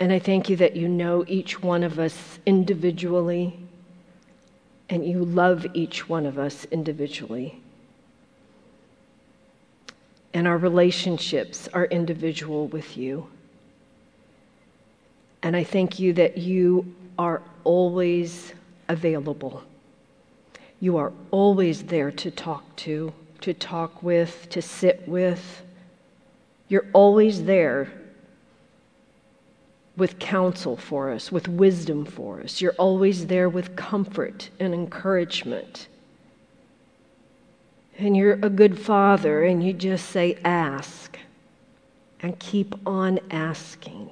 And 0.00 0.12
I 0.12 0.18
thank 0.18 0.48
you 0.48 0.56
that 0.56 0.74
you 0.74 0.88
know 0.88 1.24
each 1.28 1.62
one 1.62 1.84
of 1.84 2.00
us 2.00 2.40
individually 2.44 3.56
and 4.88 5.06
you 5.06 5.24
love 5.24 5.64
each 5.72 6.08
one 6.08 6.26
of 6.26 6.36
us 6.36 6.64
individually. 6.72 7.62
And 10.34 10.48
our 10.48 10.58
relationships 10.58 11.68
are 11.68 11.84
individual 11.84 12.66
with 12.66 12.96
you. 12.96 13.28
And 15.44 15.54
I 15.54 15.62
thank 15.62 16.00
you 16.00 16.12
that 16.14 16.38
you 16.38 16.92
are 17.16 17.40
always 17.62 18.52
available. 18.88 19.62
You 20.80 20.96
are 20.96 21.12
always 21.30 21.84
there 21.84 22.10
to 22.10 22.30
talk 22.30 22.74
to, 22.76 23.12
to 23.42 23.52
talk 23.52 24.02
with, 24.02 24.48
to 24.50 24.62
sit 24.62 25.06
with. 25.06 25.62
You're 26.68 26.86
always 26.94 27.44
there 27.44 27.92
with 29.96 30.18
counsel 30.18 30.78
for 30.78 31.10
us, 31.10 31.30
with 31.30 31.46
wisdom 31.46 32.06
for 32.06 32.40
us. 32.40 32.62
You're 32.62 32.74
always 32.78 33.26
there 33.26 33.50
with 33.50 33.76
comfort 33.76 34.48
and 34.58 34.72
encouragement. 34.72 35.88
And 37.98 38.16
you're 38.16 38.38
a 38.40 38.48
good 38.48 38.80
father, 38.80 39.44
and 39.44 39.62
you 39.62 39.74
just 39.74 40.08
say, 40.08 40.38
ask, 40.42 41.18
and 42.22 42.38
keep 42.38 42.74
on 42.86 43.20
asking. 43.30 44.10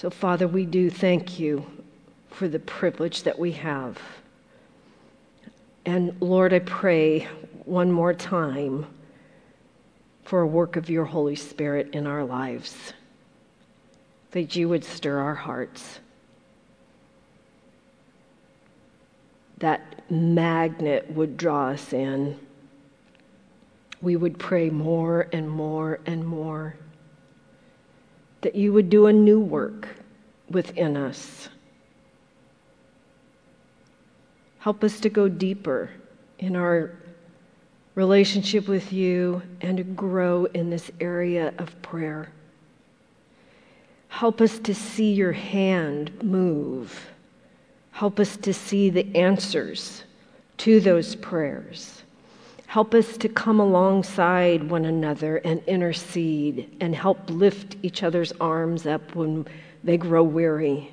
So, 0.00 0.10
Father, 0.10 0.46
we 0.46 0.64
do 0.64 0.90
thank 0.90 1.40
you 1.40 1.66
for 2.30 2.46
the 2.46 2.60
privilege 2.60 3.24
that 3.24 3.36
we 3.36 3.50
have. 3.50 3.98
And 5.84 6.14
Lord, 6.22 6.54
I 6.54 6.60
pray 6.60 7.26
one 7.64 7.90
more 7.90 8.14
time 8.14 8.86
for 10.22 10.42
a 10.42 10.46
work 10.46 10.76
of 10.76 10.88
your 10.88 11.04
Holy 11.04 11.34
Spirit 11.34 11.94
in 11.94 12.06
our 12.06 12.24
lives, 12.24 12.92
that 14.30 14.54
you 14.54 14.68
would 14.68 14.84
stir 14.84 15.18
our 15.18 15.34
hearts. 15.34 15.98
That 19.56 20.08
magnet 20.08 21.10
would 21.10 21.36
draw 21.36 21.70
us 21.70 21.92
in. 21.92 22.38
We 24.00 24.14
would 24.14 24.38
pray 24.38 24.70
more 24.70 25.26
and 25.32 25.50
more 25.50 25.98
and 26.06 26.24
more. 26.24 26.76
That 28.42 28.54
you 28.54 28.72
would 28.72 28.88
do 28.88 29.06
a 29.06 29.12
new 29.12 29.40
work 29.40 29.88
within 30.50 30.96
us. 30.96 31.48
Help 34.58 34.84
us 34.84 35.00
to 35.00 35.08
go 35.08 35.28
deeper 35.28 35.90
in 36.38 36.56
our 36.56 36.92
relationship 37.94 38.68
with 38.68 38.92
you 38.92 39.42
and 39.60 39.76
to 39.76 39.82
grow 39.82 40.44
in 40.54 40.70
this 40.70 40.90
area 41.00 41.52
of 41.58 41.80
prayer. 41.82 42.30
Help 44.08 44.40
us 44.40 44.58
to 44.60 44.74
see 44.74 45.12
your 45.12 45.32
hand 45.32 46.22
move. 46.22 47.08
Help 47.92 48.20
us 48.20 48.36
to 48.36 48.54
see 48.54 48.90
the 48.90 49.14
answers 49.16 50.04
to 50.58 50.80
those 50.80 51.14
prayers. 51.16 52.02
Help 52.68 52.92
us 52.92 53.16
to 53.16 53.30
come 53.30 53.60
alongside 53.60 54.62
one 54.68 54.84
another 54.84 55.38
and 55.38 55.62
intercede 55.66 56.76
and 56.82 56.94
help 56.94 57.18
lift 57.30 57.76
each 57.82 58.02
other's 58.02 58.30
arms 58.42 58.86
up 58.86 59.14
when 59.14 59.46
they 59.82 59.96
grow 59.96 60.22
weary. 60.22 60.92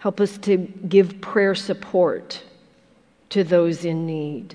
Help 0.00 0.20
us 0.20 0.36
to 0.36 0.58
give 0.58 1.18
prayer 1.22 1.54
support 1.54 2.44
to 3.30 3.42
those 3.42 3.86
in 3.86 4.04
need. 4.06 4.54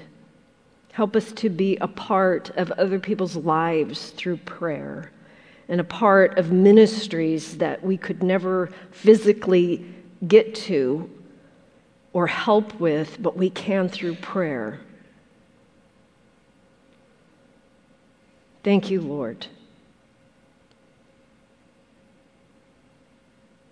Help 0.92 1.16
us 1.16 1.32
to 1.32 1.50
be 1.50 1.76
a 1.78 1.88
part 1.88 2.52
of 2.52 2.70
other 2.74 3.00
people's 3.00 3.36
lives 3.36 4.12
through 4.12 4.38
prayer 4.38 5.12
and 5.70 5.82
a 5.82 5.84
part 5.84 6.38
of 6.38 6.52
ministries 6.52 7.58
that 7.58 7.84
we 7.84 7.98
could 7.98 8.22
never 8.22 8.70
physically 8.92 9.84
get 10.28 10.54
to 10.54 11.10
or 12.14 12.28
help 12.28 12.80
with, 12.80 13.22
but 13.22 13.36
we 13.36 13.50
can 13.50 13.90
through 13.90 14.16
prayer. 14.16 14.80
Thank 18.64 18.90
you, 18.90 19.02
Lord. 19.02 19.48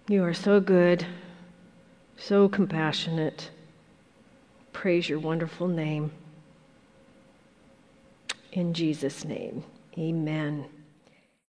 You 0.08 0.24
are 0.26 0.34
so 0.34 0.60
good, 0.60 1.06
so 2.18 2.50
compassionate. 2.50 3.50
Praise 4.74 5.08
your 5.08 5.20
wonderful 5.20 5.68
name. 5.68 6.12
In 8.52 8.74
Jesus' 8.74 9.24
name, 9.24 9.64
amen. 9.98 10.66